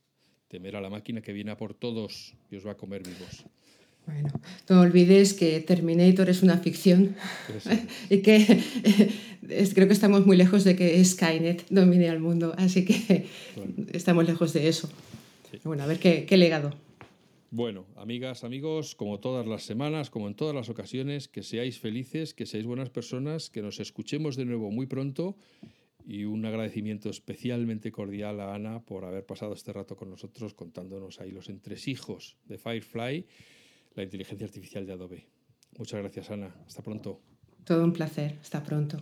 Temer 0.49 0.75
a 0.75 0.81
la 0.81 0.89
máquina 0.89 1.21
que 1.21 1.31
viene 1.31 1.51
a 1.51 1.57
por 1.57 1.73
todos 1.73 2.35
y 2.51 2.57
os 2.57 2.67
va 2.67 2.71
a 2.71 2.77
comer 2.77 3.03
vivos. 3.03 3.45
Bueno, 4.05 4.33
no 4.69 4.81
olvides 4.81 5.33
que 5.33 5.61
Terminator 5.61 6.29
es 6.29 6.43
una 6.43 6.57
ficción 6.57 7.15
y 8.09 8.21
que 8.21 8.61
creo 9.73 9.87
que 9.87 9.93
estamos 9.93 10.25
muy 10.25 10.35
lejos 10.35 10.65
de 10.65 10.75
que 10.75 11.03
Skynet 11.03 11.67
domine 11.69 12.09
al 12.09 12.19
mundo, 12.19 12.53
así 12.57 12.83
que 12.83 13.27
estamos 13.93 14.27
lejos 14.27 14.51
de 14.51 14.67
eso. 14.67 14.89
Bueno, 15.63 15.83
a 15.83 15.85
ver 15.85 15.99
qué, 15.99 16.25
qué 16.25 16.35
legado. 16.35 16.82
Bueno, 17.55 17.85
amigas, 17.97 18.43
amigos, 18.43 18.95
como 18.95 19.19
todas 19.19 19.45
las 19.45 19.61
semanas, 19.61 20.09
como 20.09 20.27
en 20.27 20.33
todas 20.33 20.55
las 20.55 20.69
ocasiones, 20.69 21.27
que 21.27 21.43
seáis 21.43 21.77
felices, 21.77 22.33
que 22.33 22.47
seáis 22.47 22.65
buenas 22.65 22.89
personas, 22.89 23.51
que 23.51 23.61
nos 23.61 23.79
escuchemos 23.79 24.35
de 24.35 24.45
nuevo 24.45 24.71
muy 24.71 24.87
pronto 24.87 25.37
y 26.03 26.23
un 26.23 26.43
agradecimiento 26.47 27.11
especialmente 27.11 27.91
cordial 27.91 28.39
a 28.39 28.55
Ana 28.55 28.79
por 28.79 29.05
haber 29.05 29.27
pasado 29.27 29.53
este 29.53 29.71
rato 29.71 29.95
con 29.95 30.09
nosotros 30.09 30.55
contándonos 30.55 31.21
ahí 31.21 31.29
los 31.29 31.47
entresijos 31.47 32.37
de 32.45 32.57
Firefly, 32.57 33.27
la 33.93 34.01
inteligencia 34.01 34.47
artificial 34.47 34.87
de 34.87 34.93
Adobe. 34.93 35.27
Muchas 35.77 35.99
gracias, 35.99 36.31
Ana. 36.31 36.55
Hasta 36.65 36.81
pronto. 36.81 37.21
Todo 37.65 37.83
un 37.83 37.93
placer. 37.93 38.35
Hasta 38.41 38.63
pronto. 38.63 38.97